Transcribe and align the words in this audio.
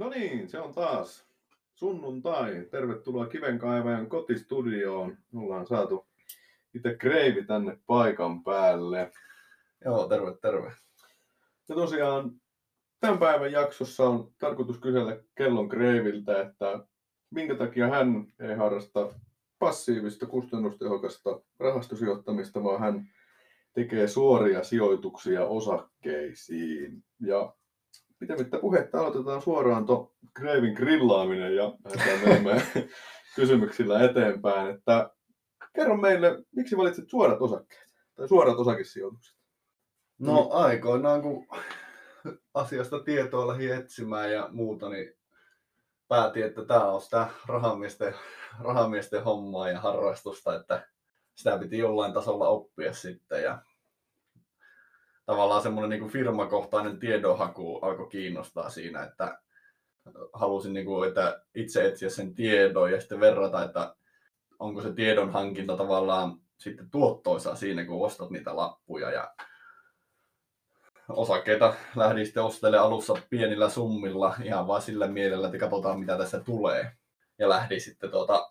No 0.00 0.08
niin, 0.08 0.48
se 0.48 0.60
on 0.60 0.74
taas 0.74 1.26
sunnuntai. 1.74 2.66
Tervetuloa 2.70 3.26
Kivenkaivajan 3.26 4.08
kotistudioon. 4.08 5.18
Ollaan 5.34 5.66
saatu 5.66 6.06
itse 6.74 6.94
Kreivi 6.94 7.44
tänne 7.44 7.78
paikan 7.86 8.44
päälle. 8.44 9.12
Joo, 9.84 10.08
terve, 10.08 10.36
terve. 10.42 10.72
Ja 11.68 11.74
tosiaan 11.74 12.40
tämän 13.00 13.18
päivän 13.18 13.52
jaksossa 13.52 14.08
on 14.08 14.32
tarkoitus 14.38 14.78
kysellä 14.78 15.20
kellon 15.34 15.68
Kreiviltä, 15.68 16.40
että 16.40 16.86
minkä 17.30 17.54
takia 17.54 17.88
hän 17.88 18.26
ei 18.40 18.54
harrasta 18.54 19.14
passiivista, 19.58 20.26
kustannustehokasta 20.26 21.40
rahastosijoittamista, 21.58 22.64
vaan 22.64 22.80
hän 22.80 23.08
tekee 23.72 24.08
suoria 24.08 24.64
sijoituksia 24.64 25.44
osakkeisiin. 25.44 27.04
Ja 27.20 27.54
pitämättä 28.20 28.58
puhetta 28.58 29.00
aloitetaan 29.00 29.42
suoraan 29.42 29.86
tuon 29.86 30.10
Kreivin 30.34 30.74
grillaaminen 30.74 31.56
ja 31.56 31.74
lähdetään 31.84 32.20
menemään 32.28 32.62
kysymyksillä 33.36 34.04
eteenpäin. 34.04 34.70
Että 34.74 35.10
kerro 35.72 35.96
meille, 35.96 36.44
miksi 36.56 36.76
valitsit 36.76 37.10
suorat 37.10 37.42
osakkeet 37.42 37.88
tai 38.16 38.28
suorat 38.28 38.58
osakesijoitukset? 38.58 39.36
No 40.18 40.48
aikoinaan, 40.52 41.22
kun 41.22 41.46
asiasta 42.54 43.00
tietoa 43.00 43.48
lähi 43.48 43.70
etsimään 43.70 44.32
ja 44.32 44.48
muuta, 44.52 44.88
niin 44.88 45.14
päätin, 46.08 46.44
että 46.44 46.64
tämä 46.64 46.84
on 46.84 47.00
sitä 47.00 47.28
rahamiesten, 47.46 48.14
rahamiesten 48.60 49.24
hommaa 49.24 49.68
ja 49.68 49.80
harrastusta, 49.80 50.56
että 50.56 50.88
sitä 51.34 51.58
piti 51.58 51.78
jollain 51.78 52.12
tasolla 52.12 52.48
oppia 52.48 52.92
sitten. 52.92 53.42
Ja 53.42 53.62
tavallaan 55.30 55.62
semmoinen 55.62 56.00
niin 56.00 56.10
firmakohtainen 56.10 56.98
tiedonhaku 56.98 57.78
alkoi 57.78 58.08
kiinnostaa 58.08 58.70
siinä, 58.70 59.02
että 59.02 59.38
halusin 60.32 60.72
niin 60.72 60.86
kuin, 60.86 61.08
että 61.08 61.42
itse 61.54 61.86
etsiä 61.86 62.10
sen 62.10 62.34
tiedon 62.34 62.92
ja 62.92 63.00
sitten 63.00 63.20
verrata, 63.20 63.64
että 63.64 63.94
onko 64.58 64.82
se 64.82 64.92
tiedon 64.92 65.32
hankinta 65.32 65.76
tavallaan 65.76 66.38
sitten 66.58 66.90
tuottoisaa 66.90 67.56
siinä, 67.56 67.84
kun 67.84 68.06
ostat 68.06 68.30
niitä 68.30 68.56
lappuja 68.56 69.10
ja 69.10 69.34
osakkeita 71.08 71.74
lähdin 71.96 72.26
sitten 72.26 72.42
ostelemaan 72.42 72.86
alussa 72.86 73.14
pienillä 73.30 73.68
summilla 73.68 74.34
ihan 74.44 74.66
vain 74.66 74.82
sillä 74.82 75.08
mielellä, 75.08 75.46
että 75.46 75.58
katsotaan 75.58 76.00
mitä 76.00 76.18
tässä 76.18 76.40
tulee. 76.40 76.92
Ja 77.38 77.48
lähdin 77.48 77.80
sitten 77.80 78.10
tuota, 78.10 78.50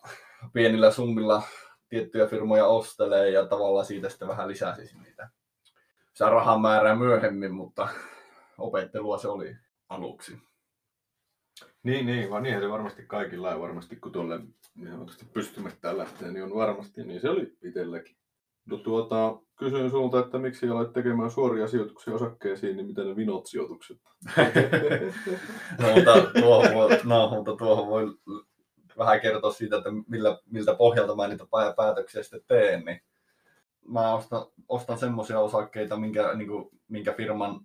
pienillä 0.52 0.90
summilla 0.90 1.42
tiettyjä 1.88 2.26
firmoja 2.26 2.66
ostelee 2.66 3.30
ja 3.30 3.46
tavallaan 3.46 3.86
siitä 3.86 4.08
sitten 4.08 4.28
vähän 4.28 4.48
lisäsi 4.48 4.98
niitä 4.98 5.30
sitä 6.12 6.30
rahan 6.30 6.60
määrää 6.60 6.94
myöhemmin, 6.94 7.54
mutta 7.54 7.88
opettelua 8.58 9.18
se 9.18 9.28
oli 9.28 9.56
aluksi. 9.88 10.38
Niin, 11.82 12.06
niin, 12.06 12.30
vaan 12.30 12.42
niinhän 12.42 12.62
se 12.62 12.68
varmasti 12.68 13.02
kaikilla 13.06 13.50
ja 13.50 13.60
varmasti 13.60 13.96
kun 13.96 14.12
tuolle 14.12 14.40
niin 14.74 15.06
pystymättä 15.32 15.98
lähtee, 15.98 16.30
niin 16.32 16.44
on 16.44 16.54
varmasti, 16.54 17.04
niin 17.04 17.20
se 17.20 17.30
oli 17.30 17.56
itselläkin. 17.62 18.16
No 18.66 18.76
tuota, 18.76 19.38
kysyin 19.56 19.90
sulta, 19.90 20.20
että 20.20 20.38
miksi 20.38 20.70
olet 20.70 20.92
tekemään 20.92 21.30
suoria 21.30 21.68
sijoituksia 21.68 22.14
osakkeisiin, 22.14 22.76
niin 22.76 22.86
miten 22.86 23.06
ne 23.08 23.16
vinot 23.16 23.46
sijoitukset? 23.46 23.98
no, 25.80 25.94
mutta 25.94 26.40
tuohon 26.40 26.74
voi, 26.74 26.98
no, 27.04 27.30
mutta 27.30 27.56
tuohon 27.56 27.88
voi 27.88 28.06
vähän 28.98 29.20
kertoa 29.20 29.52
siitä, 29.52 29.76
että 29.76 29.90
millä, 30.08 30.38
miltä 30.50 30.74
pohjalta 30.74 31.16
mä 31.16 31.28
niitä 31.28 31.46
päätöksiä 31.76 32.22
sitten 32.22 32.42
teen, 32.48 32.84
niin 32.84 33.00
mä 33.92 34.14
ostan, 34.14 34.46
ostan 34.68 34.98
semmoisia 34.98 35.40
osakkeita, 35.40 35.96
minkä, 35.96 36.34
niin 36.34 36.48
kuin, 36.48 36.68
minkä 36.88 37.12
firman 37.12 37.60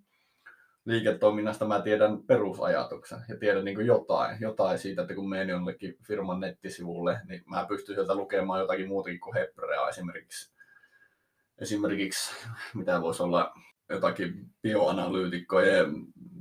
liiketoiminnasta 0.85 1.65
mä 1.65 1.81
tiedän 1.81 2.23
perusajatuksen 2.23 3.19
ja 3.29 3.37
tiedän 3.37 3.65
niin 3.65 3.75
kuin 3.75 3.87
jotain, 3.87 4.37
jotain 4.41 4.79
siitä, 4.79 5.01
että 5.01 5.15
kun 5.15 5.29
menen 5.29 5.49
jollekin 5.49 5.97
firman 6.07 6.39
nettisivulle, 6.39 7.19
niin 7.27 7.43
mä 7.45 7.65
pystyn 7.69 7.95
sieltä 7.95 8.15
lukemaan 8.15 8.59
jotakin 8.59 8.87
muutakin 8.87 9.19
kuin 9.19 9.33
Hebrea 9.33 9.89
esimerkiksi. 9.89 10.55
Esimerkiksi, 11.57 12.35
mitä 12.73 13.01
voisi 13.01 13.23
olla 13.23 13.53
jotakin 13.89 14.49
bioanalyytikkojen 14.61 15.93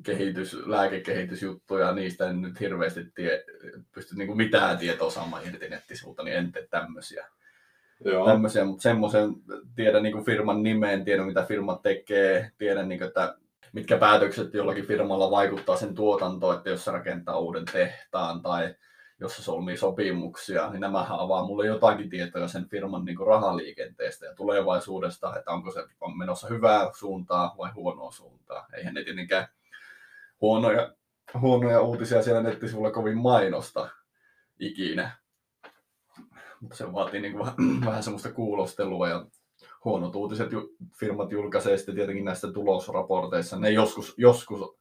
kehitys, 0.02 0.56
lääkekehitysjuttuja, 0.66 1.92
niistä 1.92 2.30
en 2.30 2.42
nyt 2.42 2.60
hirveästi 2.60 3.00
tie, 3.14 3.44
pysty 3.92 4.16
niin 4.16 4.26
kuin 4.26 4.36
mitään 4.36 4.78
tietoa 4.78 5.10
saamaan 5.10 5.46
irti 5.46 5.68
nettisivulta, 5.68 6.22
niin 6.22 6.36
en 6.36 6.52
tee 6.52 6.66
tämmöisiä. 6.70 7.28
Tämmöisiä, 8.26 8.64
mutta 8.64 8.82
semmoisen 8.82 9.34
tiedän 9.76 10.02
niin 10.02 10.12
kuin 10.12 10.24
firman 10.24 10.62
nimeen, 10.62 11.04
tiedän 11.04 11.26
mitä 11.26 11.44
firma 11.44 11.80
tekee, 11.82 12.50
tiedän 12.58 12.88
niin 12.88 12.98
kuin, 12.98 13.08
että 13.08 13.36
mitkä 13.72 13.98
päätökset 13.98 14.54
jollakin 14.54 14.86
firmalla 14.86 15.30
vaikuttaa 15.30 15.76
sen 15.76 15.94
tuotantoon, 15.94 16.56
että 16.56 16.70
jos 16.70 16.84
se 16.84 16.90
rakentaa 16.90 17.38
uuden 17.38 17.64
tehtaan 17.64 18.42
tai 18.42 18.74
jos 19.20 19.36
se 19.36 19.42
solmii 19.42 19.76
sopimuksia, 19.76 20.70
niin 20.70 20.80
nämähän 20.80 21.18
avaa 21.18 21.46
mulle 21.46 21.66
jotakin 21.66 22.10
tietoa 22.10 22.48
sen 22.48 22.68
firman 22.68 23.04
niin 23.04 23.16
kuin 23.16 23.26
rahaliikenteestä 23.26 24.26
ja 24.26 24.34
tulevaisuudesta, 24.34 25.38
että 25.38 25.50
onko 25.50 25.70
se 25.70 25.84
on 26.00 26.18
menossa 26.18 26.48
hyvää 26.48 26.90
suuntaa 26.94 27.54
vai 27.58 27.70
huonoa 27.74 28.10
suuntaa. 28.10 28.66
Eihän 28.72 28.94
ne 28.94 29.04
tietenkään 29.04 29.48
huonoja, 30.40 30.92
huonoja 31.40 31.80
uutisia 31.80 32.22
siellä 32.22 32.42
nettisivulla 32.42 32.90
kovin 32.90 33.18
mainosta 33.18 33.88
ikinä 34.58 35.23
se 36.72 36.92
vaatii 36.92 37.20
niin 37.20 37.32
kuin 37.32 37.46
vähän 37.86 38.02
semmoista 38.02 38.32
kuulostelua 38.32 39.08
ja 39.08 39.26
huonot 39.84 40.16
uutiset 40.16 40.50
firmat 40.98 41.32
julkaisee 41.32 41.76
sitten 41.76 41.94
tietenkin 41.94 42.24
näistä 42.24 42.52
tulosraporteissa. 42.52 43.58
Ne 43.58 43.70
joskus, 43.70 44.14
joskus 44.16 44.76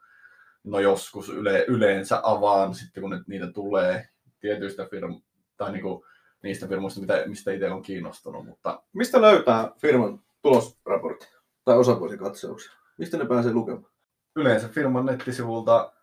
no 0.63 0.79
joskus 0.79 1.29
yle, 1.29 1.65
yleensä 1.67 2.19
avaan 2.23 2.75
sitten, 2.75 3.01
kun 3.01 3.23
niitä 3.27 3.51
tulee 3.51 4.09
tietyistä 4.39 4.85
firm, 4.85 5.21
tai 5.57 5.71
niin 5.71 5.81
kuin 5.81 6.03
niistä 6.43 6.67
firmoista, 6.67 7.01
mitä, 7.01 7.23
mistä 7.25 7.51
itse 7.51 7.71
on 7.71 7.81
kiinnostunut. 7.81 8.45
Mutta... 8.45 8.83
Mistä 8.93 9.21
löytää 9.21 9.71
firman 9.77 10.19
tulosraportti 10.41 11.27
tai 11.65 11.77
osavuosikatsauksen? 11.77 12.71
Mistä 12.97 13.17
ne 13.17 13.25
pääsee 13.25 13.53
lukemaan? 13.53 13.93
Yleensä 14.35 14.67
firman 14.67 15.05
nettisivulta 15.05 15.93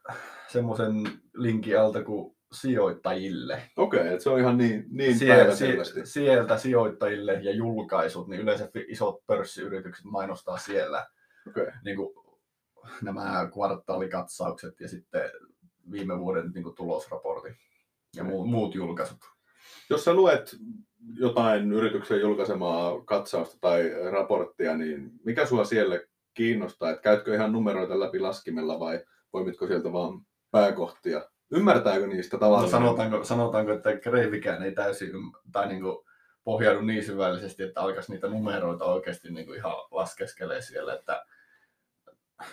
semmoisen 0.48 0.94
linkin 1.34 1.80
alta 1.80 2.04
kuin 2.04 2.36
sijoittajille. 2.52 3.62
Okei, 3.76 4.00
okay, 4.00 4.20
se 4.20 4.30
on 4.30 4.40
ihan 4.40 4.58
niin, 4.58 4.84
niin 4.90 5.18
sieltä, 5.18 5.56
sieltä 6.04 6.58
sijoittajille 6.58 7.32
ja 7.32 7.52
julkaisut, 7.52 8.28
niin 8.28 8.40
yleensä 8.40 8.68
isot 8.88 9.26
pörssiyritykset 9.26 10.04
mainostaa 10.04 10.58
siellä 10.58 11.06
okay. 11.48 11.66
niin 11.84 11.96
kuin, 11.96 12.14
nämä 13.02 13.48
kvartaalikatsaukset 13.52 14.80
ja 14.80 14.88
sitten 14.88 15.30
viime 15.90 16.18
vuoden 16.18 16.50
niin 16.54 16.64
kuin, 16.64 16.74
tulosraportti 16.74 17.48
ja 18.16 18.24
mu- 18.24 18.46
muut 18.46 18.74
julkaisut. 18.74 19.18
Jos 19.90 20.04
sä 20.04 20.14
luet 20.14 20.56
jotain 21.14 21.72
yrityksen 21.72 22.20
julkaisemaa 22.20 23.04
katsausta 23.04 23.58
tai 23.60 23.90
raporttia, 24.10 24.76
niin 24.76 25.10
mikä 25.24 25.46
sua 25.46 25.64
siellä 25.64 26.00
kiinnostaa? 26.34 26.90
Että 26.90 27.02
käytkö 27.02 27.34
ihan 27.34 27.52
numeroita 27.52 28.00
läpi 28.00 28.18
laskimella 28.18 28.80
vai 28.80 29.04
poimitko 29.30 29.66
sieltä 29.66 29.92
vaan 29.92 30.20
pääkohtia? 30.50 31.30
Ymmärtääkö 31.50 32.06
niistä 32.06 32.38
tavallaan? 32.38 32.64
No 32.64 32.70
sanotaanko, 32.70 33.24
sanotaanko, 33.24 33.72
että 33.72 33.96
Kreivikään 33.96 34.62
ei 34.62 34.72
täysin 34.72 35.12
tai 35.52 35.68
niin 35.68 35.82
kuin 35.82 36.06
pohjaudu 36.44 36.80
niin 36.80 37.04
syvällisesti, 37.04 37.62
että 37.62 37.80
alkaisi 37.80 38.12
niitä 38.12 38.28
numeroita 38.28 38.84
oikeasti 38.84 39.30
niin 39.30 39.46
kuin 39.46 39.58
ihan 39.58 39.72
laskeskelee 39.90 40.62
siellä, 40.62 40.94
että 40.94 41.26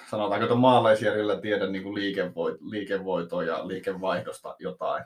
sanotaanko, 0.09 0.45
että 0.45 0.55
maalaisjärjellä 0.55 1.41
tiedä 1.41 1.67
niin 1.67 1.83
kuin 1.83 1.95
liikevoit, 1.95 2.61
liikevoitoa 2.61 3.43
ja 3.43 3.67
liikevaihdosta 3.67 4.55
jotain. 4.59 5.05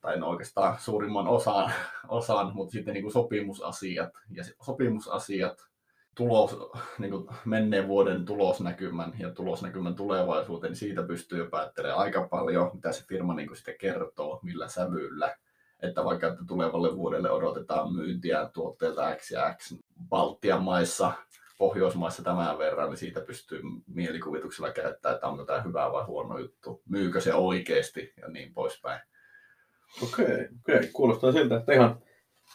Tai 0.00 0.18
no 0.18 0.28
oikeastaan 0.28 0.78
suurimman 0.78 1.26
osan, 1.28 1.72
osan 2.08 2.54
mutta 2.54 2.72
sitten 2.72 2.94
niin 2.94 3.02
kuin 3.02 3.12
sopimusasiat. 3.12 4.10
Ja 4.30 4.44
sopimusasiat 4.62 5.66
tulos, 6.14 6.56
niin 6.98 7.10
kuin 7.10 7.28
menneen 7.44 7.88
vuoden 7.88 8.24
tulosnäkymän 8.24 9.12
ja 9.18 9.30
tulosnäkymän 9.30 9.94
tulevaisuuteen, 9.94 10.70
niin 10.70 10.78
siitä 10.78 11.02
pystyy 11.02 11.38
jo 11.38 11.46
päättelemään 11.46 11.98
aika 11.98 12.28
paljon, 12.30 12.70
mitä 12.74 12.92
se 12.92 13.04
firma 13.06 13.34
niin 13.34 13.46
kuin 13.46 13.56
sitten 13.56 13.78
kertoo, 13.80 14.40
millä 14.42 14.68
sävyllä. 14.68 15.36
Että 15.82 16.04
vaikka 16.04 16.26
että 16.26 16.44
tulevalle 16.48 16.96
vuodelle 16.96 17.30
odotetaan 17.30 17.92
myyntiä 17.92 18.50
tuotteelta 18.52 19.14
X 19.14 19.30
ja 19.30 19.54
X 19.54 19.74
Baltian 20.08 20.62
maissa, 20.62 21.12
Pohjoismaissa 21.58 22.22
tämän 22.22 22.58
verran, 22.58 22.88
niin 22.88 22.96
siitä 22.96 23.20
pystyy 23.20 23.62
mielikuvituksella 23.86 24.72
käyttämään, 24.72 25.14
että 25.14 25.26
onko 25.26 25.44
tämä 25.44 25.60
hyvä 25.60 25.92
vai 25.92 26.04
huono 26.04 26.38
juttu, 26.38 26.82
myykö 26.88 27.20
se 27.20 27.34
oikeasti 27.34 28.12
ja 28.20 28.28
niin 28.28 28.54
poispäin. 28.54 29.00
Okei, 30.02 30.24
okay, 30.24 30.34
okei. 30.34 30.76
Okay. 30.76 30.88
Kuulostaa 30.92 31.32
siltä, 31.32 31.56
että 31.56 31.72
ihan 31.72 32.02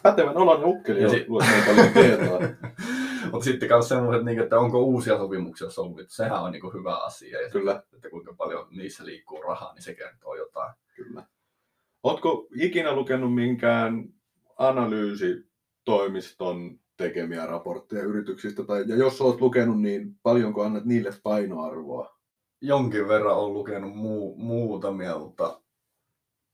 pätevän 0.03 0.37
oloinen 0.37 0.67
ukkeli, 0.67 1.01
jos 1.01 1.11
si- 1.11 1.25
luet 1.27 1.47
paljon 1.65 1.93
tietoa. 1.93 2.39
Mutta 3.31 3.45
sitten 3.45 3.69
myös 3.69 3.89
semmoiset, 3.89 4.25
niin, 4.25 4.39
että 4.39 4.60
onko 4.60 4.80
uusia 4.80 5.18
sopimuksia 5.18 5.69
solmittu, 5.69 6.13
sehän 6.13 6.44
on 6.44 6.51
niin 6.51 6.74
hyvä 6.74 6.98
asia. 6.98 7.42
Ja 7.42 7.50
Kyllä. 7.50 7.74
Sitten, 7.74 7.98
että 7.98 8.10
kuinka 8.10 8.33
paljon 8.33 8.68
niissä 8.72 9.06
liikkuu 9.06 9.42
rahaa, 9.42 9.74
niin 9.74 9.83
se 9.83 9.95
kertoo 9.95 10.36
jotain. 10.36 10.74
Kyllä. 10.95 11.24
Oletko 12.04 12.48
ikinä 12.60 12.94
lukenut 12.94 13.36
minkään 13.36 14.13
analyysitoimiston 14.57 16.80
tekemiä 16.98 17.45
raportteja 17.45 18.04
yrityksistä? 18.04 18.63
Tai, 18.63 18.83
ja 18.88 18.95
jos 18.95 19.22
olet 19.22 19.42
lukenut, 19.42 19.81
niin 19.81 20.16
paljonko 20.24 20.63
annat 20.63 20.86
niille 20.86 21.13
painoarvoa? 21.24 22.16
jonkin 22.62 23.07
verran 23.07 23.38
olen 23.38 23.54
lukenut 23.54 23.95
muu, 23.95 24.38
muutamia, 24.38 25.19
mutta 25.19 25.62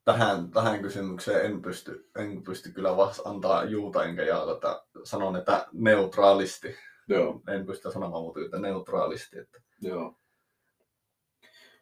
tähän, 0.06 0.52
tähän 0.52 0.82
kysymykseen 0.82 1.46
en 1.46 1.62
pysty, 1.62 2.10
en 2.16 2.44
pysty 2.44 2.72
kyllä 2.72 2.98
vasta 2.98 3.30
antaa 3.30 3.64
juuta 3.64 4.04
enkä 4.04 4.24
jaata. 4.24 4.86
Sanon, 5.04 5.36
että 5.36 5.68
neutraalisti. 5.74 6.76
Joo. 7.08 7.42
En 7.48 7.66
pysty 7.66 7.92
sanomaan 7.92 8.24
muuta, 8.24 8.40
että 8.40 8.60
neutraalisti. 8.60 9.40
Että. 9.40 9.62
Joo. 9.82 10.18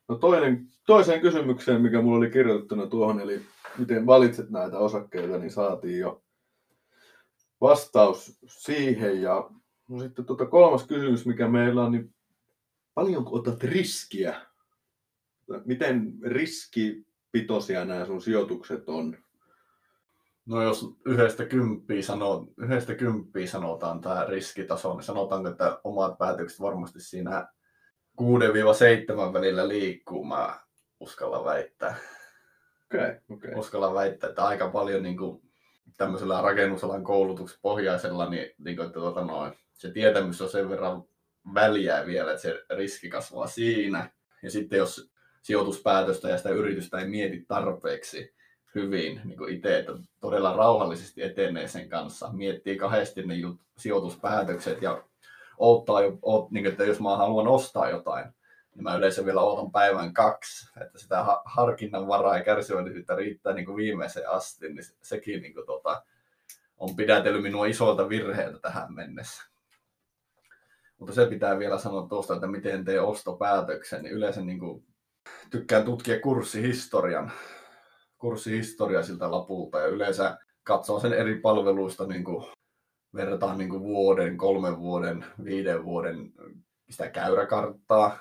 No 0.07 0.15
toinen, 0.15 0.67
toiseen 0.85 1.21
kysymykseen, 1.21 1.81
mikä 1.81 2.01
mulla 2.01 2.17
oli 2.17 2.29
kirjoitettuna 2.29 2.87
tuohon, 2.87 3.19
eli 3.19 3.41
miten 3.77 4.05
valitset 4.05 4.49
näitä 4.49 4.77
osakkeita, 4.77 5.37
niin 5.37 5.51
saatiin 5.51 5.99
jo 5.99 6.23
vastaus 7.61 8.39
siihen. 8.47 9.21
Ja 9.21 9.49
no 9.87 9.99
sitten 9.99 10.25
tuota 10.25 10.45
kolmas 10.45 10.87
kysymys, 10.87 11.25
mikä 11.25 11.47
meillä 11.47 11.83
on, 11.83 11.91
niin 11.91 12.13
paljonko 12.93 13.35
otat 13.35 13.63
riskiä? 13.63 14.41
Miten 15.65 16.13
riskipitoisia 17.33 17.85
nämä 17.85 18.05
sun 18.05 18.21
sijoitukset 18.21 18.89
on? 18.89 19.17
No 20.45 20.63
jos 20.63 20.85
yhdestä 21.05 21.45
kymppiä, 21.45 22.01
sanoo, 22.01 22.47
yhdestä 22.57 22.95
kymppiä 22.95 23.47
sanotaan 23.47 24.01
tämä 24.01 24.25
riskitaso, 24.29 24.93
niin 24.93 25.03
sanotaanko, 25.03 25.49
että 25.49 25.79
omat 25.83 26.17
päätökset 26.17 26.61
varmasti 26.61 27.01
siinä 27.01 27.47
6-7 28.21 28.23
välillä 29.33 29.67
liikkuu, 29.67 30.25
mä 30.25 30.59
uskallan 30.99 31.45
väittää. 31.45 31.95
Okei, 32.85 32.99
okay, 32.99 33.19
okay. 33.29 33.53
Uskallan 33.55 33.93
väittää, 33.93 34.29
että 34.29 34.45
aika 34.45 34.69
paljon 34.69 35.03
niin 35.03 35.17
kuin, 35.17 35.41
tämmöisellä 35.97 36.41
rakennusalan 36.41 37.03
koulutuspohjaisella, 37.03 38.29
niin, 38.29 38.51
niin 38.57 38.75
kuin, 38.75 38.85
että, 38.85 38.99
tuota, 38.99 39.25
noin, 39.25 39.53
se 39.73 39.91
tietämys 39.91 40.41
on 40.41 40.49
sen 40.49 40.69
verran 40.69 41.03
väliä 41.53 42.05
vielä, 42.05 42.31
että 42.31 42.41
se 42.41 42.63
riski 42.69 43.09
kasvaa 43.09 43.47
siinä. 43.47 44.09
Ja 44.43 44.51
sitten 44.51 44.77
jos 44.77 45.11
sijoituspäätöstä 45.41 46.29
ja 46.29 46.37
sitä 46.37 46.49
yritystä 46.49 46.99
ei 46.99 47.07
mieti 47.07 47.45
tarpeeksi 47.47 48.33
hyvin 48.75 49.21
niin 49.23 49.37
kuin 49.37 49.55
itse, 49.55 49.79
että 49.79 49.91
todella 50.19 50.55
rauhallisesti 50.55 51.23
etenee 51.23 51.67
sen 51.67 51.89
kanssa, 51.89 52.29
miettii 52.33 52.77
kahdesti 52.77 53.23
ne 53.23 53.35
jut- 53.35 53.59
sijoituspäätökset 53.77 54.81
ja 54.81 55.03
odottaa, 55.57 56.01
oot, 56.21 56.51
niin, 56.51 56.65
että 56.65 56.83
jos 56.83 56.99
mä 56.99 57.17
haluan 57.17 57.47
ostaa 57.47 57.89
jotain, 57.89 58.25
niin 58.75 58.83
mä 58.83 58.95
yleensä 58.95 59.25
vielä 59.25 59.41
odotan 59.41 59.71
päivän 59.71 60.13
kaksi, 60.13 60.69
että 60.81 60.99
sitä 60.99 61.23
ha- 61.23 61.41
harkinnan 61.45 62.07
varaa 62.07 62.37
ja 62.37 62.43
kärsivällisyyttä 62.43 63.15
riittää 63.15 63.53
niin 63.53 63.65
kuin 63.65 63.77
viimeiseen 63.77 64.29
asti, 64.29 64.69
niin 64.69 64.85
sekin 65.01 65.41
niin 65.41 65.53
kuin, 65.53 65.65
tota, 65.65 66.03
on 66.77 66.95
pidätellyt 66.95 67.43
minua 67.43 67.65
isolta 67.65 68.09
virheeltä 68.09 68.59
tähän 68.59 68.93
mennessä. 68.93 69.43
Mutta 70.97 71.13
se 71.13 71.25
pitää 71.25 71.59
vielä 71.59 71.77
sanoa 71.77 72.07
tuosta, 72.07 72.33
että 72.33 72.47
miten 72.47 72.85
tee 72.85 73.01
ostopäätöksen, 73.01 74.03
niin 74.03 74.13
yleensä 74.13 74.41
niin 74.41 74.59
kuin, 74.59 74.85
tykkään 75.49 75.85
tutkia 75.85 76.19
kurssihistorian, 76.19 77.31
kurssihistoria 78.17 79.03
siltä 79.03 79.31
lapulta 79.31 79.79
ja 79.79 79.87
yleensä 79.87 80.37
katsoo 80.63 80.99
sen 80.99 81.13
eri 81.13 81.39
palveluista 81.39 82.07
niin 82.07 82.23
kuin 82.23 82.45
verrataan 83.15 83.57
niin 83.57 83.69
kuin 83.69 83.83
vuoden, 83.83 84.37
kolmen 84.37 84.77
vuoden, 84.77 85.25
viiden 85.43 85.85
vuoden 85.85 86.31
sitä 86.89 87.09
käyräkarttaa 87.09 88.19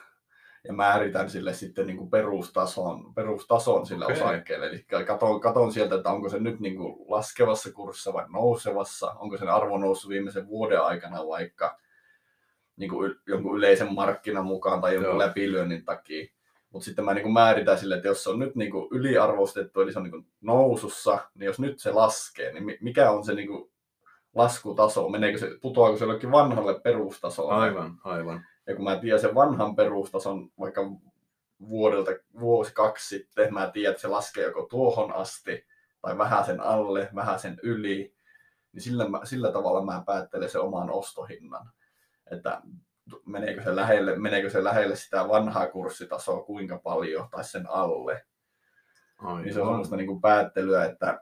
ja 0.64 0.72
määritän 0.72 1.30
sille 1.30 1.54
sitten 1.54 1.86
niin 1.86 1.96
kuin 1.96 2.10
perustason, 2.10 3.14
perustason 3.14 3.86
sille 3.86 4.04
okay. 4.04 4.16
osakkeelle. 4.16 4.66
Eli 4.66 4.84
katon, 5.06 5.40
katon 5.40 5.72
sieltä, 5.72 5.94
että 5.94 6.10
onko 6.10 6.28
se 6.28 6.38
nyt 6.38 6.60
niin 6.60 6.76
kuin 6.76 6.96
laskevassa 7.08 7.72
kurssissa 7.72 8.12
vai 8.12 8.24
nousevassa, 8.28 9.10
onko 9.10 9.36
sen 9.36 9.48
arvo 9.48 9.78
noussut 9.78 10.08
viimeisen 10.08 10.48
vuoden 10.48 10.82
aikana 10.82 11.26
vaikka 11.28 11.78
niin 12.76 12.90
kuin 12.90 13.14
jonkun 13.26 13.56
yleisen 13.56 13.94
markkinan 13.94 14.46
mukaan 14.46 14.80
tai 14.80 14.94
jonkun 14.94 15.10
Joo. 15.10 15.18
läpilyönnin 15.18 15.84
takia. 15.84 16.26
Mutta 16.72 16.84
sitten 16.84 17.04
mä 17.04 17.14
niin 17.14 17.32
määritän 17.32 17.78
sille, 17.78 17.96
että 17.96 18.08
jos 18.08 18.24
se 18.24 18.30
on 18.30 18.38
nyt 18.38 18.56
niin 18.56 18.70
kuin 18.70 18.88
yliarvostettu, 18.90 19.80
eli 19.80 19.92
se 19.92 19.98
on 19.98 20.02
niin 20.02 20.10
kuin 20.10 20.26
nousussa, 20.40 21.18
niin 21.34 21.46
jos 21.46 21.60
nyt 21.60 21.78
se 21.78 21.92
laskee, 21.92 22.52
niin 22.52 22.78
mikä 22.80 23.10
on 23.10 23.24
se 23.24 23.34
niin 23.34 23.48
kuin 23.48 23.70
laskutaso, 24.34 25.08
meneekö 25.08 25.38
se, 25.38 25.50
putoako 25.60 25.96
se 25.96 26.04
jollekin 26.04 26.30
vanhalle 26.30 26.80
perustasolle. 26.80 27.54
Aivan, 27.54 28.00
aivan. 28.04 28.46
Ja 28.66 28.74
kun 28.74 28.84
mä 28.84 28.96
tiedän 28.96 29.20
sen 29.20 29.34
vanhan 29.34 29.76
perustason 29.76 30.50
vaikka 30.60 30.90
vuodelta 31.68 32.10
vuosi 32.40 32.74
kaksi 32.74 33.08
sitten, 33.08 33.54
mä 33.54 33.70
tiedän, 33.70 33.90
että 33.90 34.00
se 34.00 34.08
laskee 34.08 34.44
joko 34.44 34.62
tuohon 34.62 35.12
asti 35.12 35.66
tai 36.02 36.18
vähän 36.18 36.44
sen 36.44 36.60
alle, 36.60 37.08
vähän 37.14 37.38
sen 37.38 37.60
yli, 37.62 38.14
niin 38.72 38.82
sillä, 38.82 39.04
sillä 39.24 39.52
tavalla 39.52 39.84
mä 39.84 40.02
päättelen 40.06 40.50
sen 40.50 40.60
oman 40.60 40.90
ostohinnan. 40.90 41.70
Että 42.30 42.62
meneekö 43.26 43.62
se, 43.62 43.76
lähelle, 43.76 44.18
meneekö 44.18 44.50
se 44.50 44.64
lähelle 44.64 44.96
sitä 44.96 45.28
vanhaa 45.28 45.66
kurssitasoa 45.66 46.44
kuinka 46.44 46.78
paljon 46.78 47.28
tai 47.30 47.44
sen 47.44 47.66
alle. 47.68 48.26
Aivan. 49.18 49.42
Niin 49.42 49.54
se 49.54 49.60
on 49.60 49.66
sellaista 49.66 49.96
niin 49.96 50.06
kuin 50.06 50.20
päättelyä, 50.20 50.84
että 50.84 51.20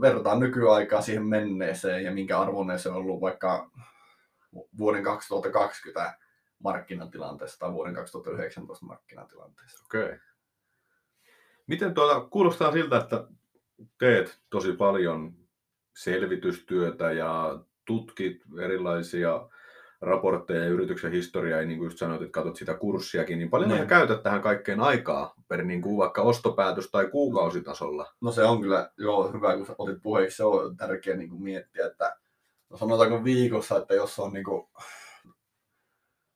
verrataan 0.00 0.40
nykyaikaa 0.40 1.00
siihen 1.00 1.26
menneeseen 1.26 2.04
ja 2.04 2.12
minkä 2.12 2.40
arvoinen 2.40 2.78
se 2.78 2.88
on 2.88 2.96
ollut 2.96 3.20
vaikka 3.20 3.70
vuoden 4.78 5.04
2020 5.04 6.18
markkinatilanteessa 6.64 7.58
tai 7.58 7.72
vuoden 7.72 7.94
2019 7.94 8.86
markkinatilanteessa. 8.86 9.84
Okei. 9.84 10.04
Okay. 10.04 10.18
Miten 11.66 11.94
tuota, 11.94 12.20
kuulostaa 12.20 12.72
siltä, 12.72 12.96
että 12.96 13.26
teet 13.98 14.40
tosi 14.50 14.72
paljon 14.72 15.34
selvitystyötä 15.96 17.12
ja 17.12 17.58
tutkit 17.84 18.42
erilaisia 18.62 19.48
raportteja 20.04 20.62
ja 20.62 20.68
yrityksen 20.68 21.12
historiaa, 21.12 21.60
ja 21.60 21.66
niin 21.66 21.78
kuin 21.78 21.86
just 21.86 21.98
sanoit, 21.98 22.22
että 22.22 22.32
katsot 22.32 22.56
sitä 22.56 22.74
kurssiakin, 22.74 23.38
niin 23.38 23.50
paljon 23.50 23.70
niin. 23.70 23.86
käytät 23.86 24.22
tähän 24.22 24.42
kaikkeen 24.42 24.80
aikaa 24.80 25.34
per 25.48 25.64
niin 25.64 25.82
kuin 25.82 25.96
vaikka 25.96 26.22
ostopäätös- 26.22 26.90
tai 26.90 27.06
kuukausitasolla? 27.06 28.12
No 28.20 28.32
se 28.32 28.42
on 28.42 28.60
kyllä 28.60 28.90
joo, 28.98 29.32
hyvä, 29.32 29.56
kun 29.56 29.66
otit 29.78 30.02
puheeksi, 30.02 30.36
se 30.36 30.44
on 30.44 30.76
tärkeää 30.76 31.16
niin 31.16 31.28
kuin 31.30 31.42
miettiä, 31.42 31.86
että 31.86 32.16
no 32.70 32.76
sanotaanko 32.76 33.24
viikossa, 33.24 33.76
että 33.76 33.94
jos 33.94 34.18
on 34.18 34.32
niin 34.32 34.44
kuin, 34.44 34.66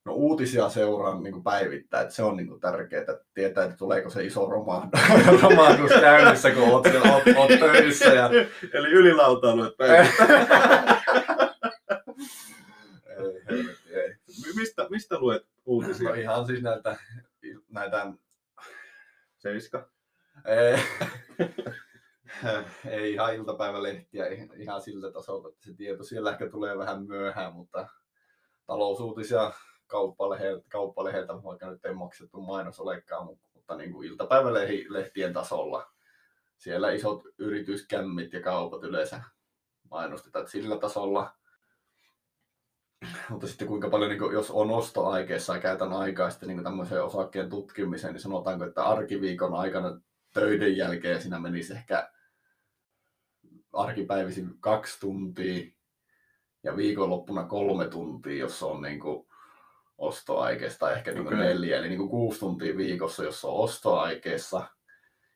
no 0.04 0.14
uutisia 0.14 0.68
seuraan 0.68 1.22
niin 1.22 1.32
kuin 1.32 1.44
päivittäin, 1.44 2.02
että 2.02 2.14
se 2.14 2.22
on 2.22 2.36
niin 2.36 2.48
kuin 2.48 2.60
tärkeää, 2.60 3.00
että 3.00 3.20
tietää, 3.34 3.64
että 3.64 3.76
tuleeko 3.76 4.10
se 4.10 4.24
iso 4.24 4.46
romahdus, 4.46 5.00
romahdus 5.42 5.90
käynnissä, 5.90 6.50
kun 6.50 6.62
oot, 6.62 6.87
oot, 6.87 7.22
oot 7.37 7.60
töissä. 7.60 8.04
Ja... 8.04 8.30
Eli 8.72 8.88
ylilautailu, 8.88 9.75
päivittäin. 9.78 10.98
mistä, 14.99 15.19
luet 15.19 15.47
uutisia? 15.67 16.09
No 16.09 16.14
ihan 16.14 16.47
siis 16.47 16.62
näitä, 16.62 16.97
näitä... 17.69 18.12
Seiska? 19.37 19.90
Ei, 20.45 20.78
ei 22.90 23.12
ihan 23.12 23.35
iltapäivälehtiä 23.35 24.26
ihan 24.57 24.83
sillä 24.83 25.12
tasolla, 25.12 25.49
että 25.49 25.64
se 25.64 25.75
tieto 25.75 26.05
siellä 26.05 26.31
ehkä 26.31 26.50
tulee 26.50 26.78
vähän 26.78 27.07
myöhään, 27.07 27.52
mutta 27.52 27.88
talousuutisia 28.67 29.52
kauppaleheltä, 29.87 30.64
kauppaleheltä 30.69 31.33
vaikka 31.43 31.71
nyt 31.71 31.85
ei 31.85 31.95
maksettu 31.95 32.40
mainos 32.40 32.81
olekaan, 32.81 33.26
mutta 33.55 33.76
niin 33.76 33.93
kuin 33.93 34.09
iltapäivälehtien 34.09 35.33
tasolla 35.33 35.93
siellä 36.57 36.90
isot 36.90 37.23
yrityskämmit 37.38 38.33
ja 38.33 38.43
kaupat 38.43 38.85
yleensä 38.85 39.23
mainostetaan, 39.90 40.49
sillä 40.49 40.78
tasolla 40.78 41.38
mutta 43.31 43.47
sitten 43.47 43.69
kuinka 43.69 43.90
paljon, 43.90 44.11
niin 44.11 44.19
kuin, 44.19 44.33
jos 44.33 44.50
on 44.50 44.71
ostoaikeessa 44.71 45.55
ja 45.55 45.61
käytän 45.61 45.93
aikaa 45.93 46.31
sitten 46.31 46.49
niin 46.49 46.64
tämmöiseen 46.64 47.05
osakkeen 47.05 47.50
tutkimiseen, 47.50 48.12
niin 48.12 48.23
sanotaanko, 48.23 48.64
että 48.64 48.85
arkiviikon 48.85 49.55
aikana 49.55 50.00
töiden 50.35 50.76
jälkeen 50.76 51.23
siinä 51.23 51.38
menisi 51.38 51.73
ehkä 51.73 52.11
arkipäivisin 53.73 54.50
kaksi 54.61 55.00
tuntia 55.00 55.71
ja 56.62 56.76
viikonloppuna 56.76 57.45
kolme 57.45 57.88
tuntia, 57.88 58.38
jos 58.38 58.62
on 58.62 58.83
niin 58.83 59.00
kuin 59.00 59.28
ostoaikeessa 59.99 60.78
tai 60.78 60.95
ehkä 60.95 61.12
niin 61.12 61.25
kuin 61.25 61.35
okay. 61.35 61.47
neljä, 61.47 61.78
eli 61.78 61.88
niin 61.88 61.99
kuin 61.99 62.11
kuusi 62.11 62.40
tuntia 62.40 62.76
viikossa, 62.76 63.25
jos 63.25 63.45
on 63.45 63.55
ostoaikeessa. 63.55 64.67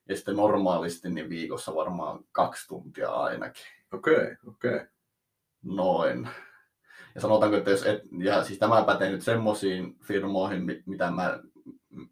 Ja 0.08 0.16
sitten 0.16 0.36
normaalisti 0.36 1.10
niin 1.10 1.28
viikossa 1.28 1.74
varmaan 1.74 2.24
kaksi 2.32 2.68
tuntia 2.68 3.10
ainakin. 3.10 3.64
Okei, 3.92 4.14
okay, 4.14 4.36
okei. 4.46 4.74
Okay. 4.74 4.86
Noin. 5.62 6.28
Ja 7.14 7.20
sanotaanko, 7.20 7.56
että 7.56 7.70
jos 7.70 7.86
et, 7.86 8.02
ja 8.18 8.44
siis 8.44 8.58
tämä 8.58 8.84
pätee 8.84 9.10
nyt 9.10 9.22
semmoisiin 9.22 9.98
firmoihin, 10.02 10.82
mitä 10.86 11.10
mä, 11.10 11.40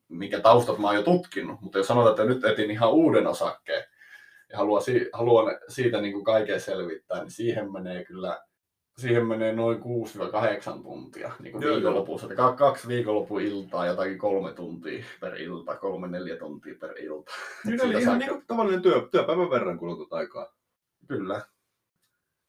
mikä 0.08 0.40
taustat 0.40 0.78
mä 0.78 0.86
oon 0.86 0.96
jo 0.96 1.02
tutkinut, 1.02 1.60
mutta 1.60 1.78
jos 1.78 1.86
sanotaan, 1.86 2.10
että 2.12 2.24
nyt 2.24 2.44
etin 2.44 2.70
ihan 2.70 2.92
uuden 2.92 3.26
osakkeen 3.26 3.84
ja 4.50 4.58
haluan, 4.58 4.82
haluan 5.12 5.58
siitä 5.68 6.00
niin 6.00 6.12
kuin 6.12 6.24
kaiken 6.24 6.60
selvittää, 6.60 7.20
niin 7.20 7.30
siihen 7.30 7.72
menee 7.72 8.04
kyllä 8.04 8.40
siihen 9.00 9.26
menee 9.26 9.52
noin 9.52 9.78
6-8 9.78 9.82
tuntia 10.82 11.32
niin 11.40 11.52
kuin 11.52 11.64
viikonlopussa. 11.64 12.26
Että 12.30 12.54
kaksi 12.56 12.88
viikonlopun 12.88 13.40
iltaa, 13.40 13.86
jotakin 13.86 14.18
kolme 14.18 14.52
tuntia 14.52 15.04
per 15.20 15.34
ilta, 15.34 15.76
kolme 15.76 16.08
neljä 16.08 16.36
tuntia 16.36 16.74
per 16.80 16.98
ilta. 16.98 17.32
Niin, 17.64 17.84
eli 17.84 18.02
ihan 18.02 18.18
niin 18.18 18.30
kuin 18.30 18.44
tavallinen 18.46 18.82
työ, 18.82 19.08
työpäivän 19.10 19.50
verran 19.50 19.78
kulutut 19.78 20.12
aikaa. 20.12 20.54
Kyllä. 21.08 21.40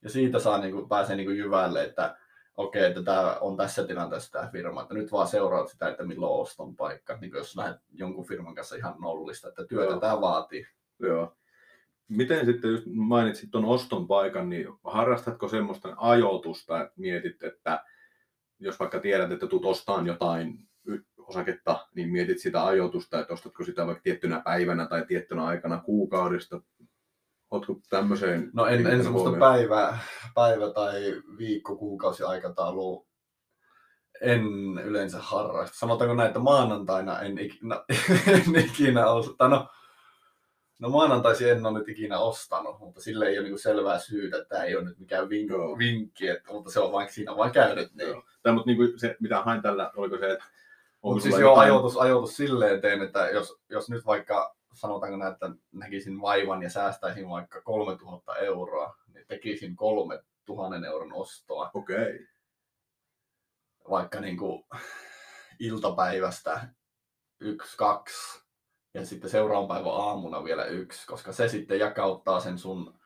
Ja 0.02 0.10
siitä 0.10 0.40
saa, 0.40 0.58
niin 0.58 0.74
kuin, 0.74 0.90
pääsee 0.90 1.16
niin 1.16 1.28
kuin 1.28 1.38
jyvälle, 1.38 1.84
että 1.84 2.18
okei, 2.58 2.86
että 2.86 3.04
tämä 3.04 3.38
on 3.42 3.58
tässä 3.58 3.88
tilanteessa 3.88 4.32
tämä 4.32 4.50
firma, 4.52 4.82
että 4.82 4.94
nyt 4.94 5.12
vaan 5.12 5.28
seuraat 5.28 5.70
sitä, 5.70 5.90
että 5.90 6.04
milloin 6.04 6.34
on 6.34 6.42
oston 6.42 6.76
paikka, 6.76 7.18
niin 7.22 7.32
jos 7.34 7.58
lähdet 7.58 7.82
jonkun 7.94 8.26
firman 8.26 8.56
kanssa 8.56 8.76
ihan 8.76 8.96
nollista, 9.00 9.48
että 9.48 9.66
työtä 9.66 9.92
Joo. 9.92 10.00
tämä 10.00 10.22
vaatii. 10.22 10.68
Joo. 11.00 11.36
Miten 12.08 12.46
sitten, 12.46 12.72
just 12.72 12.86
mainitsit 12.86 13.52
tuon 13.52 13.66
oston 13.66 14.08
paikan, 14.08 14.50
niin 14.50 14.68
harrastatko 14.84 15.48
semmoista 15.48 15.94
ajoitusta, 15.98 16.82
että 16.82 16.94
mietit, 16.96 17.44
että 17.44 17.84
jos 18.60 18.80
vaikka 18.80 19.00
tiedät, 19.00 19.32
että 19.32 19.48
tulet 19.48 19.66
ostamaan 19.66 20.08
jotain 20.08 20.70
osaketta, 21.18 21.88
niin 21.96 22.10
mietit 22.10 22.40
sitä 22.40 22.66
ajoitusta, 22.66 23.20
että 23.20 23.34
ostatko 23.34 23.64
sitä 23.64 23.86
vaikka 23.86 24.04
tiettynä 24.04 24.40
päivänä 24.40 24.86
tai 24.86 25.06
tiettynä 25.06 25.46
aikana 25.46 25.78
kuukaudesta? 25.78 26.62
Oletko 27.52 27.80
tämmöiseen 27.90 28.50
No 28.54 28.66
en, 28.66 28.88
en 28.88 29.04
semmoista 29.04 29.40
päivä, 29.40 29.98
päivä 30.36 30.74
tai 30.74 31.22
viikko, 31.38 31.76
kuukausi 31.76 32.24
aikataulua 32.24 33.06
en 34.22 34.44
yleensä 34.84 35.18
harrasta. 35.22 35.78
Sanotaanko 35.78 36.16
näin, 36.16 36.28
että 36.28 36.40
maanantaina 36.40 37.20
en 37.20 37.40
ikinä, 37.40 37.84
en 38.36 38.56
ikinä 38.66 39.08
osta, 39.08 39.48
no, 39.48 39.68
no 40.80 40.90
maanantaisin 40.90 41.50
en 41.50 41.66
ole 41.66 41.80
nyt 41.80 41.90
ikinä 41.90 42.20
ostanut, 42.20 42.80
mutta 42.80 43.02
sille 43.02 43.26
ei 43.28 43.40
ole 43.40 43.48
niin 43.48 43.60
selvää 43.60 44.00
syytä, 44.00 44.38
että 44.38 44.50
tämä 44.50 44.64
ei 44.64 44.76
ole 44.76 44.84
nyt 44.84 45.00
mikään 45.00 45.30
vink, 45.30 45.50
Joo. 45.50 45.78
vinkki, 45.78 46.28
että, 46.28 46.54
mutta 46.54 46.72
se 46.72 46.80
on 46.80 46.92
vaikka 46.92 47.14
siinä 47.14 47.32
on 47.32 47.38
vaan 47.38 47.52
käynyt 47.52 47.94
niin. 47.94 48.24
Tai, 48.44 48.54
mutta 48.54 48.68
niin 48.68 48.78
kuin 48.78 49.00
se, 49.00 49.16
mitä 49.20 49.42
hain 49.42 49.62
tällä, 49.62 49.92
oliko 49.96 50.18
se, 50.18 50.32
että 50.32 50.46
onko 51.02 51.14
Mutta 51.16 51.24
siis 51.24 51.40
joo, 51.40 51.52
jotain- 51.52 51.72
ajoitus, 51.72 51.98
ajoitus 51.98 52.38
silleen 52.38 52.82
teen, 52.82 53.02
että 53.02 53.30
jos, 53.30 53.62
jos 53.70 53.90
nyt 53.90 54.06
vaikka 54.06 54.56
sanotaanko 54.74 55.18
näin, 55.18 55.34
että 55.34 55.50
näkisin 55.72 56.22
vaivan 56.22 56.64
ja 56.64 56.70
säästäisin 56.70 57.30
vaikka 57.30 57.62
3000 57.62 58.36
euroa, 58.36 58.96
niin 59.14 59.26
tekisin 59.28 59.76
3000 59.76 60.88
euron 60.88 61.14
ostoa 61.14 61.72
Okei. 61.74 62.28
vaikka 63.90 64.20
niin 64.20 64.38
kuin 64.38 64.64
iltapäivästä 65.60 66.68
yksi, 67.40 67.78
kaksi 67.78 68.42
ja 68.94 69.06
sitten 69.06 69.30
seuraavan 69.30 69.68
päivän 69.68 69.94
aamuna 69.94 70.44
vielä 70.44 70.66
yksi, 70.66 71.08
koska 71.08 71.32
se 71.32 71.48
sitten 71.48 71.80
jakauttaa 71.80 72.40
sen 72.40 72.58
sun 72.58 73.02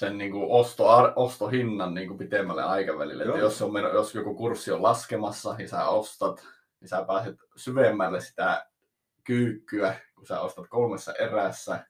sen 0.00 0.18
niin 0.18 0.32
kuin 0.32 0.50
osto, 0.50 0.84
ostohinnan 1.16 1.94
niin 1.94 2.08
kuin 2.08 2.18
pitemmälle 2.18 2.62
aikavälille. 2.62 3.24
Että 3.24 3.38
jos, 3.38 3.62
on, 3.62 3.72
jos 3.92 4.14
joku 4.14 4.34
kurssi 4.34 4.72
on 4.72 4.82
laskemassa 4.82 5.56
ja 5.58 5.68
sä 5.68 5.88
ostat, 5.88 6.46
niin 6.80 6.88
sä 6.88 7.04
pääset 7.06 7.36
syvemmälle 7.56 8.20
sitä 8.20 8.69
kyykkyä, 9.30 9.94
kun 10.14 10.26
sä 10.26 10.40
ostat 10.40 10.68
kolmessa 10.68 11.12
erässä. 11.12 11.86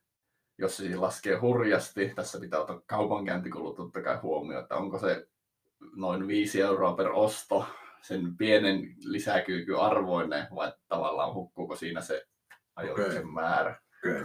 Jos 0.59 0.77
se 0.77 0.97
laskee 0.97 1.37
hurjasti, 1.37 2.13
tässä 2.15 2.41
pitää 2.41 2.61
ottaa 2.61 2.81
kaupankäyntikulut 2.87 3.77
totta 3.77 4.03
kai 4.03 4.17
huomioon, 4.17 4.63
että 4.63 4.77
onko 4.77 4.99
se 4.99 5.27
noin 5.97 6.27
5 6.27 6.61
euroa 6.61 6.95
per 6.95 7.09
osto 7.13 7.67
sen 8.03 8.37
pienen 8.37 8.95
lisäkyykyn 9.05 9.77
arvoinen 9.77 10.47
vai 10.55 10.73
tavallaan 10.89 11.35
hukkuuko 11.35 11.77
siinä 11.77 12.01
se 12.01 12.27
ajoituksen 12.77 13.23
Okei. 13.23 13.33
määrä. 13.33 13.81
Okei. 13.99 14.23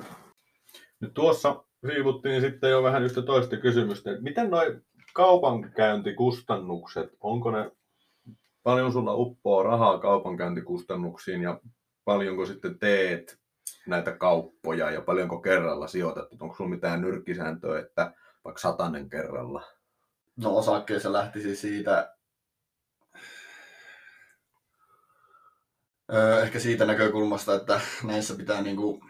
Nyt 1.00 1.14
tuossa 1.14 1.64
siivuttiin 1.88 2.42
sitten 2.42 2.72
jo 2.72 2.84
vähän 2.84 3.04
yhtä 3.04 3.22
toista 3.22 3.58
kysymystä. 3.58 4.10
Miten 4.22 4.50
noi 4.50 4.82
kaupankäyntikustannukset, 5.14 7.10
onko 7.20 7.52
ne, 7.52 7.72
paljon 8.64 8.92
sulla 8.92 9.14
uppoaa 9.14 9.64
rahaa 9.64 10.00
kaupankäyntikustannuksiin 10.00 11.42
ja 11.42 11.60
paljonko 12.06 12.46
sitten 12.46 12.80
teet 12.80 13.40
näitä 13.88 14.12
kauppoja 14.12 14.92
ja 14.92 15.02
paljonko 15.02 15.42
kerralla 15.42 15.88
sijoitat? 15.88 16.28
Onko 16.40 16.56
sulla 16.56 16.70
mitään 16.70 17.02
nyrkkisääntöä, 17.02 17.80
että 17.80 18.14
vaikka 18.46 18.62
satanen 18.62 19.10
kerralla? 19.10 19.64
No 20.38 20.58
osakkeessa 20.58 21.14
lähtisi 21.14 21.56
siitä 21.56 22.16
ehkä 26.44 26.60
siitä 26.60 26.86
näkökulmasta, 26.86 27.56
että 27.56 27.82
näissä 28.04 28.36
pitää 28.36 28.62
niinku 28.62 29.04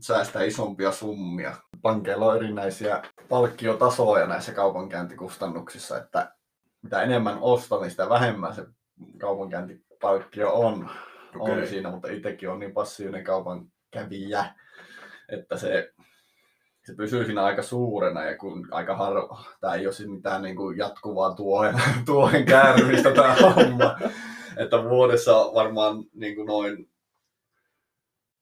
säästää 0.00 0.42
isompia 0.42 0.92
summia. 0.92 1.56
Pankeilla 1.82 2.26
on 2.26 2.36
erinäisiä 2.36 3.02
palkkiotasoja 3.28 4.26
näissä 4.26 4.52
kaupankäyntikustannuksissa, 4.52 5.98
että 5.98 6.34
mitä 6.82 7.02
enemmän 7.02 7.38
ostaa, 7.40 7.80
niin 7.80 7.90
sitä 7.90 8.08
vähemmän 8.08 8.54
se 8.54 8.66
kaupankäyntipalkkio 9.18 10.52
on, 10.52 10.90
Okei. 11.38 11.60
on 11.60 11.66
siinä, 11.66 11.90
mutta 11.90 12.10
itsekin 12.10 12.50
on 12.50 12.58
niin 12.58 12.72
passiivinen 12.72 13.24
kaupankävijä, 13.24 14.44
että 15.28 15.56
se, 15.56 15.92
se 16.86 16.94
pysyy 16.94 17.24
siinä 17.24 17.44
aika 17.44 17.62
suurena 17.62 18.24
ja 18.24 18.38
kun 18.38 18.68
aika 18.70 18.96
harva, 18.96 19.44
tämä 19.60 19.74
ei 19.74 19.86
ole 19.86 19.94
siis 19.94 20.08
mitään 20.08 20.42
niin 20.42 20.56
kuin 20.56 20.78
jatkuvaa 20.78 21.34
tuohen, 21.34 21.82
tuohen 22.06 22.44
käärmistä 22.44 23.10
tämä 23.10 23.34
homma, 23.34 23.98
että 24.56 24.84
vuodessa 24.84 25.32
varmaan 25.32 26.04
niin 26.14 26.36
kuin 26.36 26.46
noin 26.46 26.92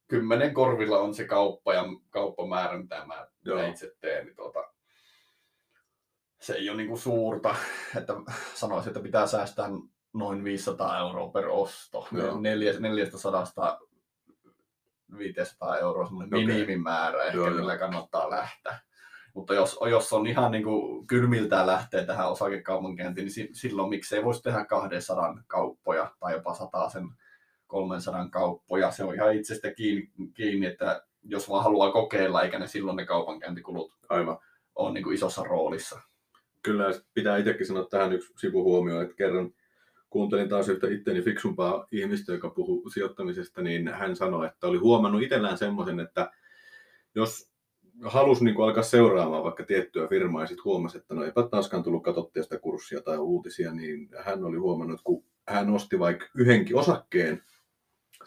kymmenen 0.08 0.54
korvilla 0.54 0.98
on 0.98 1.14
se 1.14 1.24
kauppa 1.24 1.74
ja 1.74 1.84
kauppamäärä, 2.10 2.78
mitä 2.78 3.06
mä, 3.06 3.26
Joo. 3.44 3.66
itse 3.66 3.92
teen, 4.00 4.26
niin 4.26 4.36
tuota, 4.36 4.64
se 6.40 6.54
ei 6.54 6.68
ole 6.68 6.76
niin 6.76 6.88
kuin 6.88 7.00
suurta, 7.00 7.54
että 7.96 8.14
sanoisin, 8.54 8.90
että 8.90 9.00
pitää 9.00 9.26
säästää 9.26 9.68
noin 10.12 10.44
500 10.44 10.98
euroa 10.98 11.28
per 11.30 11.48
osto. 11.48 12.08
Joo. 12.12 12.40
Neljä, 12.40 12.72
400 12.80 13.78
500 15.18 15.78
euroa 15.78 16.06
semmoinen 16.06 16.34
Okei. 16.34 16.46
minimimäärä 16.46 17.22
ehkä, 17.24 17.36
Joo, 17.36 17.46
joo. 17.46 17.56
millä 17.56 17.78
kannattaa 17.78 18.30
lähteä. 18.30 18.78
Mutta 19.34 19.54
jos, 19.54 19.78
jos 19.90 20.12
on 20.12 20.26
ihan 20.26 20.50
niin 20.52 20.64
kuin 20.64 21.06
kylmiltään 21.06 21.66
lähtee 21.66 22.06
tähän 22.06 22.30
osakekaupankäyntiin, 22.30 23.24
niin 23.24 23.32
si- 23.32 23.50
silloin 23.52 23.88
miksei 23.88 24.24
voisi 24.24 24.42
tehdä 24.42 24.64
200 24.64 25.42
kauppoja 25.46 26.10
tai 26.20 26.32
jopa 26.32 26.54
100 26.54 26.88
sen 26.88 27.08
300 27.66 28.28
kauppoja. 28.28 28.90
Se 28.90 29.04
on 29.04 29.14
ihan 29.14 29.34
itsestä 29.34 29.74
kiinni, 29.74 30.10
kiinni, 30.34 30.66
että 30.66 31.02
jos 31.22 31.48
vaan 31.48 31.64
haluaa 31.64 31.92
kokeilla, 31.92 32.42
eikä 32.42 32.58
ne 32.58 32.66
silloin 32.66 32.96
ne 32.96 33.06
kaupankäyntikulut 33.06 33.92
Aivan. 34.08 34.38
ole 34.74 34.92
niin 34.92 35.04
kuin 35.04 35.14
isossa 35.14 35.42
roolissa. 35.44 36.00
Kyllä 36.62 36.84
pitää 37.14 37.36
itsekin 37.36 37.66
sanoa 37.66 37.86
tähän 37.90 38.12
yksi 38.12 38.32
sivuhuomio, 38.38 39.00
että 39.00 39.14
kerran 39.16 39.50
kuuntelin 40.10 40.48
taas 40.48 40.68
yhtä 40.68 40.88
itteni 40.88 41.22
fiksumpaa 41.22 41.86
ihmistä, 41.92 42.32
joka 42.32 42.50
puhui 42.50 42.90
sijoittamisesta, 42.90 43.62
niin 43.62 43.88
hän 43.88 44.16
sanoi, 44.16 44.46
että 44.46 44.66
oli 44.66 44.78
huomannut 44.78 45.22
itsellään 45.22 45.58
semmoisen, 45.58 46.00
että 46.00 46.30
jos 47.14 47.50
halusi 48.04 48.44
niin 48.44 48.60
alkaa 48.60 48.82
seuraamaan 48.82 49.44
vaikka 49.44 49.64
tiettyä 49.64 50.08
firmaa 50.08 50.42
ja 50.42 50.46
sitten 50.46 50.64
huomasi, 50.64 50.98
että 50.98 51.14
no 51.14 51.24
eipä 51.24 51.42
taaskaan 51.42 51.82
tullut 51.82 52.02
katsottua 52.02 52.42
sitä 52.42 52.58
kurssia 52.58 53.00
tai 53.00 53.18
uutisia, 53.18 53.72
niin 53.72 54.08
hän 54.24 54.44
oli 54.44 54.56
huomannut, 54.56 54.94
että 54.94 55.04
kun 55.04 55.24
hän 55.48 55.70
osti 55.70 55.98
vaikka 55.98 56.26
yhdenkin 56.34 56.76
osakkeen 56.76 57.42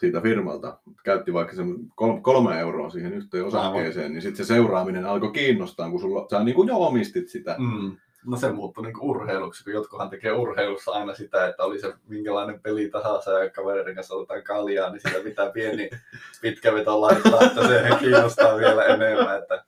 siitä 0.00 0.20
firmalta, 0.20 0.78
käytti 1.04 1.32
vaikka 1.32 1.56
sen 1.56 1.76
kol- 1.94 2.20
kolme 2.20 2.60
euroa 2.60 2.90
siihen 2.90 3.12
yhteen 3.12 3.44
osakkeeseen, 3.44 4.12
niin 4.12 4.22
sitten 4.22 4.46
se 4.46 4.54
seuraaminen 4.54 5.04
alkoi 5.06 5.32
kiinnostaa, 5.32 5.90
kun 5.90 6.00
sulla, 6.00 6.26
sä 6.30 6.44
niin 6.44 6.54
kuin 6.54 6.68
jo 6.68 6.76
omistit 6.76 7.28
sitä. 7.28 7.56
Mm. 7.58 7.96
No 8.26 8.36
se 8.36 8.52
muuttui 8.52 8.84
niin 8.84 9.00
urheiluksi, 9.00 9.64
kun 9.64 9.72
jotkuhan 9.72 10.10
tekee 10.10 10.32
urheilussa 10.32 10.90
aina 10.90 11.14
sitä, 11.14 11.46
että 11.48 11.64
oli 11.64 11.80
se 11.80 11.94
minkälainen 12.06 12.60
peli 12.60 12.88
tahansa 12.90 13.30
ja 13.30 13.50
kaverin 13.50 13.94
kanssa 13.94 14.14
otetaan 14.14 14.42
kaljaa, 14.42 14.90
niin 14.90 15.00
sitä 15.00 15.20
pitää 15.24 15.50
pieni 15.50 15.90
pitkä 16.42 16.74
veto 16.74 17.00
laittaa, 17.00 17.40
että 17.42 17.68
se 17.68 17.88
kiinnostaa 18.00 18.56
vielä 18.56 18.84
enemmän. 18.84 19.38
Että... 19.38 19.64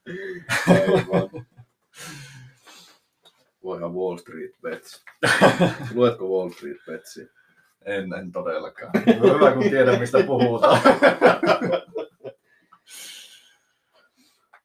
Voihan 3.64 3.94
Wall 3.94 4.16
Street 4.16 4.52
Bets. 4.62 5.04
Luetko 5.94 6.28
Wall 6.28 6.50
Street 6.50 6.78
Betsia? 6.86 7.26
En, 7.84 8.12
en 8.12 8.32
todellakaan. 8.32 8.92
Hyvä, 9.06 9.52
kun 9.52 9.62
tiedän, 9.62 10.00
mistä 10.00 10.22
puhutaan. 10.22 10.80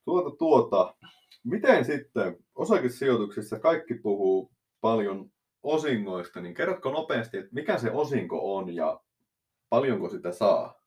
Tuota, 0.05 0.37
tuota. 0.37 0.93
Miten 1.43 1.85
sitten 1.85 2.37
osakesijoituksissa 2.55 3.59
kaikki 3.59 3.93
puhuu 3.93 4.51
paljon 4.81 5.31
osingoista, 5.63 6.41
niin 6.41 6.53
kerrotko 6.53 6.91
nopeasti, 6.91 7.37
että 7.37 7.49
mikä 7.53 7.77
se 7.77 7.91
osinko 7.91 8.57
on 8.57 8.75
ja 8.75 8.99
paljonko 9.69 10.09
sitä 10.09 10.31
saa? 10.31 10.81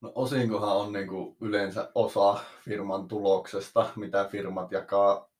No 0.00 0.12
osinkohan 0.14 0.76
on 0.76 0.92
niin 0.92 1.08
kuin 1.08 1.36
yleensä 1.40 1.90
osa 1.94 2.38
firman 2.64 3.08
tuloksesta, 3.08 3.90
mitä 3.96 4.28
firmat 4.30 4.72
jakaa 4.72 5.30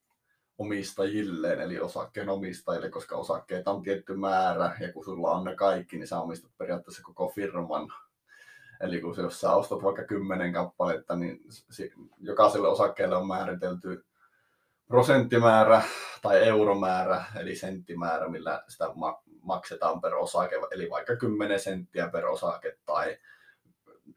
omistajilleen, 0.59 1.61
eli 1.61 1.81
osakkeen 1.81 2.29
omistajille, 2.29 2.91
koska 2.91 3.17
osakkeita 3.17 3.71
on 3.71 3.83
tietty 3.83 4.17
määrä, 4.17 4.77
ja 4.81 4.93
kun 4.93 5.05
sulla 5.05 5.31
on 5.31 5.45
ne 5.45 5.55
kaikki, 5.55 5.97
niin 5.97 6.07
sä 6.07 6.21
omistat 6.21 6.51
periaatteessa 6.59 7.03
koko 7.03 7.29
firman. 7.29 7.89
Eli 8.81 9.01
kun 9.01 9.15
jos 9.19 9.41
sä 9.41 9.55
ostat 9.55 9.83
vaikka 9.83 10.05
kymmenen 10.05 10.53
kappaletta, 10.53 11.17
niin 11.17 11.41
jokaiselle 12.21 12.69
osakkeelle 12.69 13.17
on 13.17 13.27
määritelty 13.27 14.05
prosenttimäärä 14.87 15.83
tai 16.23 16.49
euromäärä, 16.49 17.25
eli 17.41 17.57
senttimäärä, 17.57 18.29
millä 18.29 18.65
sitä 18.69 18.91
ma- 18.95 19.23
maksetaan 19.43 20.01
per 20.01 20.15
osake, 20.15 20.57
eli 20.71 20.91
vaikka 20.91 21.17
10 21.17 21.61
senttiä 21.61 22.09
per 22.09 22.27
osake 22.27 22.79
tai 22.87 23.19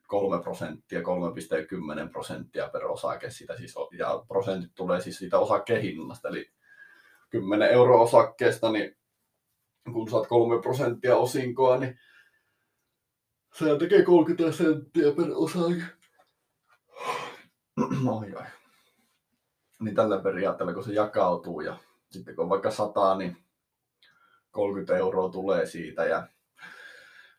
3 0.07 0.41
prosenttia, 0.43 0.99
3,10 0.99 2.09
prosenttia 2.11 2.69
per 2.69 2.85
osake 2.85 3.29
sitä 3.29 3.57
siis, 3.57 3.75
ja 3.97 4.23
prosentit 4.27 4.71
tulee 4.75 5.01
siis 5.01 5.17
siitä 5.17 5.39
osakkeen 5.39 5.81
hinnasta, 5.81 6.29
eli 6.29 6.51
10 7.29 7.69
euro 7.69 8.01
osakkeesta, 8.01 8.71
niin 8.71 8.97
kun 9.93 10.09
saat 10.09 10.27
kolme 10.27 10.61
prosenttia 10.61 11.17
osinkoa, 11.17 11.77
niin 11.77 11.99
se 13.53 13.77
tekee 13.79 14.03
30 14.03 14.57
senttiä 14.57 15.11
per 15.17 15.27
osake. 15.35 15.83
Oi, 18.07 18.35
oi. 18.35 18.58
Niin 19.79 19.95
tällä 19.95 20.19
periaatteella, 20.19 20.73
kun 20.73 20.83
se 20.83 20.93
jakautuu 20.93 21.61
ja 21.61 21.77
sitten 22.09 22.35
kun 22.35 22.43
on 22.43 22.49
vaikka 22.49 22.71
100, 22.71 23.17
niin 23.17 23.37
30 24.51 24.97
euroa 24.97 25.29
tulee 25.29 25.65
siitä 25.65 26.05
ja 26.05 26.27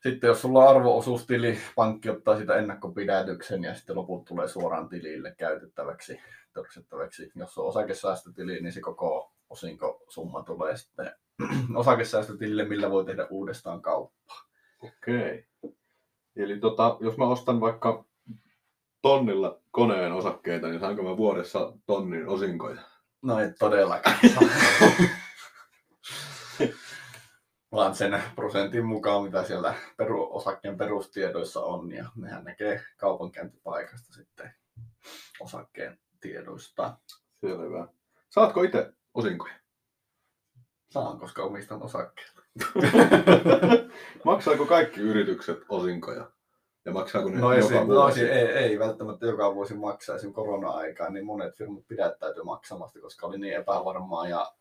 sitten 0.03 0.27
jos 0.27 0.41
sulla 0.41 0.59
on 0.59 0.69
arvoosuustili, 0.69 1.57
pankki 1.75 2.09
ottaa 2.09 2.37
sitä 2.37 2.55
ennakkopidätyksen 2.55 3.63
ja 3.63 3.75
sitten 3.75 3.95
loput 3.95 4.25
tulee 4.25 4.47
suoraan 4.47 4.89
tilille 4.89 5.35
käytettäväksi, 5.37 6.19
törsettäväksi. 6.53 7.31
Jos 7.35 7.57
on 7.57 7.65
osakesäästötili, 7.65 8.61
niin 8.61 8.73
se 8.73 8.81
koko 8.81 9.31
osinkosumma 9.49 10.43
tulee 10.43 10.77
sitten 10.77 11.11
osakesäästötilille, 11.75 12.65
millä 12.65 12.91
voi 12.91 13.05
tehdä 13.05 13.27
uudestaan 13.29 13.81
kauppaa. 13.81 14.41
Okei. 14.79 15.45
Eli 16.35 16.59
tota, 16.59 16.97
jos 16.99 17.17
mä 17.17 17.27
ostan 17.27 17.61
vaikka 17.61 18.05
tonnilla 19.01 19.61
koneen 19.71 20.11
osakkeita, 20.11 20.67
niin 20.67 20.79
saanko 20.79 21.03
mä 21.03 21.17
vuodessa 21.17 21.73
tonnin 21.85 22.27
osinkoja? 22.27 22.81
No 23.21 23.39
ei 23.39 23.53
todellakaan. 23.59 24.17
Vaan 27.71 27.95
sen 27.95 28.23
prosentin 28.35 28.85
mukaan, 28.85 29.23
mitä 29.23 29.43
siellä 29.43 29.73
peru, 29.97 30.35
osakkeen 30.35 30.77
perustiedoissa 30.77 31.63
on, 31.63 31.91
ja 31.91 32.09
nehän 32.15 32.43
näkee 32.43 32.83
kaupankäyntipaikasta 32.97 34.13
sitten 34.13 34.53
osakkeen 35.39 35.99
tiedoista. 36.19 36.97
Selvä. 37.41 37.87
Saatko 38.29 38.63
itse 38.63 38.93
osinkoja? 39.13 39.53
Saan, 40.89 41.19
koska 41.19 41.43
omistan 41.43 41.83
osakkeita. 41.83 42.41
Maksaako 44.25 44.65
kaikki 44.65 44.99
yritykset 44.99 45.59
osinkoja? 45.69 46.31
Ja 46.85 46.91
maksaako 46.91 47.29
ne 47.29 47.37
No, 47.39 47.53
joka 47.53 47.65
esim, 47.65 47.77
no 47.77 47.87
vuosi? 47.87 48.21
esim, 48.21 48.33
ei, 48.33 48.47
ei, 48.47 48.79
välttämättä 48.79 49.25
joka 49.25 49.55
vuosi 49.55 49.73
maksaa. 49.73 50.15
Esim. 50.15 50.33
korona-aikaan 50.33 51.13
niin 51.13 51.25
monet 51.25 51.55
firmat 51.55 51.87
pidättäytyi 51.87 52.43
maksamasta, 52.43 52.99
koska 52.99 53.27
oli 53.27 53.37
niin 53.37 53.53
epävarmaa 53.55 54.27
ja 54.29 54.51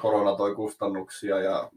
korona 0.00 0.36
toi 0.36 0.54
kustannuksia 0.54 1.40
ja 1.40 1.70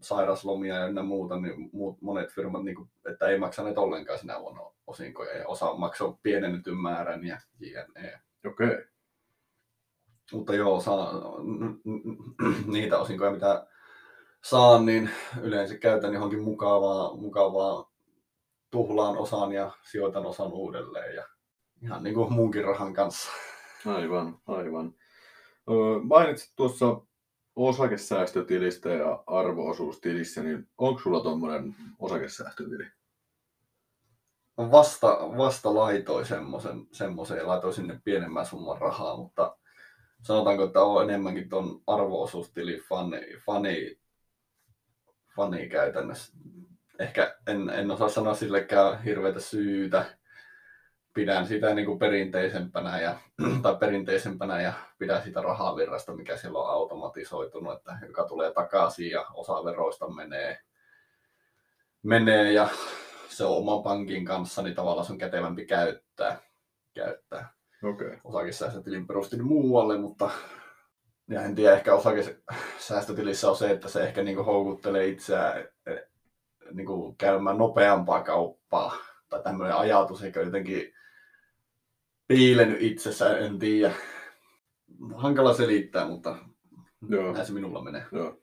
sairaslomia 0.00 0.74
ja 0.74 0.86
ynnä 0.86 1.02
muuta, 1.02 1.40
niin 1.40 1.70
muut, 1.72 2.02
monet 2.02 2.30
firmat, 2.32 2.64
niin 2.64 2.74
kuin, 2.74 2.88
että 3.10 3.26
ei 3.26 3.38
maksaneet 3.38 3.78
ollenkaan 3.78 4.18
sinä 4.18 4.40
vuonna 4.40 4.60
osinkoja 4.86 5.36
ja 5.36 5.48
osa 5.48 5.74
maksoi 5.74 6.14
pienennetyn 6.22 6.76
määrän 6.76 7.24
ja 7.24 7.40
jne. 7.60 8.20
Okei. 8.46 8.84
Mutta 10.32 10.54
joo, 10.54 10.80
saa, 10.80 11.12
niitä 12.66 12.98
osinkoja, 12.98 13.30
mitä 13.30 13.66
saan, 14.44 14.86
niin 14.86 15.10
yleensä 15.42 15.78
käytän 15.78 16.14
johonkin 16.14 16.42
mukavaa, 16.42 17.16
mukavaa 17.16 17.89
tuhlaan 18.70 19.18
osan 19.18 19.52
ja 19.52 19.70
sijoitan 19.90 20.26
osan 20.26 20.52
uudelleen 20.52 21.14
ja 21.14 21.26
ihan 21.82 22.02
niin 22.02 22.14
kuin 22.14 22.32
muunkin 22.32 22.64
rahan 22.64 22.94
kanssa. 22.94 23.30
Aivan, 23.86 24.38
aivan. 24.46 24.94
Öö, 25.70 25.98
mainitsit 26.02 26.52
tuossa 26.56 27.00
osakesäästötilistä 27.56 28.88
ja 28.88 29.24
arvoosuustilissä, 29.26 30.42
niin 30.42 30.68
onko 30.78 31.00
sulla 31.00 31.20
tuommoinen 31.20 31.74
osakesäästötili? 31.98 32.86
Vasta, 34.56 35.08
vasta 35.36 35.74
laitoin 35.74 36.26
semmoisen, 36.26 36.86
semmoisen 36.92 37.36
ja 37.36 37.46
laitoin 37.46 37.74
sinne 37.74 38.00
pienemmän 38.04 38.46
summan 38.46 38.80
rahaa, 38.80 39.16
mutta 39.16 39.56
sanotaanko, 40.22 40.64
että 40.64 40.82
on 40.82 41.10
enemmänkin 41.10 41.48
tuon 41.48 41.82
arvoosuustili 41.86 42.80
fani, 42.88 43.20
fani, 43.46 44.00
fani 45.36 45.68
käytännössä. 45.68 46.36
Ehkä 47.00 47.36
en, 47.46 47.70
en 47.70 47.90
osaa 47.90 48.08
sanoa 48.08 48.34
sillekään 48.34 49.02
hirveätä 49.02 49.40
syytä. 49.40 50.04
Pidän 51.14 51.46
sitä 51.46 51.74
niin 51.74 51.86
kuin 51.86 51.98
perinteisempänä, 51.98 53.00
ja, 53.00 53.18
tai 53.62 53.76
perinteisempänä 53.76 54.60
ja 54.60 54.72
pidän 54.98 55.22
sitä 55.22 55.42
rahavirrasta, 55.42 56.14
mikä 56.14 56.36
siellä 56.36 56.58
on 56.58 56.70
automatisoitunut, 56.70 57.72
että 57.78 57.98
joka 58.06 58.24
tulee 58.24 58.52
takaisin 58.52 59.10
ja 59.10 59.26
osa 59.34 59.64
veroista 59.64 60.08
menee, 60.08 60.58
menee 62.02 62.52
ja 62.52 62.68
se 63.28 63.44
on 63.44 63.56
oman 63.56 63.82
pankin 63.82 64.24
kanssa, 64.24 64.62
niin 64.62 64.74
tavallaan 64.74 65.06
se 65.06 65.12
on 65.12 65.18
kätevämpi 65.18 65.66
käyttää. 65.66 66.38
käyttää 66.94 67.52
Okei. 67.82 68.18
osakesäästötilin 68.24 69.06
perustin 69.06 69.44
muualle, 69.44 69.98
mutta 69.98 70.30
ja 71.28 71.42
en 71.42 71.54
tiedä, 71.54 71.76
ehkä 71.76 71.94
osakesäästötilissä 71.94 73.50
on 73.50 73.56
se, 73.56 73.70
että 73.70 73.88
se 73.88 74.02
ehkä 74.02 74.22
niinku 74.22 74.42
houkuttelee 74.42 75.08
itseään 75.08 75.68
eh, 76.70 76.76
niinku 76.76 77.14
käymään 77.18 77.58
nopeampaa 77.58 78.22
kauppaa. 78.22 78.96
Tai 79.28 79.42
tämmöinen 79.42 79.76
ajatus 79.76 80.22
ehkä 80.22 80.40
jotenkin 80.40 80.92
piilennyt 82.28 82.82
itsessä, 82.82 83.38
en 83.38 83.58
tiedä. 83.58 83.94
Hankala 85.14 85.54
selittää, 85.54 86.06
mutta 86.06 86.36
Joo. 87.08 87.32
näin 87.32 87.46
se 87.46 87.52
minulla 87.52 87.82
menee. 87.82 88.04
Joo. 88.12 88.40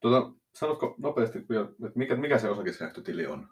Tuota, 0.00 0.30
sanotko 0.54 0.94
nopeasti 0.98 1.38
että 1.38 1.98
mikä, 1.98 2.16
mikä 2.16 2.38
se 2.38 2.50
osakesäästötili 2.50 3.26
on? 3.26 3.48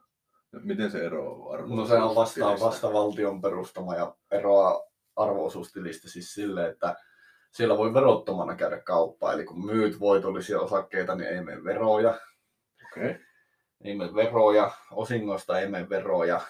Miten 0.53 0.91
se 0.91 1.07
eroaa 1.07 1.55
arvo 1.55 1.75
No 1.75 1.87
se 1.87 1.95
on 1.95 2.15
vasta, 2.15 2.61
vasta 2.61 2.93
valtion 2.93 3.41
perustama 3.41 3.95
ja 3.95 4.15
eroaa 4.31 4.83
arvoosuustilistä 5.17 6.09
siis 6.11 6.35
sille, 6.35 6.69
että 6.69 6.97
siellä 7.51 7.79
voi 7.79 7.95
verottomana 7.95 8.57
käydä 8.57 8.81
kauppaa. 8.81 9.33
Eli 9.33 9.45
kun 9.45 9.67
myyt 9.67 10.01
voitollisia 10.01 10.61
osakkeita, 10.61 11.15
niin 11.15 11.29
ei 11.29 11.45
mene 11.45 11.65
veroja. 11.65 12.21
Okei. 12.85 13.30
Ei 13.85 13.97
mene 13.97 14.15
veroja, 14.15 14.71
osingoista 14.91 15.61
ei 15.61 15.69
mene 15.69 15.89
veroja. 15.89 16.41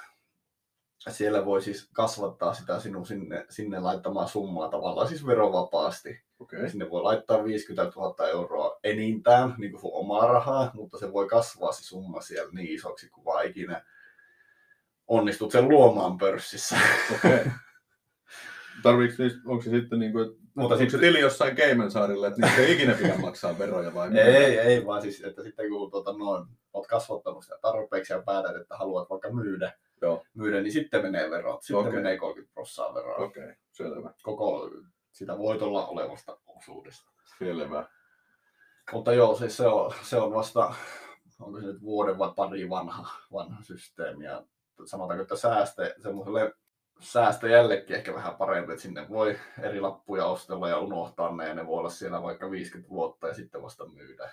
Siellä 1.09 1.45
voi 1.45 1.63
siis 1.63 1.89
kasvattaa 1.93 2.55
sitä 2.55 2.81
sinun 2.81 3.07
sinne, 3.07 3.47
sinne 3.51 3.81
laittamaa 3.81 4.27
summaa 4.27 4.69
tavallaan 4.69 5.09
siis 5.09 5.27
verovapaasti. 5.27 6.23
Okei. 6.39 6.71
Sinne 6.71 6.91
voi 6.91 7.03
laittaa 7.03 7.45
50 7.45 7.93
000 7.97 8.29
euroa 8.29 8.79
enintään 8.85 9.55
niin 9.59 9.71
kuin 9.71 9.81
sun 9.81 9.91
omaa 9.95 10.27
rahaa, 10.27 10.71
mutta 10.75 10.99
se 10.99 11.13
voi 11.13 11.29
kasvaa 11.29 11.73
se 11.73 11.85
summa 11.85 12.21
siellä 12.21 12.53
niin 12.53 12.69
isoksi 12.69 13.09
kuin 13.09 13.25
vaan 13.25 13.47
ikinä 13.47 13.85
onnistut 15.07 15.53
sen 15.53 15.69
luomaan 15.69 16.19
pörssissä. 16.19 16.77
Okei. 17.15 17.45
Tarviiko 18.83 19.15
onko 19.47 19.63
se 19.63 19.71
sitten 19.71 19.99
niin 19.99 20.13
kuin, 20.13 20.29
että 20.29 20.41
Mutta 20.43 20.75
onko 20.75 20.77
se 20.77 20.81
sitten, 20.81 21.01
tili 21.01 21.21
jossain 21.21 21.57
Cayman-saarilla, 21.57 22.27
että 22.27 22.41
niistä 22.41 22.61
ei 22.61 22.73
ikinä 22.73 22.95
pidä 22.95 23.15
maksaa 23.19 23.59
veroja 23.59 23.95
vai 23.95 24.11
mitä? 24.11 24.25
ei, 24.25 24.59
ei, 24.59 24.87
vaan 24.87 25.03
siis, 25.03 25.25
että 25.25 25.43
sitten 25.43 25.69
kun 25.69 25.91
tuota, 25.91 26.13
noin, 26.13 26.47
olet 26.73 26.87
kasvattanut 26.87 27.45
sitä 27.45 27.59
tarpeeksi 27.63 28.13
ja 28.13 28.23
päätät, 28.23 28.57
että 28.57 28.77
haluat 28.77 29.11
vaikka 29.11 29.33
myydä, 29.33 29.73
Joo. 30.03 30.25
myydä 30.35 30.61
niin 30.61 30.73
sitten 30.73 31.03
menee 31.03 31.31
verot. 31.31 31.63
Sitten 31.63 31.81
Okei. 31.81 31.93
menee 31.93 32.19
30 32.19 32.55
prosenttia 32.55 32.95
veroa 32.95 33.17
Okei, 33.17 33.55
selvä. 33.73 34.13
koko 34.23 34.71
sitä 35.13 35.39
voitolla 35.39 35.87
olevasta 35.87 36.39
osuudesta. 36.47 37.11
Selvä. 37.39 37.89
Mutta 38.93 39.13
joo, 39.13 39.37
siis 39.37 39.57
se 39.57 39.67
on, 39.67 39.93
se 40.03 40.17
on 40.17 40.35
vasta, 40.35 40.75
onko 41.41 41.61
se 41.61 41.67
nyt 41.67 41.83
vuoden 41.83 42.19
vai 42.19 42.33
pari 42.37 42.71
vanha, 42.71 43.11
vanha 43.33 43.63
systeemi. 43.63 44.25
Ja 44.25 44.45
sanotaanko, 44.85 45.23
että 45.23 45.37
sääste, 45.37 45.95
semmoiselle 46.03 46.53
säästäjällekin 47.01 47.97
ehkä 47.97 48.15
vähän 48.15 48.37
parempi, 48.37 48.73
että 48.73 48.83
sinne 48.83 49.09
voi 49.09 49.39
eri 49.63 49.81
lappuja 49.81 50.27
ostella 50.27 50.69
ja 50.69 50.79
unohtaa 50.79 51.37
ne, 51.37 51.49
ja 51.49 51.55
ne 51.55 51.67
voi 51.67 51.79
olla 51.79 51.91
siellä 51.91 52.23
vaikka 52.23 52.51
50 52.51 52.91
vuotta 52.91 53.29
ja 53.29 53.35
sitten 53.35 53.63
vasta 53.63 53.87
myydä. 53.89 54.31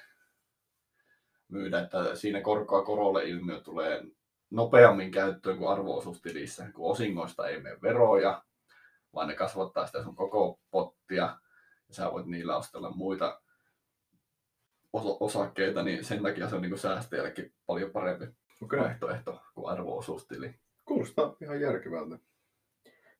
Myydä 1.49 1.79
että 1.79 2.15
siinä 2.15 2.41
korkoa 2.41 2.81
korolle 2.81 3.23
ilmiö 3.23 3.62
tulee 3.62 4.03
nopeammin 4.49 5.12
käyttöön 5.12 5.57
kuin 5.57 5.69
arvoosuustilissä, 5.69 6.71
kun 6.71 6.91
osingoista 6.91 7.47
ei 7.47 7.62
mene 7.62 7.81
veroja, 7.81 8.43
vaan 9.13 9.27
ne 9.27 9.36
kasvattaa 9.36 9.86
sitä 9.86 10.03
sun 10.03 10.15
koko 10.15 10.60
pottia, 10.71 11.38
ja 11.88 11.93
sä 11.93 12.12
voit 12.12 12.25
niillä 12.25 12.57
ostella 12.57 12.91
muita 12.91 13.41
osa- 14.93 15.17
osakkeita, 15.19 15.83
niin 15.83 16.05
sen 16.05 16.23
takia 16.23 16.49
se 16.49 16.55
on 16.55 16.62
niin 16.62 16.77
säästäjällekin 16.77 17.53
paljon 17.65 17.91
parempi 17.91 18.25
Okei. 18.62 18.79
vaihtoehto 18.79 19.41
kuin 19.53 19.69
arvoosuustili. 19.69 20.60
Kuulostaa 20.86 21.36
ihan 21.41 21.62
järkevältä. 21.62 22.19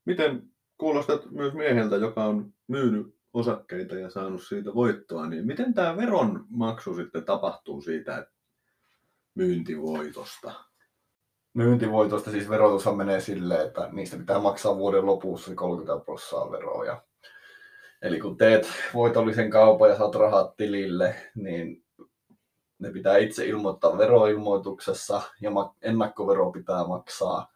Miten 0.05 0.43
kuulostat 0.77 1.31
myös 1.31 1.53
mieheltä, 1.53 1.95
joka 1.95 2.25
on 2.25 2.53
myynyt 2.67 3.16
osakkeita 3.33 3.95
ja 3.95 4.09
saanut 4.09 4.43
siitä 4.43 4.73
voittoa, 4.73 5.27
niin 5.27 5.47
miten 5.47 5.73
tämä 5.73 5.97
veronmaksu 5.97 6.95
sitten 6.95 7.25
tapahtuu 7.25 7.81
siitä 7.81 8.27
myyntivoitosta? 9.35 10.53
Myyntivoitosta 11.53 12.31
siis 12.31 12.49
verotushan 12.49 12.97
menee 12.97 13.19
silleen, 13.19 13.67
että 13.67 13.89
niistä 13.91 14.17
pitää 14.17 14.39
maksaa 14.39 14.77
vuoden 14.77 15.05
lopussa 15.05 15.55
30 15.55 16.05
prosenttia 16.05 16.51
veroja. 16.51 17.03
Eli 18.01 18.19
kun 18.19 18.37
teet 18.37 18.67
voitollisen 18.93 19.49
kaupan 19.49 19.89
ja 19.89 19.97
saat 19.97 20.15
rahat 20.15 20.57
tilille, 20.57 21.15
niin 21.35 21.83
ne 22.79 22.91
pitää 22.91 23.17
itse 23.17 23.45
ilmoittaa 23.45 23.97
veroilmoituksessa 23.97 25.21
ja 25.41 25.51
ennakkovero 25.81 26.51
pitää 26.51 26.87
maksaa. 26.87 27.53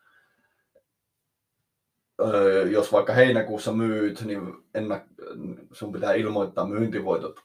Öö, 2.22 2.70
jos 2.70 2.92
vaikka 2.92 3.14
heinäkuussa 3.14 3.72
myyt, 3.72 4.22
niin 4.26 4.42
ennak- 4.78 5.21
sun 5.72 5.92
pitää 5.92 6.14
ilmoittaa 6.14 6.68
myyntivoitot 6.68 7.40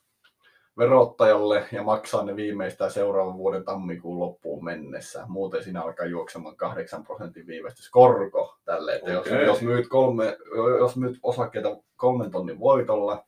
verottajalle 0.78 1.66
ja 1.72 1.82
maksaa 1.82 2.24
ne 2.24 2.36
viimeistään 2.36 2.90
seuraavan 2.90 3.36
vuoden 3.36 3.64
tammikuun 3.64 4.18
loppuun 4.18 4.64
mennessä. 4.64 5.24
Muuten 5.28 5.64
siinä 5.64 5.82
alkaa 5.82 6.06
juoksemaan 6.06 6.56
8 6.56 7.04
prosentin 7.04 7.46
viivästyskorko 7.46 8.56
tälle. 8.64 8.94
Että 8.94 9.18
Okei. 9.18 9.32
jos, 9.32 9.46
jos, 9.46 9.62
myyt 9.62 9.88
kolme, 9.88 10.38
jos 10.78 10.96
myyt 10.96 11.18
osakkeita 11.22 11.76
kolmen 11.96 12.30
tonnin 12.30 12.60
voitolla 12.60 13.24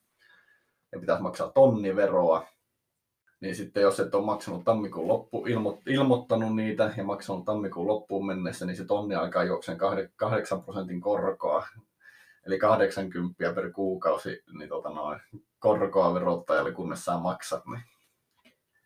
ja 0.93 1.01
pitäisi 1.01 1.23
maksaa 1.23 1.51
tonni 1.51 1.97
veroa, 1.97 2.47
niin 3.41 3.57
sitten 3.57 3.83
jos 3.83 4.01
et 4.01 4.15
ole 4.15 4.25
maksanut 4.25 4.65
tammikuun 4.65 5.09
loppu, 5.09 5.47
ilmo, 5.47 5.83
ilmoittanut 5.87 6.57
niitä 6.57 6.93
ja 6.97 7.05
maksanut 7.05 7.45
tammikuun 7.45 7.87
loppuun 7.87 8.27
mennessä, 8.27 8.67
niin 8.67 8.77
se 8.77 8.85
tonni 8.85 9.15
alkaa 9.15 9.45
juokseen 9.45 9.79
8 10.17 10.63
prosentin 10.63 11.01
korkoa. 11.01 11.67
Eli 12.49 12.59
80 12.59 13.53
per 13.55 13.71
kuukausi 13.73 14.43
niin 14.59 14.69
tota 14.69 14.91
noin, 14.91 15.21
korkoa 15.59 16.15
verottajalle, 16.15 16.73
kunnes 16.73 17.05
sä 17.05 17.17
maksat. 17.17 17.63
Niin. 17.67 17.83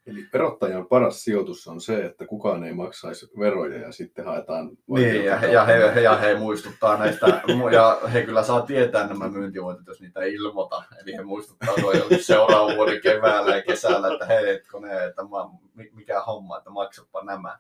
Eli 0.07 0.27
verottajan 0.33 0.87
paras 0.87 1.25
sijoitus 1.25 1.67
on 1.67 1.81
se, 1.81 2.05
että 2.05 2.27
kukaan 2.27 2.65
ei 2.65 2.73
maksaisi 2.73 3.31
veroja 3.39 3.79
ja 3.79 3.93
sitten 3.93 4.25
haetaan... 4.25 4.71
Niin, 4.87 5.25
ja, 5.25 5.47
ja, 5.47 5.65
he, 5.65 6.01
ja 6.01 6.17
he 6.17 6.35
muistuttaa 6.35 6.99
näistä, 6.99 7.43
ja 7.73 8.01
he 8.13 8.23
kyllä 8.23 8.43
saa 8.43 8.67
tietää 8.67 9.07
nämä 9.07 9.29
myyntivoitot, 9.29 9.87
jos 9.87 10.01
niitä 10.01 10.21
ei 10.21 10.35
ilmoita. 10.35 10.83
Eli 11.03 11.17
he 11.17 11.23
muistuttaa 11.23 11.75
seuraavan 12.21 12.77
vuoden 12.77 13.01
keväällä 13.01 13.57
ja 13.57 13.63
kesällä, 13.63 14.13
että 14.13 14.27
hei, 14.27 14.51
etkö 14.51 14.81
ne, 14.81 15.05
että 15.05 15.23
mikä 15.93 16.21
homma, 16.21 16.59
että 16.59 16.71
maksapa 16.71 17.25
nämä. 17.25 17.59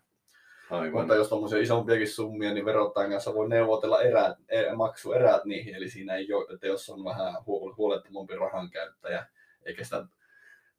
Aivan. 0.72 1.00
Mutta 1.00 1.14
jos 1.14 1.28
tuommoisia 1.28 1.58
isompiakin 1.58 2.08
summia, 2.08 2.54
niin 2.54 2.64
verottajan 2.64 3.10
kanssa 3.10 3.34
voi 3.34 3.48
neuvotella 3.48 4.02
erät, 4.02 4.36
e- 4.48 4.74
maksuerät 4.74 5.44
niihin. 5.44 5.74
Eli 5.74 5.90
siinä 5.90 6.14
ei 6.14 6.32
ole, 6.32 6.54
että 6.54 6.66
jos 6.66 6.90
on 6.90 7.04
vähän 7.04 7.34
huol- 7.34 7.76
huolettomampi 7.76 8.36
rahan 8.36 8.70
käyttäjä, 8.70 9.26
eikä 9.64 9.84
sitä, 9.84 10.06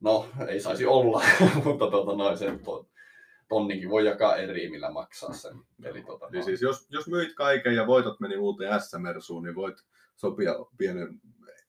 no 0.00 0.28
ei 0.48 0.60
saisi 0.60 0.86
olla, 0.86 1.22
mutta 1.64 1.90
tota, 1.90 2.16
noin, 2.16 2.38
sen 2.38 2.58
to, 2.58 2.86
tonninkin 3.48 3.90
voi 3.90 4.06
jakaa 4.06 4.36
eri, 4.36 4.70
millä 4.70 4.90
maksaa 4.90 5.32
sen. 5.32 5.56
Eli, 5.84 6.02
tota, 6.02 6.26
Eli 6.26 6.32
noin. 6.32 6.44
siis 6.44 6.62
jos, 6.62 6.86
jos 6.90 7.08
myit 7.08 7.34
kaiken 7.34 7.74
ja 7.74 7.86
voitot 7.86 8.20
meni 8.20 8.36
uuteen 8.36 8.80
S-mersuun, 8.80 9.42
niin 9.42 9.54
voit 9.54 9.76
sopia 10.14 10.54
pienen 10.78 11.20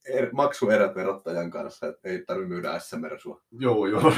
er, 0.05 0.29
maksuerät 0.31 0.95
verottajan 0.95 1.51
kanssa, 1.51 1.87
että 1.87 2.09
ei 2.09 2.23
tarvitse 2.27 2.49
myydä 2.49 2.79
S-mersua. 2.79 3.41
Joo, 3.51 3.87
joo. 3.87 4.01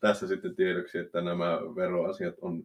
Tässä 0.00 0.26
sitten 0.26 0.56
tiedoksi, 0.56 0.98
että 0.98 1.20
nämä 1.20 1.58
veroasiat 1.76 2.34
on 2.40 2.62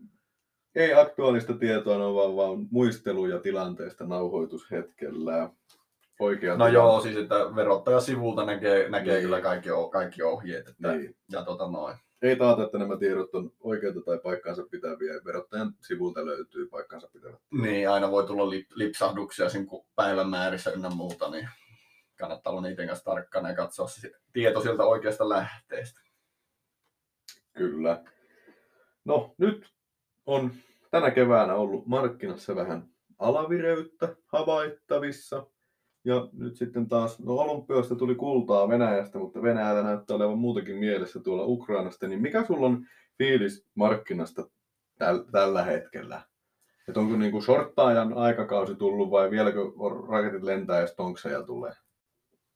ei 0.76 0.94
aktuaalista 0.94 1.54
tietoa, 1.54 1.98
ne 1.98 2.04
on 2.04 2.16
vaan, 2.16 2.36
vaan 2.36 2.68
muisteluja 2.72 3.40
tilanteesta 3.40 4.06
nauhoitushetkellä. 4.06 5.50
Oikea 6.20 6.52
No 6.52 6.56
tilanne. 6.58 6.74
joo, 6.74 7.02
siis 7.02 7.18
että 7.18 7.36
verottaja 7.56 8.00
sivulta 8.00 8.46
näkee, 8.46 8.90
näkee 8.90 9.14
Niin. 9.14 9.24
kyllä 9.24 9.42
kaikki, 9.42 9.70
kaikki 9.92 10.24
ohjeet. 10.24 10.68
Että, 10.68 10.92
Niin. 10.92 11.16
Ja 11.32 11.46
tota 11.46 11.68
noin. 11.72 11.98
Ei 12.22 12.36
taata, 12.36 12.64
että 12.64 12.78
nämä 12.78 12.98
tiedot 12.98 13.36
on 13.36 13.52
oikeita 13.60 14.02
tai 14.02 14.20
paikkaansa 14.20 14.64
pitäviä. 14.72 15.14
Verottajan 15.26 15.74
sivulta 15.82 16.26
löytyy 16.26 16.68
paikkaansa 16.68 17.10
pitävät. 17.14 17.40
Niin, 17.62 17.90
aina 17.90 18.12
voi 18.12 18.24
tulla 18.28 18.50
lip, 18.50 18.68
lipsahduksia 18.76 19.50
sen 19.50 19.68
päivämäärissä 19.96 20.72
ynnä 20.72 20.90
muuta, 20.90 21.32
niin 21.32 21.50
kannattaa 22.20 22.52
olla 22.54 22.62
niiden 22.62 22.88
kanssa 22.88 23.06
tarkkana 23.06 23.50
ja 23.50 23.56
katsoa 23.56 23.88
se 23.88 24.12
tieto 24.34 24.62
sieltä 24.62 24.84
oikeasta 24.84 25.30
lähteestä. 25.30 26.02
Kyllä. 27.54 28.04
No 29.06 29.36
nyt 29.38 29.74
on 30.26 30.52
tänä 30.92 31.12
keväänä 31.12 31.56
ollut 31.56 31.88
markkinassa 31.88 32.56
vähän 32.56 32.90
alavireyttä 33.20 34.16
havaittavissa. 34.28 35.48
Ja 36.06 36.30
nyt 36.34 36.56
sitten 36.56 36.88
taas, 36.88 37.20
no 37.20 37.34
olympiasta 37.34 37.96
tuli 37.96 38.16
kultaa 38.16 38.70
Venäjästä, 38.70 39.20
mutta 39.20 39.42
Venäjällä 39.42 39.84
näyttää 39.84 40.16
olevan 40.16 40.38
muutakin 40.38 40.76
mielessä 40.76 41.20
tuolla 41.20 41.46
Ukrainasta. 41.46 42.08
Niin 42.08 42.22
mikä 42.22 42.46
sulla 42.46 42.68
on 42.68 42.86
fiilis 43.18 43.68
markkinasta 43.76 44.42
täl- 45.04 45.32
tällä 45.32 45.64
hetkellä? 45.64 46.22
Että 46.88 47.00
onko 47.00 47.16
niinku 47.18 47.42
shorttaajan 47.42 48.14
aikakausi 48.14 48.76
tullut 48.76 49.12
vai 49.12 49.32
vieläkö 49.32 49.60
raketit 50.10 50.44
lentää 50.44 50.80
ja 50.80 50.88
stonkseja 50.88 51.44
tulee? 51.44 51.74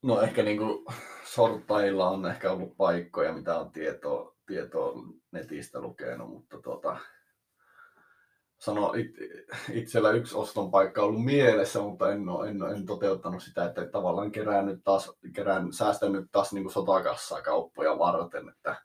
No 0.03 0.21
ehkä 0.21 0.43
niin 0.43 0.57
kuin 0.57 0.85
sorttajilla 1.23 2.09
on 2.09 2.25
ehkä 2.25 2.51
ollut 2.51 2.77
paikkoja, 2.77 3.33
mitä 3.33 3.59
on 3.59 3.71
tietoa, 3.71 4.36
tietoa 4.47 4.93
netistä 5.31 5.81
lukenut, 5.81 6.29
mutta 6.29 6.61
tota, 6.61 6.97
sano 8.57 8.93
it, 8.93 9.15
itsellä 9.71 10.11
yksi 10.11 10.35
oston 10.35 10.71
paikka 10.71 11.01
ollut 11.01 11.25
mielessä, 11.25 11.79
mutta 11.79 12.11
en, 12.11 12.29
ole, 12.29 12.49
en, 12.49 12.61
en 12.61 12.85
toteuttanut 12.85 13.43
sitä, 13.43 13.65
että 13.65 13.85
tavallaan 13.85 14.31
kerään 14.31 14.65
nyt 14.65 14.83
taas, 14.83 15.11
kerään, 15.33 15.73
säästän 15.73 16.11
nyt 16.11 16.25
taas 16.31 16.53
niin 16.53 16.69
sotakassaa 16.69 17.41
kauppoja 17.41 17.99
varten, 17.99 18.49
että 18.49 18.81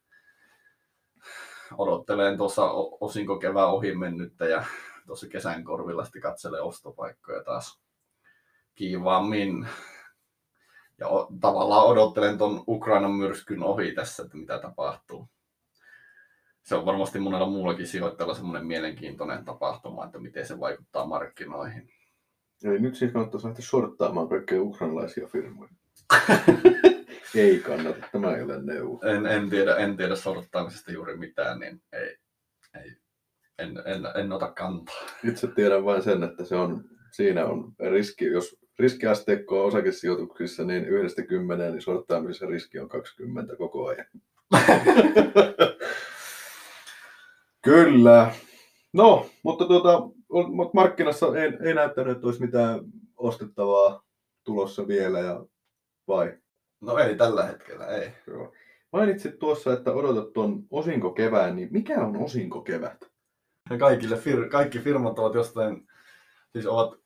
odottelen 1.79 2.39
tuossa 2.39 2.71
osinko 3.01 3.39
kevään 3.39 3.69
ohi 3.69 3.95
mennyttä 3.95 4.45
ja 4.45 4.65
tuossa 5.07 5.29
kesän 5.29 5.65
korvilla 5.65 6.05
sitten 6.05 6.23
katselee 6.23 6.61
ostopaikkoja 6.61 7.45
taas 7.45 7.81
kiivaammin. 8.75 9.69
Ja 10.99 11.09
tavallaan 11.41 11.87
odottelen 11.87 12.39
tuon 12.39 12.65
Ukrainan 12.69 13.11
myrskyn 13.11 13.63
ohi 13.63 13.93
tässä, 13.93 14.23
että 14.23 14.37
mitä 14.37 14.59
tapahtuu. 14.59 15.29
Se 16.63 16.75
on 16.75 16.87
varmasti 16.87 17.19
monella 17.19 17.47
muullakin 17.47 17.87
sijoittajalla 17.87 18.35
semmoinen 18.35 18.67
mielenkiintoinen 18.67 19.45
tapahtuma, 19.45 20.05
että 20.05 20.19
miten 20.19 20.47
se 20.47 20.61
vaikuttaa 20.61 21.07
markkinoihin. 21.07 21.89
Eli 22.65 22.79
nyt 22.79 22.97
siis 22.97 23.13
kannattaisi 23.13 23.47
lähteä 23.47 23.65
shorttaamaan 23.65 24.29
kaikkia 24.29 24.63
ukrainalaisia 24.63 25.27
firmoja. 25.27 25.71
ei 27.35 27.59
kannata, 27.59 28.07
tämä 28.13 28.37
ei 28.37 28.43
ole 28.43 28.63
neuvo. 28.63 29.01
En, 29.07 29.27
en, 29.27 29.51
tiedä, 29.51 29.77
en 29.77 29.97
tiedä 29.97 30.17
sorttaamisesta 30.17 30.93
juuri 30.93 31.17
mitään, 31.17 31.61
niin 31.61 31.83
ei, 31.93 32.17
ei, 32.81 32.97
en, 33.59 33.83
en, 33.85 34.03
en 34.15 34.33
ota 34.33 34.53
kantaa. 34.53 35.07
Itse 35.25 35.47
tiedän 35.47 35.85
vain 35.85 36.03
sen, 36.03 36.23
että 36.23 36.45
se 36.45 36.57
on, 36.57 36.85
siinä 37.13 37.47
on 37.47 37.73
riski, 37.91 38.25
jos 38.25 38.57
riskiasteikko 38.79 39.61
on 39.61 39.69
osakesijoituksissa, 39.69 40.65
niin 40.65 40.85
yhdestä 40.85 41.23
kymmeneen, 41.23 41.73
niin 41.73 41.83
shorttaamisen 41.83 42.49
riski 42.49 42.79
on 42.79 42.89
20 42.89 43.57
koko 43.57 43.87
ajan. 43.87 44.07
Kyllä. 47.63 48.35
No, 48.93 49.27
mutta 49.43 49.65
tuota, 49.65 50.03
markkinassa 50.73 51.27
ei, 51.27 51.53
ei 51.61 51.75
näyttänyt, 51.75 52.17
että 52.17 52.27
olisi 52.27 52.41
mitään 52.41 52.81
ostettavaa 53.17 54.05
tulossa 54.45 54.89
vielä, 54.89 55.19
ja 55.19 55.45
vai? 56.09 56.39
No 56.81 56.99
ei 56.99 57.17
tällä 57.17 57.45
hetkellä, 57.45 57.87
ei. 57.87 58.13
Joo. 58.27 58.53
Mainitsit 58.93 59.39
tuossa, 59.39 59.73
että 59.73 59.93
odotat 59.93 60.33
tuon 60.33 60.65
osinkokevään, 60.71 61.57
niin 61.57 61.69
mikä 61.71 62.01
on 62.01 62.17
osinkokevät? 62.17 63.05
Ja 63.71 63.79
kaikille 63.79 64.17
fir- 64.17 64.49
kaikki 64.49 64.79
firmat 64.79 65.19
ovat 65.19 65.35
jostain, 65.35 65.87
siis 66.53 66.67
ovat 66.67 67.01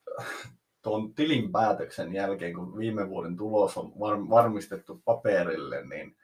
tuon 0.82 1.14
tilinpäätöksen 1.14 2.14
jälkeen, 2.14 2.54
kun 2.54 2.78
viime 2.78 3.08
vuoden 3.08 3.36
tulos 3.36 3.76
on 3.76 3.92
var- 4.00 4.28
varmistettu 4.28 5.02
paperille, 5.04 5.86
niin 5.86 6.16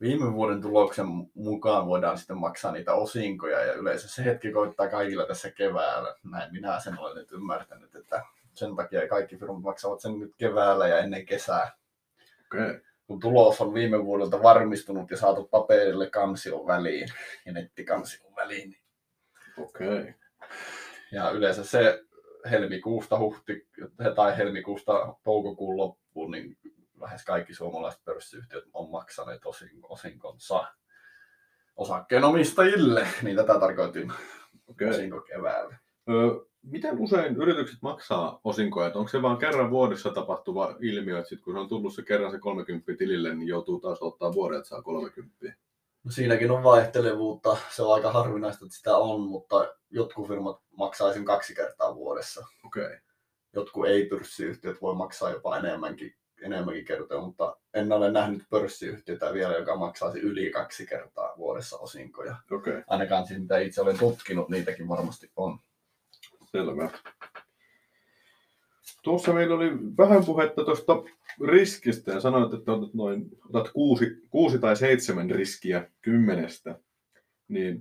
viime 0.00 0.32
vuoden 0.32 0.62
tuloksen 0.62 1.06
mukaan 1.34 1.86
voidaan 1.86 2.18
sitten 2.18 2.38
maksaa 2.38 2.72
niitä 2.72 2.94
osinkoja 2.94 3.64
ja 3.64 3.72
yleensä 3.72 4.08
se 4.08 4.24
hetki 4.24 4.52
koittaa 4.52 4.88
kaikilla 4.88 5.26
tässä 5.26 5.50
keväällä. 5.50 6.14
Näin 6.30 6.52
minä 6.52 6.80
sen 6.80 6.98
olen 6.98 7.16
nyt 7.16 7.32
ymmärtänyt, 7.32 7.94
että 7.94 8.22
sen 8.54 8.76
takia 8.76 9.08
kaikki 9.08 9.36
firmat 9.36 9.62
maksavat 9.62 10.00
sen 10.00 10.18
nyt 10.18 10.32
keväällä 10.38 10.88
ja 10.88 10.98
ennen 10.98 11.26
kesää. 11.26 11.72
Okay. 12.46 12.80
Kun 13.06 13.20
tulos 13.20 13.60
on 13.60 13.74
viime 13.74 14.04
vuodelta 14.04 14.42
varmistunut 14.42 15.10
ja 15.10 15.16
saatu 15.16 15.44
paperille 15.44 16.10
kansion 16.10 16.66
väliin 16.66 17.08
ja 17.46 17.52
nettikansion 17.52 18.36
väliin, 18.36 18.70
niin 18.70 18.82
Okei. 19.58 20.00
Okay. 20.00 20.12
Ja 21.12 21.30
yleensä 21.30 21.64
se 21.64 22.04
helmikuusta 22.50 23.18
huhti 23.18 23.68
tai 24.14 24.36
helmikuusta 24.36 25.14
toukokuun 25.24 25.76
loppuun, 25.76 26.30
niin 26.30 26.56
lähes 27.04 27.24
kaikki 27.24 27.54
suomalaiset 27.54 28.04
pörssiyhtiöt 28.04 28.64
on 28.72 28.90
maksaneet 28.90 29.46
osin, 29.46 29.80
osinkonsa 29.82 30.64
osakkeenomistajille, 31.76 33.08
niin 33.22 33.36
tätä 33.36 33.60
tarkoitin 33.60 34.12
Okei. 34.66 34.90
osinko 34.90 35.20
keväällä. 35.20 35.76
Öö, 36.10 36.30
miten 36.62 36.98
usein 36.98 37.36
yritykset 37.36 37.82
maksaa 37.82 38.40
osinkoja? 38.44 38.92
Onko 38.94 39.08
se 39.08 39.22
vain 39.22 39.36
kerran 39.36 39.70
vuodessa 39.70 40.10
tapahtuva 40.10 40.76
ilmiö, 40.80 41.18
että 41.18 41.28
sit 41.28 41.40
kun 41.40 41.54
se 41.54 41.58
on 41.60 41.68
tullut 41.68 41.94
se 41.94 42.02
kerran 42.02 42.30
se 42.30 42.38
30 42.38 42.92
tilille, 42.98 43.34
niin 43.34 43.48
joutuu 43.48 43.80
taas 43.80 44.02
ottaa 44.02 44.32
vuoden, 44.32 44.58
että 44.58 44.68
saa 44.68 44.82
30? 44.82 45.46
No 46.04 46.10
siinäkin 46.10 46.50
on 46.50 46.62
vaihtelevuutta, 46.62 47.56
se 47.70 47.82
on 47.82 47.94
aika 47.94 48.12
harvinaista, 48.12 48.64
että 48.64 48.76
sitä 48.76 48.96
on, 48.96 49.20
mutta 49.20 49.74
jotkut 49.90 50.28
firmat 50.28 50.60
maksaa 50.76 51.12
sen 51.12 51.24
kaksi 51.24 51.54
kertaa 51.54 51.94
vuodessa. 51.94 52.46
Okei. 52.66 52.84
Okay. 52.84 52.98
Jotkut 53.52 53.86
ei-pörssiyhtiöt 53.86 54.82
voi 54.82 54.94
maksaa 54.94 55.30
jopa 55.30 55.58
enemmänkin, 55.58 56.14
enemmänkin 56.42 56.84
kertoja, 56.84 57.20
mutta 57.20 57.56
en 57.74 57.92
ole 57.92 58.12
nähnyt 58.12 58.42
pörssiyhtiötä 58.50 59.34
vielä, 59.34 59.54
joka 59.54 59.76
maksaisi 59.76 60.20
yli 60.20 60.50
kaksi 60.50 60.86
kertaa 60.86 61.34
vuodessa 61.36 61.78
osinkoja. 61.78 62.36
Okay. 62.50 62.82
ainakaan 62.86 63.26
siis 63.26 63.40
mitä 63.40 63.58
itse 63.58 63.80
olen 63.80 63.98
tutkinut, 63.98 64.48
niitäkin 64.48 64.88
varmasti 64.88 65.30
on. 65.36 65.58
selvä. 66.44 66.90
Tuossa 69.02 69.32
meillä 69.32 69.54
oli 69.54 69.70
vähän 69.98 70.24
puhetta 70.24 70.64
tuosta 70.64 71.02
riskistä 71.46 72.12
ja 72.12 72.20
sanoit, 72.20 72.54
että 72.54 72.72
otat, 72.72 72.94
noin, 72.94 73.30
otat 73.48 73.72
kuusi, 73.72 74.22
kuusi 74.30 74.58
tai 74.58 74.76
seitsemän 74.76 75.30
riskiä 75.30 75.90
kymmenestä. 76.02 76.78
Niin 77.48 77.80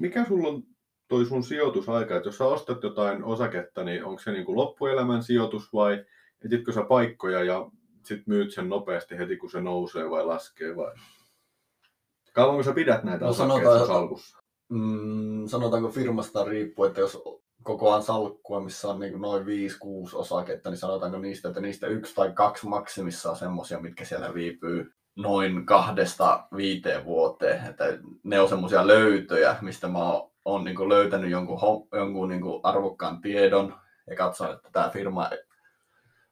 mikä 0.00 0.24
sulla 0.24 0.48
on 0.48 0.62
toi 1.08 1.26
sun 1.26 1.44
sijoitusaika, 1.44 2.16
että 2.16 2.28
jos 2.28 2.38
sä 2.38 2.44
ostat 2.44 2.82
jotain 2.82 3.24
osaketta, 3.24 3.84
niin 3.84 4.04
onko 4.04 4.22
se 4.22 4.32
niin 4.32 4.44
kuin 4.44 4.56
loppuelämän 4.56 5.22
sijoitus 5.22 5.72
vai 5.72 6.04
etitkö 6.44 6.72
sä 6.72 6.82
paikkoja 6.82 7.44
ja 7.44 7.70
sit 8.08 8.26
myyt 8.26 8.54
sen 8.54 8.68
nopeasti 8.68 9.18
heti 9.18 9.36
kun 9.36 9.50
se 9.50 9.60
nousee 9.60 10.10
vai 10.10 10.26
laskee 10.26 10.76
vai? 10.76 10.94
Kauanko 12.32 12.62
sä 12.62 12.72
pidät 12.72 13.04
näitä 13.04 13.24
no, 13.24 13.30
osakkeita 13.30 13.86
salkussa? 13.86 14.38
Mm, 14.68 15.46
sanotaanko 15.46 15.88
firmasta 15.88 16.44
riippuu, 16.44 16.84
että 16.84 17.00
jos 17.00 17.22
kokoaan 17.62 18.02
salkkua, 18.02 18.60
missä 18.60 18.88
on 18.88 19.00
niin 19.00 19.20
noin 19.20 19.44
5-6 19.44 19.48
osaketta, 20.12 20.70
niin 20.70 20.78
sanotaanko 20.78 21.18
niistä, 21.18 21.48
että 21.48 21.60
niistä 21.60 21.86
yksi 21.86 22.14
tai 22.14 22.32
kaksi 22.32 22.66
maksimissa 22.66 23.30
on 23.30 23.36
semmoisia, 23.36 23.80
mitkä 23.80 24.04
siellä 24.04 24.34
viipyy 24.34 24.92
noin 25.16 25.66
kahdesta 25.66 26.48
viiteen 26.56 27.04
vuoteen. 27.04 27.66
Että 27.66 27.84
ne 28.22 28.40
on 28.40 28.48
semmoisia 28.48 28.86
löytöjä, 28.86 29.56
mistä 29.62 29.88
mä 29.88 30.12
oon 30.12 30.28
on 30.48 30.64
niin 30.64 30.88
löytänyt 30.88 31.30
jonkun, 31.30 31.58
jonkun 31.92 32.28
niin 32.28 32.42
arvokkaan 32.62 33.20
tiedon 33.20 33.74
ja 34.10 34.16
katson, 34.16 34.52
että 34.52 34.68
tämä 34.72 34.90
firma 34.90 35.30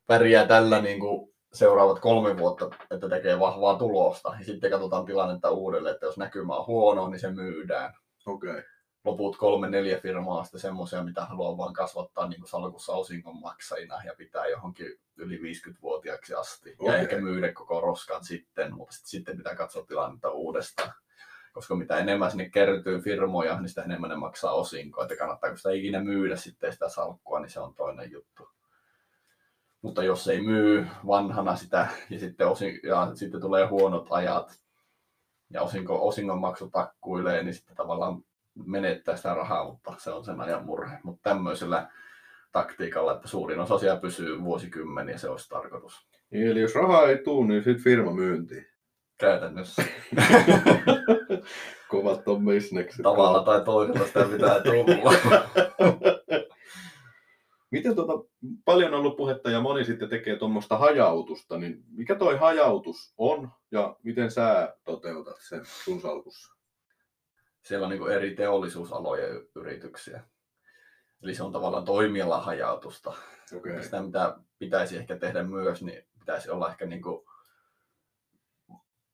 pärjää 0.06 0.46
tällä 0.46 0.80
niin 0.80 1.00
kuin 1.00 1.35
seuraavat 1.56 2.00
kolme 2.00 2.38
vuotta, 2.38 2.70
että 2.90 3.08
tekee 3.08 3.40
vahvaa 3.40 3.78
tulosta. 3.78 4.34
Ja 4.38 4.44
sitten 4.44 4.70
katsotaan 4.70 5.04
tilannetta 5.04 5.50
uudelleen, 5.50 5.94
että 5.94 6.06
jos 6.06 6.18
näkymä 6.18 6.54
on 6.54 6.66
huono, 6.66 7.08
niin 7.08 7.20
se 7.20 7.30
myydään. 7.30 7.94
Okay. 8.26 8.62
Loput 9.04 9.36
kolme, 9.36 9.70
neljä 9.70 10.00
firmaa 10.00 10.38
on 10.38 10.44
sitten 10.44 10.60
semmoisia, 10.60 11.04
mitä 11.04 11.24
haluaa 11.24 11.56
vaan 11.56 11.72
kasvattaa 11.72 12.28
niin 12.28 12.40
kuin 12.40 12.48
salkussa 12.48 12.92
osinkon 12.92 13.40
maksajina 13.40 14.04
ja 14.04 14.14
pitää 14.18 14.46
johonkin 14.46 15.00
yli 15.16 15.38
50-vuotiaaksi 15.38 16.34
asti. 16.34 16.76
Okay. 16.78 16.94
Ja 16.94 17.00
ehkä 17.00 17.18
myydä 17.18 17.52
koko 17.52 17.80
roskan 17.80 18.24
sitten, 18.24 18.74
mutta 18.74 18.96
sitten 18.98 19.36
pitää 19.36 19.54
katsoa 19.54 19.86
tilannetta 19.86 20.30
uudestaan 20.30 20.92
koska 21.56 21.74
mitä 21.74 21.98
enemmän 21.98 22.30
sinne 22.30 22.48
kertyy 22.48 23.00
firmoja, 23.00 23.60
niin 23.60 23.68
sitä 23.68 23.82
enemmän 23.82 24.10
ne 24.10 24.16
maksaa 24.16 24.52
osinkoa, 24.52 25.04
että 25.04 25.16
kannattaako 25.16 25.56
sitä 25.56 25.70
ikinä 25.70 26.04
myydä 26.04 26.36
sitten 26.36 26.72
sitä 26.72 26.88
salkkua, 26.88 27.40
niin 27.40 27.50
se 27.50 27.60
on 27.60 27.74
toinen 27.74 28.10
juttu. 28.10 28.48
Mutta 29.82 30.04
jos 30.04 30.28
ei 30.28 30.40
myy 30.40 30.86
vanhana 31.06 31.56
sitä 31.56 31.88
ja 32.10 32.18
sitten, 32.18 32.48
osin, 32.48 32.80
ja 32.82 33.10
sitten 33.14 33.40
tulee 33.40 33.66
huonot 33.66 34.06
ajat 34.10 34.60
ja 35.50 35.62
osinko, 35.62 36.08
osingon 36.08 36.40
maksu 36.40 36.70
takkuilee, 36.70 37.42
niin 37.42 37.54
sitten 37.54 37.76
tavallaan 37.76 38.22
menettää 38.66 39.16
sitä 39.16 39.34
rahaa, 39.34 39.64
mutta 39.64 39.94
se 39.98 40.10
on 40.10 40.24
sen 40.24 40.40
ajan 40.40 40.64
murhe. 40.64 40.98
Mutta 41.02 41.30
tämmöisellä 41.30 41.88
taktiikalla, 42.52 43.14
että 43.14 43.28
suurin 43.28 43.60
osa 43.60 43.78
siellä 43.78 44.00
pysyy 44.00 44.42
vuosikymmeniä, 44.44 45.18
se 45.18 45.28
olisi 45.28 45.48
tarkoitus. 45.48 46.06
Eli 46.32 46.60
jos 46.60 46.74
rahaa 46.74 47.06
ei 47.06 47.18
tule, 47.18 47.46
niin 47.46 47.64
sitten 47.64 47.84
firma 47.84 48.12
myyntiin. 48.12 48.66
Käytännössä. 49.18 49.82
Kovat 51.90 52.28
on 52.28 52.44
bisnekset. 52.44 53.02
Tavalla 53.02 53.42
tai 53.42 53.64
toisella 53.64 54.06
sitä 54.06 54.24
pitää 54.24 54.60
tulla. 54.60 55.12
Miten 57.70 57.94
tuota, 57.94 58.12
paljon 58.64 58.94
on 58.94 59.00
ollut 59.00 59.16
puhetta 59.16 59.50
ja 59.50 59.60
moni 59.60 59.84
sitten 59.84 60.08
tekee 60.08 60.36
tuommoista 60.36 60.78
hajautusta, 60.78 61.58
niin 61.58 61.84
mikä 61.88 62.14
toi 62.14 62.36
hajautus 62.36 63.14
on 63.18 63.50
ja 63.70 63.96
miten 64.02 64.30
sä 64.30 64.76
toteutat 64.84 65.36
sen 65.40 65.60
sun 65.64 66.00
salkussa? 66.00 66.56
Siellä 67.62 67.86
on 67.86 67.92
niin 67.92 68.10
eri 68.10 68.34
teollisuusalojen 68.34 69.48
yrityksiä. 69.54 70.22
Eli 71.22 71.34
se 71.34 71.42
on 71.42 71.52
tavallaan 71.52 71.84
toimialan 71.84 72.44
hajautusta. 72.44 73.12
Okay. 73.56 73.82
Sitä 73.82 74.02
mitä 74.02 74.38
pitäisi 74.58 74.96
ehkä 74.96 75.16
tehdä 75.16 75.42
myös, 75.42 75.82
niin 75.82 76.04
pitäisi 76.18 76.50
olla 76.50 76.70
ehkä 76.70 76.86
niin 76.86 77.02
kuin 77.02 77.26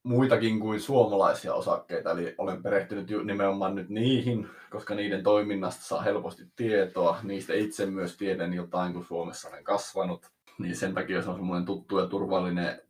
muitakin 0.03 0.61
kuin 0.61 0.81
suomalaisia 0.81 1.55
osakkeita, 1.55 2.11
eli 2.11 2.35
olen 2.39 2.63
perehtynyt 2.63 3.07
nimenomaan 3.25 3.75
nyt 3.75 3.89
niihin, 3.89 4.49
koska 4.71 4.95
niiden 4.95 5.23
toiminnasta 5.23 5.85
saa 5.85 6.03
helposti 6.03 6.43
tietoa. 6.57 7.19
Niistä 7.23 7.55
itse 7.55 7.87
myös 7.87 8.17
tiedän 8.17 8.55
jotain, 8.55 8.93
kun 8.93 9.05
Suomessa 9.05 9.49
olen 9.49 9.65
kasvanut. 9.65 10.27
Niin 10.59 10.77
sen 10.77 10.95
takia 10.95 11.23
se 11.23 11.31
on 11.31 11.37
semmoinen 11.37 11.67
tuttu 11.67 11.99
ja 11.99 12.07
turvallinen 12.07 12.81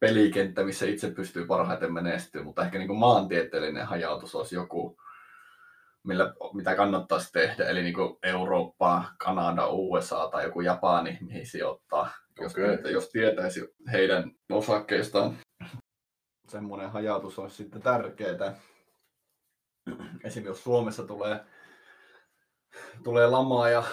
pelikenttä, 0.00 0.64
missä 0.64 0.86
itse 0.86 1.10
pystyy 1.10 1.46
parhaiten 1.46 1.92
menestyä, 1.92 2.42
mutta 2.42 2.64
ehkä 2.64 2.78
niin 2.78 2.88
kuin 2.88 2.98
maantieteellinen 2.98 3.86
hajautus 3.86 4.34
olisi 4.34 4.54
joku, 4.54 4.96
millä, 6.02 6.34
mitä 6.54 6.74
kannattaisi 6.74 7.32
tehdä, 7.32 7.68
eli 7.68 7.82
niin 7.82 7.94
kuin 7.94 8.18
Eurooppaa, 8.22 9.14
Kanada, 9.18 9.66
USA 9.66 10.28
tai 10.32 10.44
joku 10.44 10.60
Japani, 10.60 11.18
mihin 11.20 11.46
sijoittaa. 11.46 12.10
Okay. 12.40 12.44
Jos, 12.44 12.92
jos 12.92 13.08
tietäisi 13.08 13.74
heidän 13.92 14.30
osakkeistaan 14.52 15.36
semmoinen 16.50 16.90
hajautus 16.90 17.38
olisi 17.38 17.56
sitten 17.56 17.82
tärkeää. 17.82 18.60
Esimerkiksi 20.24 20.40
jos 20.44 20.64
Suomessa 20.64 21.06
tulee, 21.06 21.40
tulee 23.04 23.26
lamaa 23.26 23.68
ja 23.68 23.84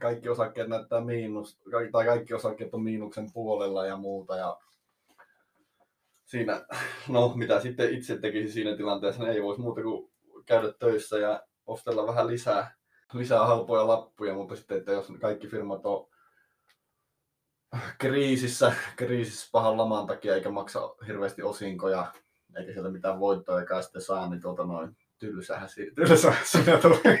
kaikki 0.00 0.28
osakkeet 0.28 0.68
näyttää 0.68 1.00
miinus, 1.00 1.60
tai 1.92 2.04
kaikki 2.04 2.34
osakkeet 2.34 2.74
on 2.74 2.82
miinuksen 2.82 3.32
puolella 3.32 3.86
ja 3.86 3.96
muuta. 3.96 4.36
Ja 4.36 4.58
siinä, 6.24 6.66
no 7.08 7.32
mitä 7.34 7.60
sitten 7.60 7.94
itse 7.94 8.18
tekisi 8.18 8.52
siinä 8.52 8.76
tilanteessa, 8.76 9.22
niin 9.22 9.32
ei 9.32 9.42
voisi 9.42 9.60
muuta 9.60 9.82
kuin 9.82 10.10
käydä 10.46 10.72
töissä 10.78 11.18
ja 11.18 11.42
ostella 11.66 12.06
vähän 12.06 12.26
lisää, 12.26 12.74
lisää 13.12 13.46
halpoja 13.46 13.86
lappuja, 13.86 14.34
mutta 14.34 14.56
sitten, 14.56 14.78
että 14.78 14.92
jos 14.92 15.12
kaikki 15.20 15.48
firmat 15.48 15.86
on 15.86 16.09
kriisissä, 17.98 18.72
kriisissä 18.96 19.48
pahan 19.52 19.76
laman 19.76 20.06
takia 20.06 20.34
eikä 20.34 20.50
maksa 20.50 20.94
hirveästi 21.06 21.42
osinkoja, 21.42 22.12
eikä 22.56 22.72
sieltä 22.72 22.90
mitään 22.90 23.20
voittoa 23.20 23.60
eikä 23.60 23.82
sitten 23.82 24.02
saa, 24.02 24.30
niin 24.30 24.40
tuota 24.40 24.64
noin 24.64 24.96
tylsähän, 25.18 25.68
si- 25.68 25.92
tylsähän 25.94 26.44
sinä 26.44 26.78
tulee. 26.78 27.20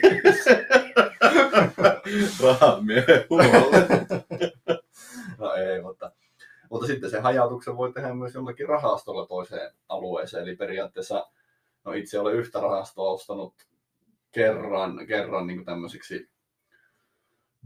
Rahamiehen 2.42 3.26
No 5.38 5.54
ei, 5.54 5.82
mutta, 5.82 6.12
mutta 6.70 6.86
sitten 6.86 7.10
se 7.10 7.20
hajautuksen 7.20 7.76
voi 7.76 7.92
tehdä 7.92 8.14
myös 8.14 8.34
jollakin 8.34 8.68
rahastolla 8.68 9.26
toiseen 9.26 9.72
alueeseen. 9.88 10.42
Eli 10.42 10.56
periaatteessa 10.56 11.30
no 11.84 11.92
itse 11.92 12.18
olen 12.18 12.36
yhtä 12.36 12.60
rahastoa 12.60 13.10
ostanut 13.10 13.54
kerran, 14.32 15.06
kerran 15.06 15.46
niin 15.46 15.64
tämmöisiksi 15.64 16.30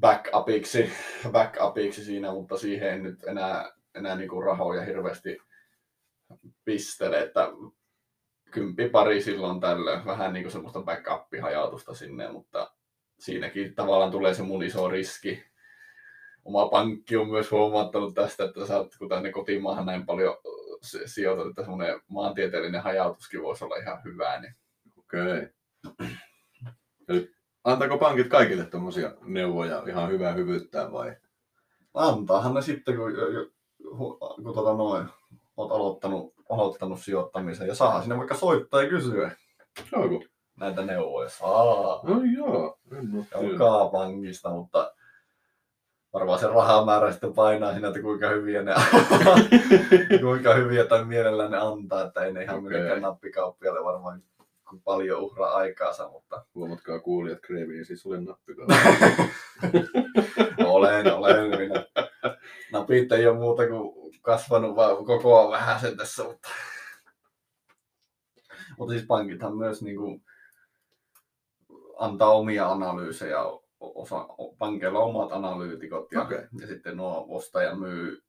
backupiksi, 0.00 0.92
backupiksi 1.30 2.04
siinä, 2.04 2.32
mutta 2.32 2.56
siihen 2.56 2.88
en 2.88 3.02
nyt 3.02 3.24
enää, 3.24 3.72
enää 3.94 4.16
niin 4.16 4.44
rahoja 4.44 4.82
hirveästi 4.84 5.38
pistele, 6.64 7.20
että 7.20 7.48
kympi 8.50 8.88
pari 8.88 9.22
silloin 9.22 9.60
tällöin, 9.60 10.04
vähän 10.04 10.32
niin 10.32 10.42
kuin 10.42 10.52
semmoista 10.52 10.82
backup-hajautusta 10.82 11.94
sinne, 11.94 12.32
mutta 12.32 12.74
siinäkin 13.18 13.74
tavallaan 13.74 14.10
tulee 14.10 14.34
se 14.34 14.42
mun 14.42 14.62
iso 14.62 14.88
riski. 14.88 15.44
Oma 16.44 16.68
pankki 16.68 17.16
on 17.16 17.28
myös 17.28 17.50
huomauttanut 17.50 18.14
tästä, 18.14 18.44
että 18.44 18.66
sä 18.66 18.78
oot, 18.78 18.96
kun 18.98 19.08
tänne 19.08 19.32
kotimaahan 19.32 19.86
näin 19.86 20.06
paljon 20.06 20.36
sijoitat, 21.06 21.46
että 21.46 21.62
semmoinen 21.62 22.00
maantieteellinen 22.08 22.82
hajautuskin 22.82 23.42
voisi 23.42 23.64
olla 23.64 23.76
ihan 23.76 24.04
hyvää. 24.04 24.40
Niin... 24.40 24.54
Okei. 24.98 25.48
Okay. 25.88 27.28
Antaako 27.64 27.98
pankit 27.98 28.28
kaikille 28.28 28.64
tämmöisiä 28.64 29.14
neuvoja 29.22 29.82
ihan 29.86 30.10
hyvää 30.10 30.32
hyvyyttään 30.32 30.92
vai? 30.92 31.16
Antaahan 31.94 32.54
ne 32.54 32.62
sitten, 32.62 32.96
kun, 32.96 33.12
kun, 33.96 34.18
kun 34.42 34.54
tota 34.54 34.74
noin, 34.74 35.08
olet 35.56 35.72
aloittanut, 35.72 36.34
aloittanut 36.50 37.00
sijoittamisen 37.00 37.68
ja 37.68 37.74
saa 37.74 38.00
sinne 38.00 38.18
vaikka 38.18 38.34
soittaa 38.34 38.82
ja 38.82 38.88
kysyä. 38.88 39.30
Saako? 39.90 40.22
Näitä 40.60 40.84
neuvoja 40.84 41.28
saa. 41.28 42.00
No 42.02 42.20
joo. 42.36 42.78
Joka 43.42 43.88
pankista, 43.92 44.50
mutta 44.50 44.94
varmaan 46.12 46.38
se 46.38 46.46
rahamäärä 46.46 47.12
sitten 47.12 47.34
painaa 47.34 47.72
siinä, 47.72 47.88
että 47.88 48.02
kuinka 48.02 48.28
hyviä 48.28 48.62
ne 48.62 48.74
kuinka 50.22 50.54
hyviä 50.54 50.84
tai 50.84 51.04
mielellään 51.04 51.50
ne 51.50 51.58
antaa, 51.58 52.02
että 52.02 52.24
ei 52.24 52.32
ne 52.32 52.42
ihan 52.42 52.58
okay. 52.58 52.68
mitenkään 52.68 53.02
nappikauppialle 53.02 53.84
varmaan 53.84 54.22
paljon 54.82 55.20
uhraa 55.20 55.54
aikaansa, 55.54 56.08
mutta... 56.08 56.46
Huomatkaa 56.54 56.98
kuulijat, 56.98 57.38
Kreivi 57.40 57.78
ei 57.78 57.84
siis 57.84 58.06
ole 58.06 58.20
nappikauppialle. 58.20 59.30
olen, 60.74 61.14
olen. 61.14 61.50
Minä. 61.50 61.86
Napit 62.72 63.12
ei 63.12 63.26
ole 63.26 63.38
muuta 63.38 63.68
kuin 63.68 64.14
kasvanut 64.22 64.76
vaan 64.76 65.04
kokoa 65.04 65.50
vähän 65.50 65.80
sen 65.80 65.96
tässä, 65.96 66.24
mutta, 66.24 66.48
mutta 68.78 68.92
siis 68.92 69.06
pankithan 69.06 69.56
myös 69.56 69.82
niin 69.82 69.96
kuin 69.96 70.24
antaa 71.98 72.30
omia 72.30 72.70
analyysejä, 72.70 73.38
osa, 73.80 74.26
pankeilla 74.58 74.98
on 74.98 75.10
omat 75.10 75.32
analyytikot 75.32 76.12
ja, 76.12 76.22
okay. 76.22 76.46
ja 76.60 76.66
sitten 76.66 76.96
nuo 76.96 77.26
ostaja 77.28 77.74
myy, 77.74 78.22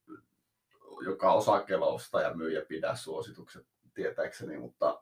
joka 1.06 1.34
osakkeella 1.34 1.86
ostaa 1.86 2.22
ja 2.22 2.34
myy 2.34 2.52
ja 2.52 2.66
pidä 2.68 2.96
suositukset 2.96 3.66
tietääkseni, 3.94 4.58
mutta 4.58 5.02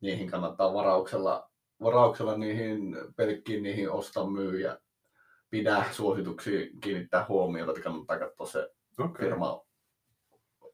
niihin 0.00 0.30
kannattaa 0.30 0.74
varauksella, 0.74 1.50
varauksella 1.82 2.36
niihin 2.36 2.96
pelkkiin 3.16 3.62
niihin 3.62 3.90
osta 3.90 4.26
myy 4.26 4.60
ja 4.60 4.78
pidä 5.50 5.84
suosituksiin 5.90 6.80
kiinnittää 6.80 7.26
huomiota, 7.28 7.70
että 7.70 7.82
kannattaa 7.82 8.18
katsoa 8.18 8.46
se 8.46 8.70
Okei. 8.98 9.26
firma 9.26 9.60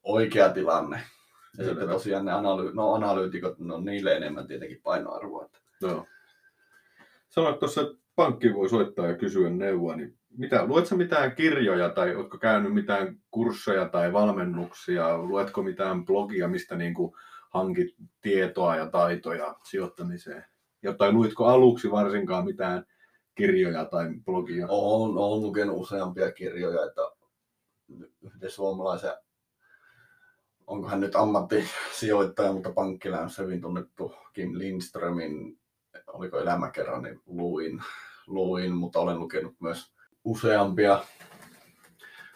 oikea 0.03 0.49
tilanne. 0.49 0.97
Ja 0.97 1.63
Selvä. 1.63 1.69
sitten 1.69 1.89
tosiaan 1.89 2.25
ne 2.25 2.31
analy- 2.31 2.73
no, 2.73 2.93
analyytikot, 2.93 3.59
no 3.59 3.79
niille 3.79 4.15
enemmän 4.15 4.47
tietenkin 4.47 4.81
painoarvoa. 4.83 5.45
Että 5.45 5.59
Joo. 5.81 6.05
Sanoit 7.29 7.59
tuossa, 7.59 7.81
että 7.81 7.93
pankki 8.15 8.53
voi 8.53 8.69
soittaa 8.69 9.07
ja 9.07 9.17
kysyä 9.17 9.49
neuvoa, 9.49 9.95
niin 9.95 10.17
mitä, 10.37 10.65
luetko 10.65 10.95
mitään 10.95 11.35
kirjoja 11.35 11.89
tai 11.89 12.15
oletko 12.15 12.37
käynyt 12.37 12.73
mitään 12.73 13.17
kursseja 13.31 13.89
tai 13.89 14.13
valmennuksia, 14.13 15.17
luetko 15.17 15.63
mitään 15.63 16.05
blogia, 16.05 16.47
mistä 16.47 16.75
niin 16.75 16.93
kuin 16.93 17.13
hankit 17.53 17.95
tietoa 18.21 18.75
ja 18.75 18.89
taitoja 18.89 19.55
sijoittamiseen? 19.63 20.45
Tai 20.97 21.11
luitko 21.11 21.45
aluksi 21.45 21.91
varsinkaan 21.91 22.45
mitään 22.45 22.85
kirjoja 23.35 23.85
tai 23.85 24.09
blogia? 24.25 24.67
Olen, 24.67 25.17
olen 25.17 25.41
lukenut 25.41 25.77
useampia 25.77 26.31
kirjoja, 26.31 26.85
että 26.85 27.01
yhden 28.21 28.51
suomalaisen, 28.51 29.13
onko 30.67 30.87
hän 30.87 30.99
nyt 30.99 31.15
ammattisijoittaja, 31.15 32.53
mutta 32.53 32.71
pankkilä 32.71 33.19
on 33.19 33.29
hyvin 33.37 33.61
tunnettu 33.61 34.15
Kim 34.33 34.49
Lindströmin, 34.53 35.59
oliko 36.07 36.39
elämäkerran, 36.39 37.03
niin 37.03 37.21
luin, 37.25 37.83
luin, 38.27 38.71
mutta 38.71 38.99
olen 38.99 39.19
lukenut 39.19 39.55
myös 39.59 39.93
useampia, 40.23 41.03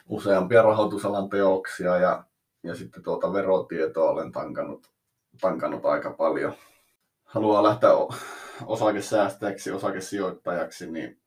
useampia 0.09 0.61
rahoitusalan 0.61 1.29
teoksia 1.29 1.97
ja, 1.97 2.23
ja 2.63 2.75
sitten 2.75 3.03
tuota 3.03 3.33
verotietoa 3.33 4.09
olen 4.09 4.31
tankannut, 4.31 4.91
tankannut 5.41 5.85
aika 5.85 6.11
paljon. 6.13 6.53
Haluaa 7.23 7.63
lähteä 7.63 7.89
osakesäästäjäksi, 8.65 9.71
osakesijoittajaksi, 9.71 10.91
niin 10.91 11.21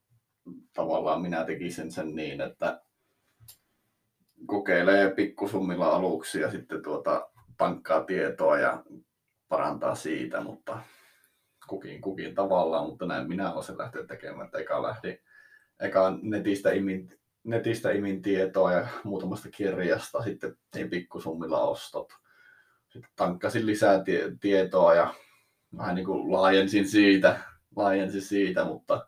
tavallaan 0.73 1.21
minä 1.21 1.45
tekisin 1.45 1.91
sen 1.91 2.15
niin, 2.15 2.41
että 2.41 2.81
kokeilee 4.45 5.11
pikkusummilla 5.13 5.87
aluksi 5.87 6.39
ja 6.39 6.51
sitten 6.51 6.81
tuota, 6.81 7.29
tankkaa 7.57 8.03
tietoa 8.03 8.59
ja 8.59 8.83
parantaa 9.49 9.95
siitä, 9.95 10.41
mutta 10.41 10.79
kukin, 11.67 12.01
kukin 12.01 12.35
tavallaan, 12.35 12.89
mutta 12.89 13.05
näin 13.05 13.27
minä 13.27 13.53
olen 13.53 13.63
sen 13.63 13.77
lähtenyt 13.77 14.07
tekemään, 14.07 14.45
että 14.45 14.59
eka 14.59 14.83
lähdin, 14.83 15.19
eka 15.79 16.17
netistä 16.21 16.71
imin, 16.71 17.09
netistä 17.43 17.91
imin 17.91 18.21
tietoa 18.21 18.73
ja 18.73 18.87
muutamasta 19.03 19.49
kirjasta, 19.49 20.23
sitten 20.23 20.57
tein 20.71 20.89
pikkusummilla 20.89 21.61
ostot. 21.61 22.13
Sitten 22.91 23.11
tankkasin 23.15 23.65
lisää 23.65 24.03
tie, 24.03 24.31
tietoa 24.39 24.95
ja 24.95 25.13
vähän 25.77 25.95
niin 25.95 26.05
kuin 26.05 26.31
laajensin 26.31 26.87
siitä, 26.87 27.39
laajensin 27.75 28.21
siitä, 28.21 28.65
mutta 28.65 29.07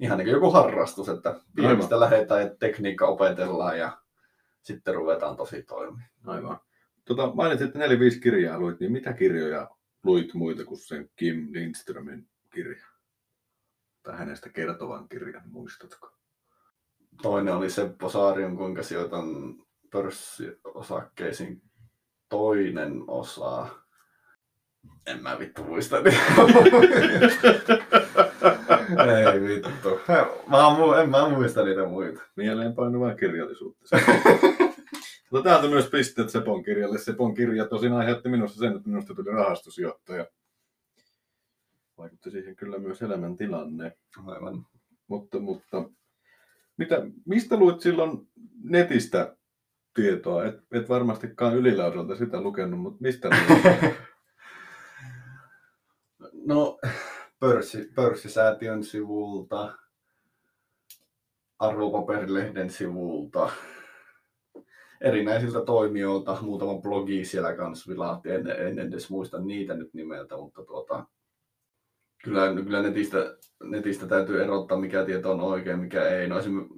ihan 0.00 0.18
niin 0.18 0.26
kuin 0.26 0.34
joku 0.34 0.50
harrastus, 0.50 1.08
että 1.08 1.40
pienestä 1.54 2.00
lähdetään 2.00 2.40
ja 2.40 2.56
tekniikka 2.58 3.06
opetellaan 3.06 3.78
ja 3.78 3.98
sitten 4.62 4.94
ruvetaan 4.94 5.36
tosi 5.36 5.62
toimimaan. 5.62 6.08
Aivan. 6.26 6.60
Tota, 7.04 7.34
mainitsit, 7.34 7.66
että 7.66 7.78
neljä 7.78 8.00
viisi 8.00 8.20
kirjaa 8.20 8.58
luit, 8.58 8.80
niin 8.80 8.92
mitä 8.92 9.12
kirjoja 9.12 9.70
luit 10.04 10.34
muita 10.34 10.64
kuin 10.64 10.78
sen 10.78 11.10
Kim 11.16 11.48
Lindströmin 11.50 12.28
kirja? 12.50 12.86
Tai 14.02 14.18
hänestä 14.18 14.48
kertovan 14.48 15.08
kirjan, 15.08 15.42
muistatko? 15.50 16.12
Toinen 17.22 17.54
oli 17.54 17.70
Seppo 17.70 18.08
Saarion, 18.08 18.56
kuinka 18.56 18.82
sijoitan 18.82 19.26
pörssiosakkeisiin. 19.90 21.62
Toinen 22.28 23.04
osa, 23.06 23.66
en 25.06 25.22
mä 25.22 25.38
vittu 25.38 25.64
muista. 25.64 25.96
Ei 25.96 26.02
vittu. 29.40 29.88
Mä 30.46 30.76
mu- 30.76 30.94
en 31.02 31.10
mä 31.10 31.28
muista 31.28 31.64
niitä 31.64 31.86
muita. 31.86 32.22
Mieleenpainuvaa 32.36 33.14
kirjallisuutta. 33.14 33.96
Mutta 35.30 35.50
täältä 35.50 35.68
myös 35.68 35.90
pisteet 35.90 36.30
Sepon 36.30 36.62
kirjalle. 36.62 36.98
Sepon 36.98 37.34
kirja 37.34 37.66
tosin 37.66 37.92
aiheutti 37.92 38.28
minusta 38.28 38.58
sen, 38.58 38.76
että 38.76 38.88
minusta 38.88 39.14
tuli 39.14 39.30
rahastusijoittaja. 39.30 40.26
Vaikutti 41.98 42.30
siihen 42.30 42.56
kyllä 42.56 42.78
myös 42.78 43.02
elämäntilanne. 43.02 43.96
Aivan. 44.26 44.66
Mutta, 45.08 45.40
mutta 45.40 45.90
mitä, 46.76 47.02
mistä 47.26 47.56
luit 47.56 47.80
silloin 47.80 48.28
netistä 48.62 49.36
tietoa? 49.96 50.44
Et, 50.44 50.54
et 50.72 50.88
varmastikaan 50.88 51.56
ylilausalta 51.56 52.16
sitä 52.16 52.40
lukenut, 52.40 52.80
mutta 52.80 52.98
mistä? 53.00 53.28
No, 56.46 56.78
pörssi, 57.40 57.90
pörssisäätiön 57.94 58.84
sivulta, 58.84 59.78
arvopaperilehden 61.58 62.70
sivulta, 62.70 63.50
erinäisiltä 65.00 65.60
toimijoilta, 65.60 66.38
muutama 66.40 66.80
blogi 66.80 67.24
siellä 67.24 67.54
kanssa 67.54 67.90
vilahti, 67.92 68.30
en, 68.30 68.46
en 68.46 68.78
edes 68.78 69.10
muista 69.10 69.40
niitä 69.40 69.74
nyt 69.74 69.94
nimeltä, 69.94 70.36
mutta 70.36 70.64
tuota, 70.64 71.04
kyllä, 72.24 72.54
kyllä 72.64 72.82
netistä, 72.82 73.36
netistä 73.64 74.06
täytyy 74.06 74.42
erottaa, 74.42 74.78
mikä 74.78 75.04
tieto 75.04 75.32
on 75.32 75.40
oikein, 75.40 75.78
mikä 75.78 76.08
ei. 76.08 76.28
No 76.28 76.38
esim, 76.38 76.68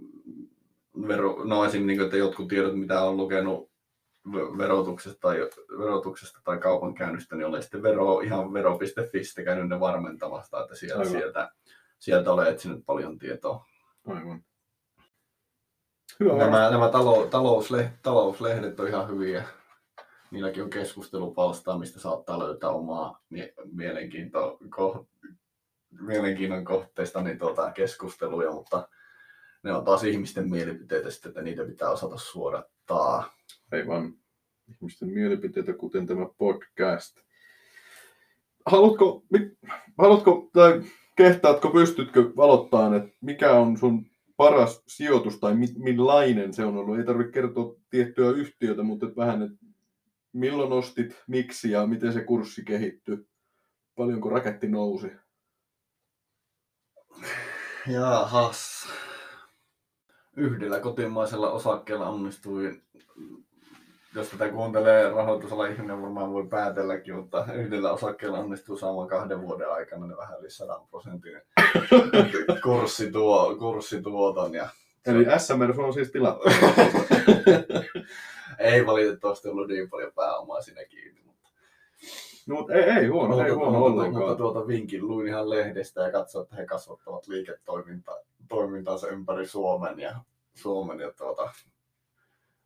vero, 1.08 1.44
no 1.44 1.64
esim 1.64 1.86
niin 1.86 1.98
kuin, 1.98 2.04
että 2.04 2.16
jotkut 2.16 2.48
tiedot, 2.48 2.78
mitä 2.78 3.02
on 3.02 3.16
lukenut 3.16 3.70
verotuksesta 4.58 5.18
tai, 5.20 5.36
verotuksesta 5.78 6.40
tai 6.44 6.58
kaupankäynnistä, 6.58 7.36
niin 7.36 7.46
olen 7.46 7.62
sitten 7.62 7.82
vero, 7.82 8.20
ihan 8.20 8.52
vero.fi 8.52 9.44
käynyt 9.44 9.68
ne 9.68 9.80
varmentamasta, 9.80 10.62
että 10.62 10.74
sieltä, 10.74 10.98
Aivan. 10.98 11.12
sieltä, 11.12 11.50
sieltä 11.98 12.32
olen 12.32 12.52
etsinyt 12.52 12.86
paljon 12.86 13.18
tietoa. 13.18 13.64
Aivan. 14.06 14.44
Hyvä 16.20 16.36
Nämä, 16.36 16.70
nämä 16.70 16.88
talo, 16.88 17.26
talouslehdet, 17.26 18.02
talouslehdet 18.02 18.80
on 18.80 18.88
ihan 18.88 19.08
hyviä. 19.08 19.44
Niilläkin 20.30 20.62
on 20.62 20.70
keskustelupalstaa, 20.70 21.78
mistä 21.78 22.00
saattaa 22.00 22.38
löytää 22.38 22.70
omaa 22.70 23.22
mie- 23.30 23.54
mielenkiinto, 23.72 24.58
ko, 24.76 25.06
mielenkiinnon 26.00 26.64
kohteista 26.64 27.22
niin 27.22 27.38
tuota, 27.38 27.72
keskusteluja, 27.72 28.52
mutta 28.52 28.88
ne 29.68 29.74
on 29.74 29.84
taas 29.84 30.04
ihmisten 30.04 30.50
mielipiteitä 30.50 31.10
sitten, 31.10 31.30
että 31.30 31.42
niitä 31.42 31.64
pitää 31.64 31.90
osata 31.90 32.16
suodattaa. 32.16 33.34
Aivan. 33.72 34.14
Ihmisten 34.68 35.08
mielipiteitä, 35.08 35.72
kuten 35.72 36.06
tämä 36.06 36.26
podcast. 36.38 37.16
Haluatko, 38.66 39.24
mi- 39.30 39.56
haluatko 39.98 40.50
tai 40.52 40.82
kehtaatko, 41.16 41.70
pystytkö 41.70 42.32
valottaan, 42.36 42.94
että 42.94 43.16
mikä 43.20 43.52
on 43.52 43.76
sun 43.76 44.06
paras 44.36 44.82
sijoitus 44.86 45.38
tai 45.38 45.54
mi- 45.54 45.74
millainen 45.78 46.54
se 46.54 46.64
on 46.64 46.76
ollut? 46.76 46.98
Ei 46.98 47.04
tarvitse 47.04 47.32
kertoa 47.32 47.74
tiettyä 47.90 48.30
yhtiötä, 48.30 48.82
mutta 48.82 49.06
vähän, 49.16 49.42
että 49.42 49.66
milloin 50.32 50.72
ostit, 50.72 51.22
miksi 51.26 51.70
ja 51.70 51.86
miten 51.86 52.12
se 52.12 52.24
kurssi 52.24 52.64
kehittyi? 52.64 53.26
Paljonko 53.96 54.28
raketti 54.28 54.68
nousi? 54.68 55.10
Jaahas. 57.86 58.88
Yhdellä 60.38 60.80
kotimaisella 60.80 61.50
osakkeella 61.50 62.08
onnistuin, 62.08 62.82
jos 64.14 64.28
tätä 64.28 64.48
kuuntelee 64.48 65.10
rahoitusalan 65.10 65.72
ihminen 65.72 66.02
varmaan 66.02 66.32
voi 66.32 66.46
päätelläkin, 66.46 67.14
mutta 67.14 67.46
yhdellä 67.54 67.92
osakkeella 67.92 68.38
onnistuu 68.38 68.76
saamaan 68.76 69.08
kahden 69.08 69.42
vuoden 69.42 69.72
aikana 69.72 70.06
ne 70.06 70.16
vähän 70.16 70.40
yli 70.40 70.50
100 70.50 70.80
prosentin 70.90 71.40
kurssituo, 72.64 73.56
kurssituoton. 73.58 74.54
Ja 74.54 74.68
Eli 75.06 75.24
SMR 75.38 75.80
on 75.80 75.94
siis 75.94 76.10
tilattu. 76.10 76.48
ei 78.58 78.86
valitettavasti 78.86 79.48
ollut 79.48 79.68
niin 79.68 79.90
paljon 79.90 80.12
pääomaa 80.14 80.62
siinä 80.62 80.84
kiinni. 80.84 81.20
Mutta, 81.24 81.48
No, 82.46 82.54
mutta 82.56 82.72
ei, 82.74 82.82
ei 82.82 83.06
huono, 83.06 83.44
ei 83.44 83.50
huono 83.50 83.70
mutta, 83.70 83.84
ollenkaan. 83.84 84.24
mutta 84.24 84.36
tuota 84.36 84.66
vinkin 84.66 85.08
luin 85.08 85.28
ihan 85.28 85.50
lehdestä 85.50 86.02
ja 86.02 86.12
katsoin, 86.12 86.42
että 86.42 86.56
he 86.56 86.66
kasvattavat 86.66 87.26
liiketoimintaa 87.26 88.16
toimintaansa 88.48 89.08
ympäri 89.08 89.46
Suomen 89.46 90.00
ja, 90.00 90.20
Suomen 90.54 91.00
ja 91.00 91.12
tuota, 91.12 91.50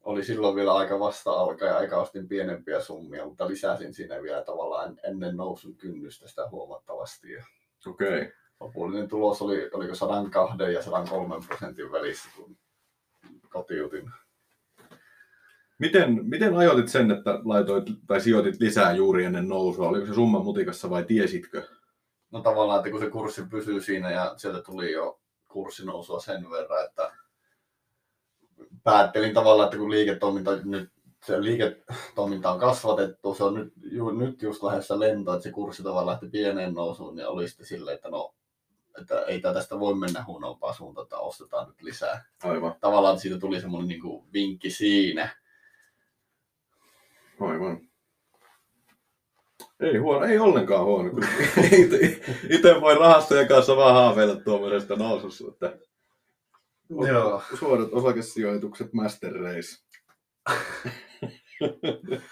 oli 0.01 0.25
silloin 0.25 0.57
vielä 0.57 0.75
aika 0.75 1.01
vasta 1.01 1.31
alkaa 1.31 1.69
ja 1.69 1.77
aika 1.77 1.97
ostin 1.97 2.29
pienempiä 2.29 2.81
summia, 2.81 3.27
mutta 3.27 3.49
lisäsin 3.49 3.95
siinä 3.95 4.23
vielä 4.23 4.43
tavallaan 4.43 4.89
en- 4.89 5.01
ennen 5.11 5.37
nousun 5.37 5.77
kynnystä 5.77 6.29
sitä 6.29 6.49
huomattavasti. 6.51 7.33
Ja 7.33 7.45
Okei. 7.87 8.09
Okay. 8.09 8.33
lopullinen 8.61 9.09
tulos 9.09 9.43
oli, 9.43 9.71
oliko 9.73 9.95
102 9.95 10.63
ja 10.63 10.83
103 10.83 11.35
prosentin 11.49 11.93
välissä, 11.93 12.29
kun 12.37 12.57
kotiutin. 13.49 14.11
Miten, 15.79 16.29
miten 16.29 16.57
ajoitit 16.57 16.89
sen, 16.89 17.11
että 17.11 17.41
laitoit 17.45 17.85
tai 18.07 18.21
sijoitit 18.21 18.61
lisää 18.61 18.93
juuri 18.93 19.25
ennen 19.25 19.49
nousua? 19.49 19.89
Oliko 19.89 20.07
se 20.07 20.15
summa 20.15 20.43
mutikassa 20.43 20.91
vai 20.91 21.05
tiesitkö? 21.05 21.63
No 22.31 22.41
tavallaan, 22.41 22.79
että 22.79 22.91
kun 22.91 23.01
se 23.01 23.11
kurssi 23.11 23.43
pysyy 23.51 23.81
siinä 23.81 24.11
ja 24.11 24.35
sieltä 24.37 24.63
tuli 24.63 24.93
jo 24.93 25.22
kurssinousua 25.53 26.21
sen 26.21 26.51
verran, 26.51 26.85
että 26.85 27.13
päättelin 28.83 29.35
tavallaan, 29.35 29.67
että 29.67 29.79
kun 29.79 29.91
liiketoiminta 29.91 30.57
nyt 30.65 30.91
se 31.27 31.43
liiketoiminta 31.43 32.53
on 32.53 32.61
kasvatettu, 32.61 33.35
se 33.35 33.45
on 33.45 33.55
nyt, 33.55 33.73
ju, 33.83 34.11
nyt 34.11 34.43
just 34.43 34.63
lähdössä 34.63 35.01
lentoon, 35.01 35.37
että 35.37 35.43
se 35.49 35.53
kurssi 35.53 35.83
tavallaan 35.83 36.07
lähti 36.07 36.29
pieneen 36.29 36.75
nousuun, 36.75 37.17
niin 37.17 37.29
oli 37.29 37.49
sitten 37.49 37.67
silleen, 37.67 37.95
että 37.95 38.09
no 38.09 38.35
että 39.01 39.23
ei 39.23 39.41
tää 39.41 39.55
tästä 39.55 39.81
voi 39.81 39.95
mennä 39.95 40.25
huonompaan 40.25 40.75
suuntaan, 40.75 41.05
että 41.05 41.19
ostetaan 41.19 41.69
nyt 41.69 41.83
lisää. 41.83 42.25
Aivan, 42.43 42.75
Tavallaan 42.81 43.19
siitä 43.19 43.39
tuli 43.39 43.61
semmoinen 43.61 43.89
niin 43.89 44.01
kuin 44.01 44.33
vinkki 44.33 44.71
siinä. 44.71 45.37
aivan. 47.41 47.92
Ei 49.83 49.97
huono, 49.97 50.27
ei 50.27 50.39
ollenkaan 50.39 50.85
huono. 50.85 51.11
Itse 52.51 52.81
voi 52.81 52.95
rahastojen 52.95 53.49
kanssa 53.49 53.77
vaan 53.77 53.95
haaveilla 53.95 54.37
tuommoisesta 54.37 54.97
noususta, 54.97 55.47
että 55.49 55.79
Joo. 56.91 57.43
suorat 57.59 57.89
osakesijoitukset 57.93 58.93
Master 58.93 59.33
Race. 59.33 59.83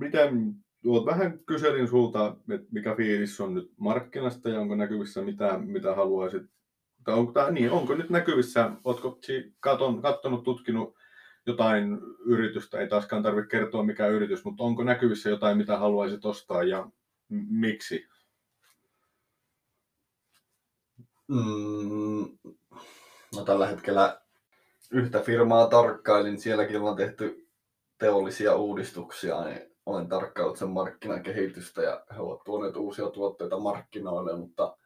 Miten, 0.00 0.54
tuot 0.82 1.06
vähän 1.06 1.38
kyselin 1.38 1.88
sulta, 1.88 2.36
että 2.54 2.66
mikä 2.72 2.94
fiilis 2.94 3.40
on 3.40 3.54
nyt 3.54 3.72
markkinasta 3.76 4.48
ja 4.48 4.60
onko 4.60 4.74
näkyvissä 4.74 5.22
mitä, 5.22 5.58
mitä 5.58 5.94
haluaisit, 5.94 6.42
tai 7.04 7.14
onko, 7.14 7.32
tai 7.32 7.52
niin, 7.52 7.70
onko 7.70 7.94
nyt 7.94 8.10
näkyvissä, 8.10 8.70
oletko 8.84 9.18
katon, 9.60 10.02
kattonut, 10.02 10.44
tutkinut 10.44 10.97
jotain 11.48 11.98
yritystä, 12.24 12.80
ei 12.80 12.88
taaskaan 12.88 13.22
tarvitse 13.22 13.48
kertoa 13.48 13.82
mikä 13.82 14.06
yritys, 14.06 14.44
mutta 14.44 14.64
onko 14.64 14.84
näkyvissä 14.84 15.30
jotain, 15.30 15.56
mitä 15.56 15.78
haluaisit 15.78 16.24
ostaa 16.24 16.62
ja 16.62 16.90
m- 17.28 17.60
miksi? 17.60 18.08
Mm, 21.28 22.38
no 23.36 23.44
tällä 23.44 23.66
hetkellä 23.66 24.20
yhtä 24.90 25.20
firmaa 25.20 25.66
tarkkailin, 25.66 26.40
sielläkin 26.40 26.80
on 26.80 26.96
tehty 26.96 27.48
teollisia 27.98 28.56
uudistuksia, 28.56 29.44
niin 29.44 29.76
olen 29.86 30.08
tarkkaillut 30.08 30.58
sen 30.58 30.68
markkinakehitystä 30.68 31.82
ja 31.82 32.04
he 32.16 32.20
ovat 32.20 32.44
tuoneet 32.44 32.76
uusia 32.76 33.10
tuotteita 33.10 33.58
markkinoille, 33.58 34.36
mutta 34.36 34.76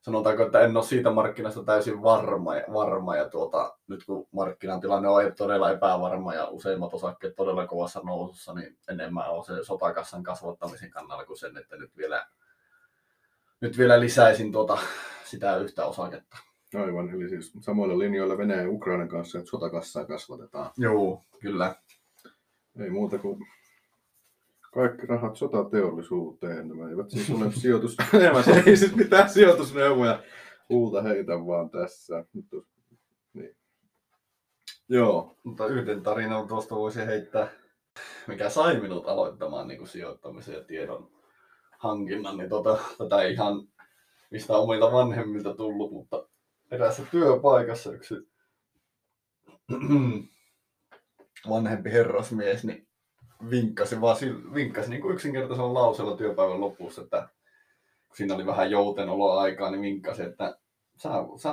sanotaanko, 0.00 0.42
että 0.42 0.60
en 0.60 0.76
ole 0.76 0.84
siitä 0.84 1.10
markkinasta 1.10 1.64
täysin 1.64 2.02
varma, 2.02 2.50
varma 2.72 3.16
ja 3.16 3.28
tuota, 3.28 3.78
nyt 3.88 4.04
kun 4.04 4.28
markkinatilanne 4.32 5.08
on 5.08 5.32
todella 5.36 5.70
epävarma 5.70 6.34
ja 6.34 6.48
useimmat 6.48 6.94
osakkeet 6.94 7.36
todella 7.36 7.66
kovassa 7.66 8.00
nousussa, 8.04 8.54
niin 8.54 8.78
enemmän 8.88 9.30
on 9.30 9.44
se 9.44 9.64
sotakassan 9.64 10.22
kasvattamisen 10.22 10.90
kannalla 10.90 11.24
kuin 11.24 11.38
sen, 11.38 11.56
että 11.56 11.76
nyt 11.76 11.96
vielä, 11.96 12.26
nyt 13.60 13.78
vielä 13.78 14.00
lisäisin 14.00 14.52
tuota, 14.52 14.78
sitä 15.24 15.56
yhtä 15.56 15.86
osaketta. 15.86 16.36
Aivan, 16.74 17.10
eli 17.10 17.28
siis 17.28 17.52
samoilla 17.60 17.98
linjoilla 17.98 18.38
Venäjän 18.38 18.64
ja 18.64 18.70
Ukrainan 18.70 19.08
kanssa, 19.08 19.38
että 19.38 19.50
sotakassaa 19.50 20.04
kasvatetaan. 20.04 20.70
Joo, 20.76 21.24
kyllä. 21.40 21.74
Ei 22.80 22.90
muuta 22.90 23.18
kuin 23.18 23.38
kaikki 24.74 25.06
rahat 25.06 25.36
sotateollisuuteen. 25.36 26.68
Nämä 26.68 26.90
eivät 26.90 27.10
siis 27.10 27.30
ole 27.30 27.52
sijoitus... 27.62 27.96
Nämä 28.12 28.38
ei 28.66 28.76
siis 28.76 28.96
mitään 28.96 29.30
sijoitusneuvoja. 29.34 30.22
Huulta 30.68 31.02
heitä 31.02 31.32
vaan 31.32 31.70
tässä. 31.70 32.16
On... 32.52 32.64
niin. 33.32 33.56
Joo, 34.88 35.36
Mutta 35.44 35.66
yhden 35.66 36.02
tarinan 36.02 36.48
tuosta 36.48 36.76
voisi 36.76 37.06
heittää, 37.06 37.48
mikä 38.26 38.50
sai 38.50 38.80
minut 38.80 39.08
aloittamaan 39.08 39.68
niin 39.68 39.78
kuin 39.78 39.88
sijoittamisen 39.88 40.54
ja 40.54 40.64
tiedon 40.64 41.10
hankinnan, 41.78 42.36
niin 42.36 42.48
tota, 42.48 42.78
tätä 42.98 43.22
ihan 43.22 43.68
mistä 44.30 44.56
omilta 44.56 44.92
vanhemmilta 44.92 45.54
tullut, 45.54 45.92
mutta 45.92 46.28
eräässä 46.70 47.02
työpaikassa 47.10 47.92
yksi 47.92 48.14
vanhempi 51.48 51.92
herrasmies 51.92 52.64
niin 52.64 52.87
vinkkasi, 53.50 54.00
vaan, 54.00 54.16
sil- 54.20 54.54
vinkkasi 54.54 54.90
niin 54.90 55.02
kuin 55.02 55.14
yksinkertaisella 55.14 55.74
lauseella 55.74 56.16
työpäivän 56.16 56.60
lopussa, 56.60 57.02
että 57.02 57.28
kun 58.08 58.16
siinä 58.16 58.34
oli 58.34 58.46
vähän 58.46 58.70
joutenoloaikaa, 58.70 59.70
niin 59.70 59.82
vinkkasi, 59.82 60.22
että 60.22 60.58
sä, 60.96 61.10
sä, 61.36 61.52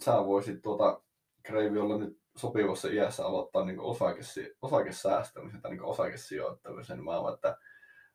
sä 0.00 0.12
voisit 0.12 0.62
tuota 0.62 1.02
Kreivi 1.42 1.78
olla 1.78 1.98
nyt 1.98 2.22
sopivassa 2.36 2.88
iässä 2.88 3.26
aloittaa 3.26 3.64
niin 3.64 3.80
osakesi, 3.80 4.56
osakesäästämisen 4.62 5.62
tai 5.62 5.70
niin 5.70 5.82
osakesijoittamisen. 5.82 7.04
Mä 7.04 7.10
olen, 7.10 7.34
että 7.34 7.58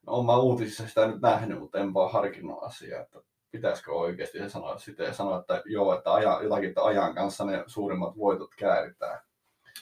no, 0.08 0.14
olen 0.14 0.26
mä 0.26 0.38
uutisissa 0.38 0.88
sitä 0.88 1.08
nyt 1.08 1.22
nähnyt, 1.22 1.60
mutta 1.60 1.80
en 1.80 1.94
vaan 1.94 2.12
harkinnut 2.12 2.64
asiaa, 2.64 3.02
että 3.02 3.20
pitäisikö 3.52 3.92
oikeasti 3.92 4.38
se 4.38 4.50
sanoa 4.50 4.78
sitä 4.78 5.04
ja 5.04 5.14
sanoa, 5.14 5.40
että 5.40 5.62
joo, 5.66 5.98
että 5.98 6.14
ajan, 6.14 6.44
jotakin, 6.44 6.70
että 6.70 6.84
ajan 6.84 7.16
kanssa 7.16 7.46
ne 7.46 7.64
suurimmat 7.68 8.18
voitot 8.18 8.56
kääritään. 8.56 9.20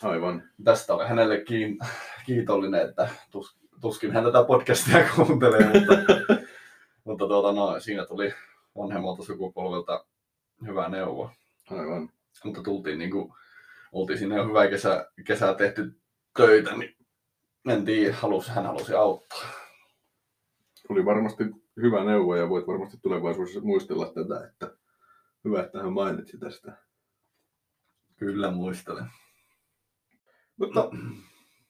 Aivan. 0.03 0.43
Tästä 0.63 0.93
olen 0.93 1.07
hänelle 1.07 1.41
kiin, 1.41 1.77
kiitollinen, 2.25 2.89
että 2.89 3.09
tus, 3.31 3.57
tuskin 3.81 4.11
hän 4.11 4.23
tätä 4.23 4.43
podcastia 4.43 5.09
kuuntelee, 5.15 5.73
mutta, 5.73 5.93
mutta 7.03 7.27
tuota, 7.27 7.51
no, 7.51 7.79
siinä 7.79 8.05
tuli 8.05 8.33
vanhemmalta 8.77 9.23
sukupolvelta 9.23 10.05
hyvä 10.65 10.89
neuvo 10.89 11.31
Aivan. 11.71 12.09
mutta 12.43 12.61
tultiin 12.61 12.99
niin 12.99 13.11
kuin, 13.11 13.33
oltiin 13.91 14.19
sinne 14.19 14.35
jo 14.35 14.47
hyvä 14.47 14.67
kesä, 14.67 15.11
kesä 15.25 15.53
tehty 15.53 15.99
töitä, 16.37 16.77
niin 16.77 16.95
en 17.69 17.85
tiedä, 17.85 18.15
halusi, 18.15 18.51
hän 18.51 18.65
halusi 18.65 18.93
auttaa. 18.93 19.45
Tuli 20.87 21.05
varmasti 21.05 21.43
hyvä 21.81 22.03
neuvo 22.03 22.35
ja 22.35 22.49
voit 22.49 22.67
varmasti 22.67 22.97
tulevaisuudessa 23.01 23.61
muistella 23.61 24.05
tätä, 24.05 24.47
että 24.47 24.77
hyvä, 25.45 25.63
että 25.63 25.79
hän 25.79 25.93
mainitsi 25.93 26.37
tästä. 26.37 26.77
Kyllä 28.15 28.51
muistelen. 28.51 29.05
Mutta 30.57 30.89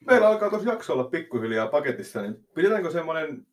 meillä 0.08 0.28
alkaa 0.28 0.50
tuossa 0.50 0.70
jakso 0.70 0.94
olla 0.94 1.04
pikkuhiljaa 1.04 1.68
paketissa, 1.68 2.22
niin 2.22 2.48
pidetäänkö 2.54 2.92
semmoinen 2.92 3.48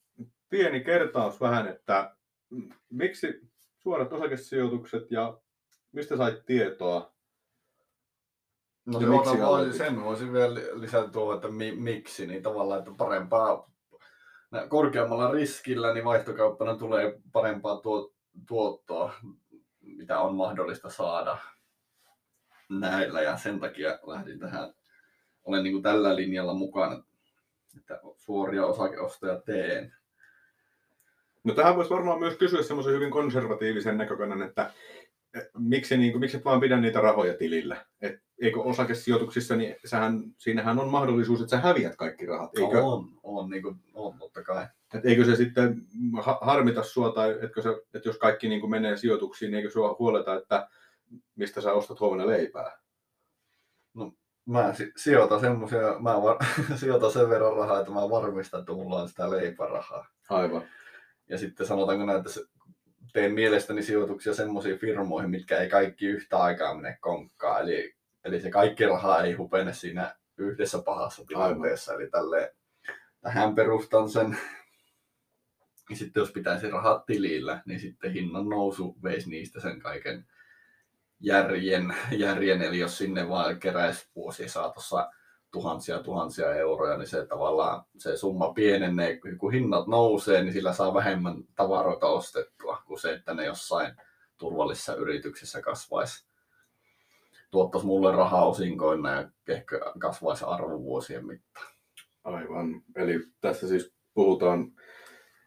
pieni 0.51 0.80
kertaus 0.80 1.41
vähän, 1.41 1.68
että 1.68 2.16
miksi 2.91 3.41
suorat 3.78 4.12
osakesijoitukset 4.12 5.11
ja 5.11 5.39
mistä 5.93 6.16
sait 6.16 6.47
tietoa? 6.47 7.12
No 8.85 9.01
Ja 9.01 9.07
se 9.07 9.11
miksi 9.12 9.30
miksi 9.30 9.43
aloitit? 9.43 9.76
sen 9.76 10.05
voisin 10.05 10.33
vielä 10.33 10.55
lisätä 10.72 11.09
tuohon, 11.09 11.35
että 11.35 11.49
mi, 11.49 11.72
miksi, 11.72 12.26
niin 12.26 12.43
tavallaan, 12.43 12.78
että 12.78 12.93
parempaa, 12.97 13.70
nä- 14.51 14.66
korkeammalla 14.66 15.30
riskillä, 15.30 15.95
niin 15.95 16.05
vaihtokauppana 16.05 16.76
tulee 16.76 17.20
parempaa 17.33 17.80
tuo, 17.80 18.12
tuottoa, 18.49 19.14
mitä 19.80 20.20
on 20.20 20.35
mahdollista 20.35 20.91
saada 20.91 21.39
näillä, 22.68 23.22
ja 23.22 23.37
sen 23.37 23.61
takia 23.61 23.99
lähdin 24.07 24.39
tähän, 24.39 24.74
olen 25.45 25.64
niin 25.64 25.72
kuin 25.72 25.82
tällä 25.82 26.16
linjalla 26.16 26.55
mukana, 26.55 27.05
että 27.76 28.01
suoria 28.16 28.66
osakeostoja 28.66 29.40
teen. 29.40 29.95
No 31.45 31.55
tähän 31.55 31.76
voisi 31.76 31.90
varmaan 31.90 32.18
myös 32.18 32.36
kysyä 32.36 32.62
semmoisen 32.62 32.95
hyvin 32.95 33.11
konservatiivisen 33.11 33.99
näkökannan, 33.99 34.43
että 34.43 34.72
miksi, 35.59 35.97
niin 35.97 36.12
kuin, 36.12 36.20
miksi 36.20 36.36
et 36.36 36.45
vaan 36.45 36.61
pidä 36.61 36.80
niitä 36.80 37.01
rahoja 37.01 37.34
tilillä? 37.34 37.86
Et, 38.01 38.22
eikö 38.43 38.61
osakesijoituksissa, 38.61 39.57
niin 39.57 39.76
sähän, 39.84 40.22
siinähän 40.38 40.78
on 40.78 40.88
mahdollisuus, 40.88 41.40
että 41.40 41.51
sä 41.57 41.62
häviät 41.62 41.97
kaikki 41.97 42.26
rahat. 42.26 42.59
Eikö, 42.59 42.84
On, 42.84 43.09
on, 43.22 43.51
niin 43.51 43.62
kuin, 43.62 43.76
on 43.95 44.18
totta 44.18 44.43
kai. 44.43 44.66
et 44.95 45.07
eikö 45.07 45.24
se 45.24 45.36
sitten 45.36 45.82
ha- 46.22 46.38
harmita 46.43 46.82
sua, 46.82 47.12
tai 47.12 47.38
etkö 47.43 47.62
se, 47.62 47.68
että 47.95 48.09
jos 48.09 48.18
kaikki 48.18 48.49
niin 48.49 48.61
kuin 48.61 48.70
menee 48.70 48.97
sijoituksiin, 48.97 49.51
niin 49.51 49.57
eikö 49.59 49.70
sua 49.70 49.97
huoleta, 49.99 50.36
että 50.36 50.68
mistä 51.36 51.61
sä 51.61 51.72
ostat 51.72 52.01
huomenna 52.01 52.26
leipää? 52.26 52.78
Mä 54.47 54.74
si- 54.74 54.93
sijoitan 54.97 55.40
semmosia, 55.40 55.99
mä 56.01 56.22
var- 56.22 56.45
sijoitan 56.80 57.12
sen 57.12 57.30
verran 57.30 57.57
rahaa, 57.57 57.80
että 57.80 57.93
mä 57.93 58.11
varmistan, 58.11 58.61
että 58.61 58.72
mulla 58.72 59.03
on 59.03 59.09
sitä 59.09 59.30
leipärahaa. 59.30 60.07
Aivan. 60.30 60.62
Ja 61.28 61.38
sitten 61.38 61.66
sanotaanko 61.66 62.07
näin, 62.07 62.18
että 62.18 62.40
teen 63.12 63.32
mielestäni 63.32 63.82
sijoituksia 63.82 64.34
semmoisiin 64.34 64.78
firmoihin, 64.78 65.30
mitkä 65.30 65.59
ei 65.59 65.68
kaikki 65.68 66.07
yhtä 66.07 66.38
aikaa 66.38 66.74
mene 66.74 66.99
konkkaan. 67.01 67.62
Eli, 67.62 67.95
eli 68.24 68.40
se 68.40 68.51
kaikki 68.51 68.86
raha 68.86 69.20
ei 69.22 69.32
hupene 69.32 69.72
siinä 69.72 70.14
yhdessä 70.36 70.82
pahassa 70.84 71.24
tilanteessa. 71.24 71.95
Eli 71.95 72.11
tälleen, 72.11 72.49
tähän 73.20 73.55
perustan 73.55 74.09
sen. 74.11 74.38
Ja 75.90 75.97
sitten 75.97 76.20
jos 76.20 76.32
pitäisi 76.32 76.70
rahat 76.70 77.07
tilillä, 77.07 77.62
niin 77.66 77.80
sitten 77.80 78.12
hinnan 78.12 78.49
nousu 78.49 78.97
veisi 79.03 79.30
niistä 79.30 79.61
sen 79.61 79.80
kaiken 79.80 80.26
järjen, 81.23 81.95
järjen. 82.11 82.62
Eli 82.62 82.79
jos 82.79 82.99
sinne 82.99 83.29
vaan 83.29 83.61
keräisi 83.61 84.07
vuosien 84.16 84.49
saatossa 84.49 85.11
tuhansia 85.51 85.99
tuhansia 85.99 86.55
euroja, 86.55 86.97
niin 86.97 87.09
se 87.09 87.27
tavallaan 87.27 87.85
se 87.99 88.16
summa 88.16 88.53
pienenee, 88.53 89.20
kun 89.39 89.53
hinnat 89.53 89.87
nousee, 89.87 90.43
niin 90.43 90.53
sillä 90.53 90.73
saa 90.73 90.95
vähemmän 90.95 91.45
tavaroita 91.57 92.07
ostettua 92.07 92.83
kuin 92.87 93.01
se, 93.01 93.12
että 93.12 93.35
ne 93.35 93.47
jossain 93.47 93.93
turvallisessa 94.39 94.95
yrityksessä 94.95 95.62
kasvaisi. 95.62 96.27
Tuottaisi 97.51 97.87
mulle 97.87 98.12
rahaa 98.12 98.47
osinkoina 98.47 99.11
ja 99.11 99.29
ehkä 99.49 99.81
kasvaisi 99.99 100.45
arvo 100.45 100.83
vuosien 100.83 101.27
mittaan. 101.27 101.66
Aivan. 102.25 102.83
Eli 102.97 103.20
tässä 103.41 103.68
siis 103.68 103.93
puhutaan 104.14 104.73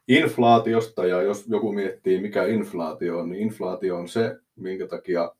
inflaatiosta, 0.08 1.06
ja 1.06 1.22
jos 1.22 1.44
joku 1.48 1.72
miettii, 1.72 2.20
mikä 2.20 2.44
inflaatio 2.44 3.18
on, 3.18 3.30
niin 3.30 3.42
inflaatio 3.42 3.96
on 3.96 4.08
se, 4.08 4.36
minkä 4.56 4.86
takia 4.86 5.32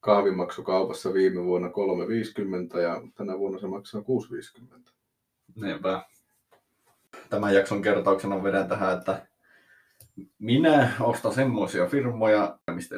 kahvin 0.00 0.36
maksoi 0.36 0.64
kaupassa 0.64 1.12
viime 1.12 1.44
vuonna 1.44 1.68
3,50 1.68 2.78
ja 2.78 3.02
tänä 3.14 3.38
vuonna 3.38 3.58
se 3.58 3.66
maksaa 3.66 4.00
6,50. 4.00 4.92
Niinpä. 5.54 6.02
Tämän 7.30 7.54
jakson 7.54 7.82
kertauksena 7.82 8.42
vedän 8.42 8.68
tähän, 8.68 8.98
että 8.98 9.26
minä 10.38 10.92
ostan 11.00 11.34
semmoisia 11.34 11.86
firmoja, 11.86 12.58
mistä 12.74 12.96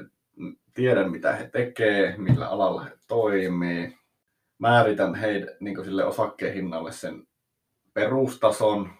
tiedän 0.74 1.10
mitä 1.10 1.32
he 1.32 1.48
tekee, 1.48 2.14
millä 2.18 2.48
alalla 2.48 2.84
he 2.84 2.90
toimii. 3.08 3.98
Määritän 4.58 5.14
heidän 5.14 5.48
niin 5.60 5.84
sille 5.84 6.04
osakkeen 6.04 6.54
hinnalle 6.54 6.92
sen 6.92 7.26
perustason 7.94 8.90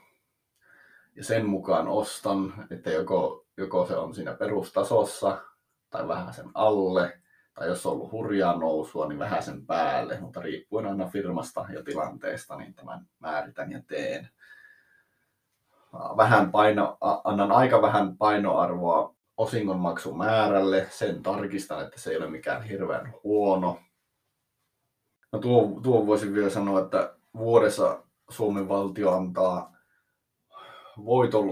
ja 1.17 1.25
sen 1.25 1.47
mukaan 1.47 1.89
ostan, 1.89 2.67
että 2.71 2.91
joko, 2.91 3.47
joko 3.57 3.87
se 3.87 3.97
on 3.97 4.15
siinä 4.15 4.35
perustasossa 4.35 5.43
tai 5.91 6.09
vähän 6.09 6.35
sen 6.35 6.51
alle, 6.55 7.20
tai 7.61 7.69
jos 7.69 7.87
on 7.87 7.93
ollut 7.93 8.13
hurjaa 8.13 8.59
nousua, 8.59 9.09
niin 9.09 9.19
vähän 9.19 9.43
sen 9.43 9.67
päälle, 9.67 10.21
mutta 10.21 10.41
riippuen 10.41 10.87
aina 10.87 11.07
firmasta 11.07 11.67
ja 11.73 11.85
tilanteesta, 11.85 12.57
niin 12.57 12.75
tämän 12.75 13.07
määritän 13.19 13.73
ja 13.73 13.83
teen. 13.87 14.29
Vähän 15.93 16.51
paino, 16.51 16.99
annan 17.25 17.53
aika 17.53 17.83
vähän 17.83 18.17
painoarvoa 18.17 19.15
osingonmaksun 19.37 20.19
määrälle, 20.19 20.87
sen 20.91 21.23
tarkistan, 21.23 21.85
että 21.85 22.01
se 22.01 22.11
ei 22.11 22.17
ole 22.17 22.31
mikään 22.31 22.63
hirveän 22.63 23.15
huono. 23.25 23.79
No 25.33 25.39
tuo, 25.39 25.81
tuo 25.83 26.07
voisin 26.07 26.35
vielä 26.35 26.51
sanoa, 26.51 26.81
että 26.81 27.15
vuodessa 27.37 28.03
Suomen 28.31 28.69
valtio 28.69 29.13
antaa 29.13 29.77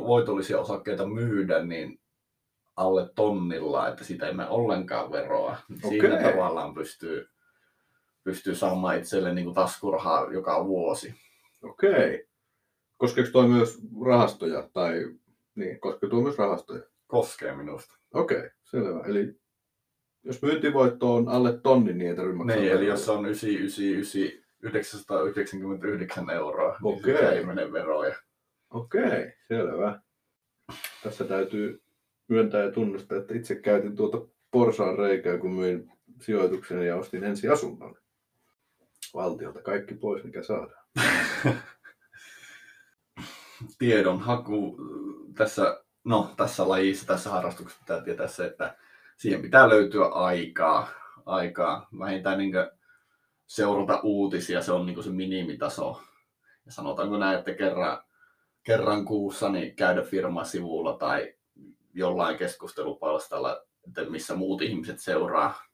voitollisia 0.06 0.60
osakkeita 0.60 1.06
myydä, 1.06 1.64
niin 1.64 2.00
alle 2.78 3.10
tonnilla, 3.14 3.88
että 3.88 4.04
siitä 4.04 4.26
ei 4.26 4.34
mene 4.34 4.48
ollenkaan 4.48 5.12
veroa. 5.12 5.56
Okay. 5.76 5.90
Siinä 5.90 6.22
tavallaan 6.22 6.74
pystyy, 6.74 7.28
pystyy 8.24 8.54
saamaan 8.54 8.98
itselle 8.98 9.34
niin 9.34 9.54
taskurahaa 9.54 10.32
joka 10.32 10.66
vuosi. 10.66 11.14
Okei. 11.62 11.90
Okay. 11.90 12.24
Koskeeko 12.96 13.30
tuo 13.30 13.48
myös 13.48 13.78
rahastoja? 14.04 14.68
Tai, 14.72 15.14
niin, 15.54 15.80
koskeeko 15.80 16.10
tuo 16.10 16.22
myös 16.22 16.38
rahastoja? 16.38 16.82
Koskee 17.06 17.56
minusta. 17.56 17.94
Okei, 18.14 18.38
okay, 18.38 18.50
selvä. 18.64 19.00
Eli 19.06 19.36
jos 20.24 20.42
myyntivoitto 20.42 21.14
on 21.14 21.28
alle 21.28 21.58
tonni, 21.58 21.92
niin 21.92 22.10
ei 22.10 22.16
tarvitse 22.16 22.38
maksaa. 22.38 22.60
Niin, 22.60 22.72
eli 22.72 22.86
jos 22.86 23.08
on 23.08 23.26
999, 23.26 25.00
999 25.22 26.30
euroa, 26.30 26.76
okay. 26.82 27.12
niin 27.12 27.24
ei 27.24 27.44
mene 27.44 27.72
veroja. 27.72 28.16
Okei, 28.70 29.02
okay, 29.02 29.32
selvä. 29.48 30.00
Tässä 31.02 31.24
täytyy 31.24 31.82
myöntää 32.28 32.62
ja 32.62 32.72
tunnustaa, 32.72 33.18
että 33.18 33.34
itse 33.34 33.54
käytin 33.54 33.96
tuota 33.96 34.18
porsaan 34.50 34.98
reikää, 34.98 35.38
kun 35.38 35.52
myin 35.52 35.92
sijoituksen 36.20 36.86
ja 36.86 36.96
ostin 36.96 37.24
ensi 37.24 37.48
asunnon. 37.48 37.96
Valtiolta 39.14 39.62
kaikki 39.62 39.94
pois, 39.94 40.24
mikä 40.24 40.42
saadaan. 40.42 40.84
Tiedon 43.78 44.20
haku 44.20 44.76
tässä, 45.36 45.84
no, 46.04 46.34
tässä 46.36 46.68
lajissa, 46.68 47.06
tässä 47.06 47.30
harrastuksessa 47.30 47.80
pitää 47.80 48.02
tietää 48.02 48.26
se, 48.26 48.46
että 48.46 48.76
siihen 49.16 49.42
pitää 49.42 49.68
löytyä 49.68 50.06
aikaa. 50.06 50.88
aikaa. 51.26 51.88
Vähintään 51.98 52.38
niin 52.38 52.52
seurata 53.46 54.00
uutisia, 54.02 54.62
se 54.62 54.72
on 54.72 54.86
niin 54.86 55.04
se 55.04 55.10
minimitaso. 55.10 56.02
Ja 56.66 56.72
sanotaanko 56.72 57.18
näin, 57.18 57.38
että 57.38 57.54
kerran, 57.54 58.02
kerran 58.62 59.04
kuussa 59.04 59.48
niin 59.48 59.76
käydä 59.76 60.02
firman 60.02 60.46
sivulla 60.46 60.92
tai 60.92 61.37
jollain 61.94 62.38
keskustelupalstalla, 62.38 63.62
että 63.88 64.04
missä 64.04 64.34
muut 64.34 64.62
ihmiset 64.62 65.00
seuraa 65.00 65.68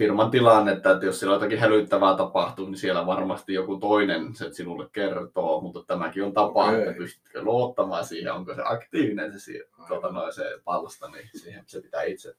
firman 0.00 0.30
tilannetta, 0.30 0.90
että 0.90 1.06
jos 1.06 1.20
siellä 1.20 1.36
jotakin 1.36 1.58
hälyttävää 1.58 2.16
tapahtuu, 2.16 2.66
niin 2.66 2.78
siellä 2.78 3.06
varmasti 3.06 3.54
joku 3.54 3.76
toinen 3.76 4.34
se 4.34 4.52
sinulle 4.52 4.88
kertoo, 4.92 5.60
mutta 5.60 5.84
tämäkin 5.86 6.24
on 6.24 6.32
tapa, 6.32 6.64
okay. 6.64 6.80
että 6.80 6.94
pystytkö 6.94 7.42
luottamaan 7.42 8.04
siihen, 8.04 8.32
onko 8.32 8.54
se 8.54 8.62
aktiivinen 8.64 9.40
se, 9.40 9.64
tuota, 9.88 10.12
noin, 10.12 10.32
se 10.32 10.60
palsta, 10.64 11.08
niin 11.08 11.30
siihen 11.34 11.64
se 11.66 11.80
pitää 11.80 12.02
itse 12.02 12.34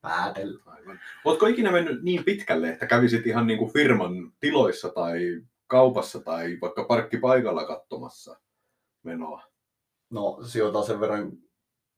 päätellä. 0.00 0.62
Aivan. 0.66 1.00
Oletko 1.24 1.46
ikinä 1.46 1.72
mennyt 1.72 2.02
niin 2.02 2.24
pitkälle, 2.24 2.68
että 2.68 2.86
kävisit 2.86 3.26
ihan 3.26 3.46
niin 3.46 3.58
kuin 3.58 3.72
firman 3.72 4.32
tiloissa 4.40 4.88
tai 4.88 5.42
kaupassa 5.66 6.20
tai 6.20 6.58
vaikka 6.60 6.84
parkkipaikalla 6.84 7.66
katsomassa 7.66 8.40
menoa? 9.02 9.42
No 10.10 10.38
sijoitan 10.42 10.84
sen 10.84 11.00
verran 11.00 11.32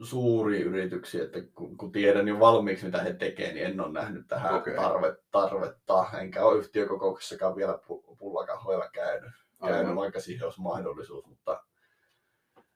suuria 0.03 0.65
yrityksiä, 0.65 1.25
että 1.25 1.39
kun, 1.55 1.77
kun 1.77 1.93
tiedän 1.93 2.29
jo 2.29 2.41
valmiiksi 2.41 2.85
mitä 2.85 3.03
he 3.03 3.13
tekevät, 3.13 3.55
niin 3.55 3.67
en 3.67 3.81
ole 3.81 3.93
nähnyt 3.93 4.29
tähän 4.29 4.55
okay. 4.55 4.75
tarve, 4.75 5.17
tarvetta. 5.31 6.07
Enkä 6.21 6.45
ole 6.45 6.59
yhtiökokouksessakaan 6.59 7.57
vielä 7.57 7.79
pullakahvoilla 8.19 8.89
käynyt, 8.89 9.33
käynyt 9.67 9.97
vaikka 9.97 10.21
siihen 10.21 10.45
olisi 10.45 10.61
mahdollisuus, 10.61 11.27
mutta 11.27 11.65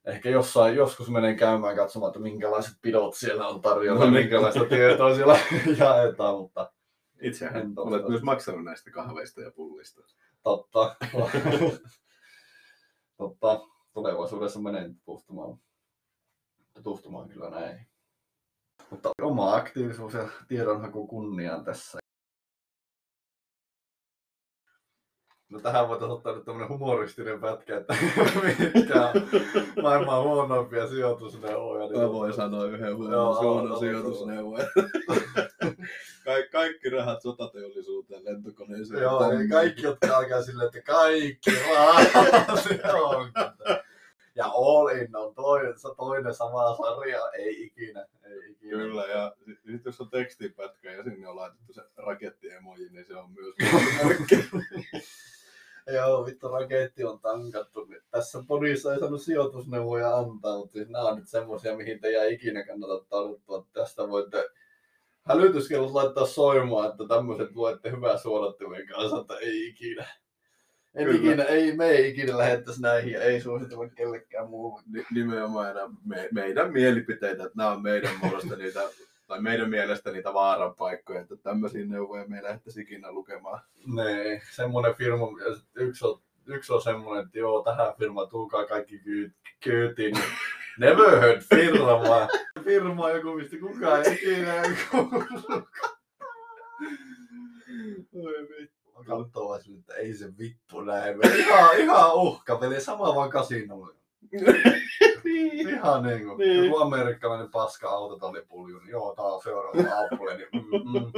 ehkä 0.05 0.31
jossain, 0.31 0.77
joskus 0.77 1.11
menen 1.11 1.37
käymään 1.37 1.77
katsomaan, 1.77 2.11
että 2.11 2.21
minkälaiset 2.21 2.75
pidot 2.83 3.15
siellä 3.15 3.49
on 3.49 3.61
tarjolla, 3.61 4.05
no, 4.05 4.11
niin. 4.11 4.23
minkälaista 4.23 4.65
tietoa 4.65 5.15
siellä 5.15 5.39
jaetaan, 5.79 6.39
mutta 6.39 6.73
Itsehän 7.23 7.73
olet 7.77 8.09
myös 8.09 8.23
maksanut 8.23 8.65
näistä 8.65 8.91
kahveista 8.91 9.41
ja 9.41 9.51
pullista. 9.51 10.03
Totta. 10.43 10.97
Totta. 13.19 13.61
Tulevaisuudessa 13.93 14.61
menen 14.61 14.95
tutustumaan 14.95 15.59
tutustumaan 16.75 17.29
kyllä 17.29 17.51
näin. 17.51 17.87
Mutta 18.91 19.11
oma 19.23 19.55
aktiivisuus 19.55 20.15
ja 20.15 20.29
tiedonhaku 20.49 21.07
kunniaan 21.07 21.65
tässä. 21.65 21.99
No 25.49 25.61
tähän 25.61 25.89
voitaisiin 25.89 26.17
ottaa 26.17 26.35
nyt 26.35 26.45
tämmöinen 26.45 26.69
humoristinen 26.69 27.41
pätkä, 27.41 27.77
että 27.77 27.97
mitkä 28.75 29.03
on 29.03 29.13
maailman 29.83 30.23
huonoimpia 30.23 30.89
sijoitusneuvoja. 30.89 31.89
Niin 31.89 32.01
Mä 32.01 32.13
voin 32.13 32.33
sanoa 32.33 32.65
yhden 32.65 32.97
huonon 32.97 33.79
sijoitusneuvon. 33.79 34.61
Ka- 36.25 36.49
kaikki 36.53 36.91
rahat 36.91 37.23
sotateollisuuteen, 37.23 38.25
lentokoneeseen. 38.25 39.03
Joo, 39.03 39.21
kaikki, 39.51 39.83
jotka 39.83 40.17
alkaa 40.17 40.43
silleen, 40.43 40.67
että 40.67 40.93
kaikki 40.93 41.51
rahat. 41.75 42.09
Ja 44.35 44.47
All 44.47 44.89
In 44.89 45.17
on 45.17 45.35
toinen, 45.35 45.75
toinen 45.97 46.35
sama 46.35 46.77
sarja, 46.77 47.31
ei 47.31 47.63
ikinä. 47.63 48.07
Ei 48.25 48.51
ikinä. 48.51 48.71
Kyllä, 48.71 49.07
ja 49.07 49.33
sitten 49.47 49.81
jos 49.85 50.01
on 50.01 50.11
tekstipätkä 50.11 50.93
ja 50.93 51.05
sinne 51.05 51.29
on 51.29 51.37
laitettu 51.37 51.73
se 51.73 51.83
rakettiemoji, 51.97 52.89
niin 52.91 53.05
se 53.05 53.17
on 53.17 53.31
myös 53.31 53.55
Joo, 55.87 56.27
vittu 56.27 56.49
raketti 56.49 57.05
on 57.05 57.21
tankattu. 57.21 57.89
Tässä 58.11 58.45
podissa 58.47 58.95
ei 58.95 59.01
saanut 59.01 59.23
sijoitusneuvoja 59.23 60.17
antaa, 60.17 60.59
mutta 60.59 60.73
siis 60.73 60.89
nämä 60.89 61.05
on 61.05 61.19
nyt 61.19 61.29
semmoisia, 61.29 61.77
mihin 61.77 62.01
te 62.01 62.09
ei 62.09 62.35
ikinä 62.35 62.67
kannata 62.67 63.05
tarttua. 63.09 63.67
Tästä 63.73 64.09
voitte 64.09 64.49
hälytyskellot 65.23 65.93
laittaa 65.93 66.27
soimaan, 66.27 66.91
että 66.91 67.05
tämmöiset 67.09 67.55
luette 67.55 67.91
hyvää 67.91 68.19
suodattimen 68.19 68.87
kanssa, 68.87 69.21
että 69.21 69.35
ei 69.35 69.69
ikinä. 69.69 70.07
En 70.95 71.17
ikinä, 71.17 71.43
ei, 71.43 71.77
me 71.77 71.87
ei 71.87 72.11
ikinä 72.11 72.39
lähettäisi 72.39 72.83
näihin 72.83 73.13
ja 73.13 73.23
ei 73.23 73.41
suositella 73.41 73.89
kellekään 73.89 74.49
muulle. 74.49 74.83
Nimenomaan 75.15 75.75
me, 76.05 76.29
meidän 76.33 76.73
mielipiteitä, 76.73 77.45
että 77.45 77.57
nämä 77.57 77.71
on 77.71 77.83
meidän 77.83 78.11
mielestä 78.23 78.57
niitä, 78.57 78.81
tai 79.29 79.43
meidän 79.43 79.71
mielestä 79.71 80.13
niitä 80.13 80.35
vaaranpaikkoja, 80.35 81.21
että 81.21 81.37
tämmöisiä 81.37 81.87
neuvoja 81.87 82.29
me 82.29 82.37
ei 82.37 82.43
lähdettäisi 82.43 82.81
ikinä 82.81 83.13
lukemaan. 83.13 83.61
Nee, 83.87 84.43
semmoinen 84.51 84.95
firma, 84.95 85.27
yksi 85.75 86.07
on, 86.07 86.21
yksi 86.47 86.73
on 86.73 86.83
semmoinen, 86.83 87.25
että 87.25 87.39
joo, 87.39 87.63
tähän 87.63 87.95
firmaan 87.99 88.29
tulkaa 88.29 88.67
kaikki 88.67 88.99
kyyti, 88.99 89.37
kyytiin. 89.65 90.15
Never 90.79 91.21
heard 91.21 91.43
firma. 91.55 92.29
Firma 92.65 93.11
joku, 93.11 93.35
mistä 93.35 93.57
kukaan 93.61 94.07
ei 94.07 94.15
ikinä 94.15 94.63
kuullut. 94.91 95.69
Oi 98.15 98.49
vittu 98.59 98.82
katsoo 99.07 99.49
vaan 99.49 99.63
sille, 99.63 99.79
että 99.79 99.95
ei 99.95 100.15
se 100.15 100.39
vittu 100.39 100.81
näin. 100.81 101.17
Ihan, 101.39 101.79
ihan 101.79 102.15
uhka, 102.15 102.57
peli 102.57 102.81
sama 102.81 103.15
vaan 103.15 103.31
kasinolla. 103.31 103.95
niin. 105.25 105.69
Ihan 105.69 106.03
niin 106.03 106.27
kuin, 106.27 106.39
niin. 106.39 106.65
joku 106.65 106.79
amerikkalainen 106.79 107.51
paska 107.51 107.89
autotallipulju, 107.89 108.79
niin 108.79 108.91
joo, 108.91 109.15
tää 109.15 109.25
on 109.25 109.43
seuraava 109.43 109.79
Apple, 109.79 110.37
niin 110.37 110.49
mm, 110.53 110.99
mm. 110.99 111.13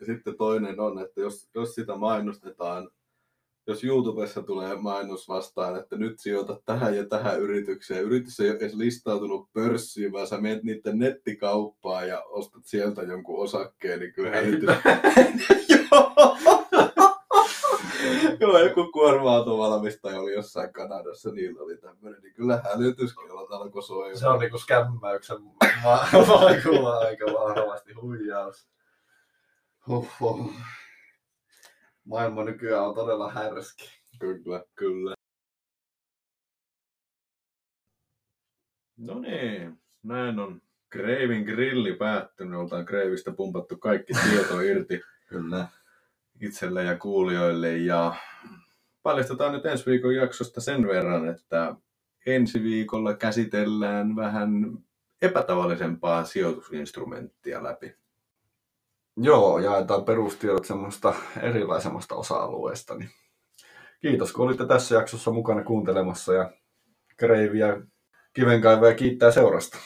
Ja 0.00 0.06
sitten 0.06 0.36
toinen 0.36 0.80
on, 0.80 0.98
että 0.98 1.20
jos, 1.20 1.48
jos 1.54 1.74
sitä 1.74 1.96
mainostetaan, 1.96 2.90
jos 3.66 3.84
YouTubessa 3.84 4.42
tulee 4.42 4.76
mainos 4.76 5.28
vastaan, 5.28 5.76
että 5.76 5.96
nyt 5.96 6.20
sijoita 6.20 6.60
tähän 6.64 6.96
ja 6.96 7.06
tähän 7.06 7.40
yritykseen. 7.40 8.04
Yritys 8.04 8.40
ei 8.40 8.50
ole 8.50 8.56
edes 8.56 8.74
listautunut 8.74 9.52
pörssiin, 9.52 10.12
vaan 10.12 10.26
sä 10.26 10.38
menet 10.38 10.62
niiden 10.62 10.98
nettikauppaan 10.98 12.08
ja 12.08 12.22
ostat 12.22 12.62
sieltä 12.64 13.02
jonkun 13.02 13.42
osakkeen, 13.42 14.00
niin 14.00 14.12
kyllä. 14.12 14.32
Joo, 18.40 18.58
joku 18.58 18.92
kuorma-autovalmistaja 18.92 20.20
oli 20.20 20.32
jossain 20.32 20.72
Kanadassa, 20.72 21.30
niillä 21.30 21.62
oli 21.62 21.76
tämmöinen, 21.76 22.22
niin 22.22 22.34
kyllä 22.34 22.62
hälytyskellot 22.64 23.52
alkoi 23.52 23.82
soimaan. 23.82 24.18
Se 24.18 24.28
on 24.28 24.38
niinku 24.38 24.58
skämmäyksen 24.58 25.36
vaikulla 26.28 26.98
aika 26.98 27.24
vahvasti 27.24 27.92
huijaus. 27.92 28.68
Huhhuh. 29.88 30.52
Maailma 32.04 32.44
nykyään 32.44 32.84
on 32.84 32.94
todella 32.94 33.30
härski. 33.30 33.90
Kyllä, 34.18 34.64
kyllä. 34.74 35.14
No 38.96 39.18
niin, 39.18 39.80
näin 40.02 40.38
on 40.38 40.62
Kreivin 40.90 41.44
grilli 41.44 41.92
päättynyt. 41.94 42.60
Oltaan 42.60 42.86
Kreivistä 42.86 43.32
pumpattu 43.32 43.76
kaikki 43.76 44.12
tieto 44.12 44.60
irti 44.60 45.00
Kyllä. 45.28 45.68
Itselle 46.40 46.84
ja 46.84 46.98
kuulijoille. 46.98 47.76
Ja 47.76 48.14
paljastetaan 49.02 49.52
nyt 49.52 49.66
ensi 49.66 49.86
viikon 49.86 50.14
jaksosta 50.14 50.60
sen 50.60 50.86
verran, 50.88 51.28
että 51.28 51.74
ensi 52.26 52.62
viikolla 52.62 53.14
käsitellään 53.14 54.16
vähän 54.16 54.78
epätavallisempaa 55.22 56.24
sijoitusinstrumenttia 56.24 57.62
läpi. 57.62 57.94
Joo, 59.16 59.58
jaetaan 59.58 60.04
perustiedot 60.04 60.64
semmoista 60.64 61.14
erilaisemmasta 61.42 62.14
osa-alueesta. 62.14 62.94
Niin 62.94 63.10
kiitos, 64.00 64.32
kun 64.32 64.46
olitte 64.46 64.66
tässä 64.66 64.94
jaksossa 64.94 65.30
mukana 65.30 65.64
kuuntelemassa 65.64 66.34
ja 66.34 66.50
Kreiviä 67.16 67.80
kivenkaivaja 68.32 68.94
kiittää 68.94 69.30
seurasta. 69.30 69.78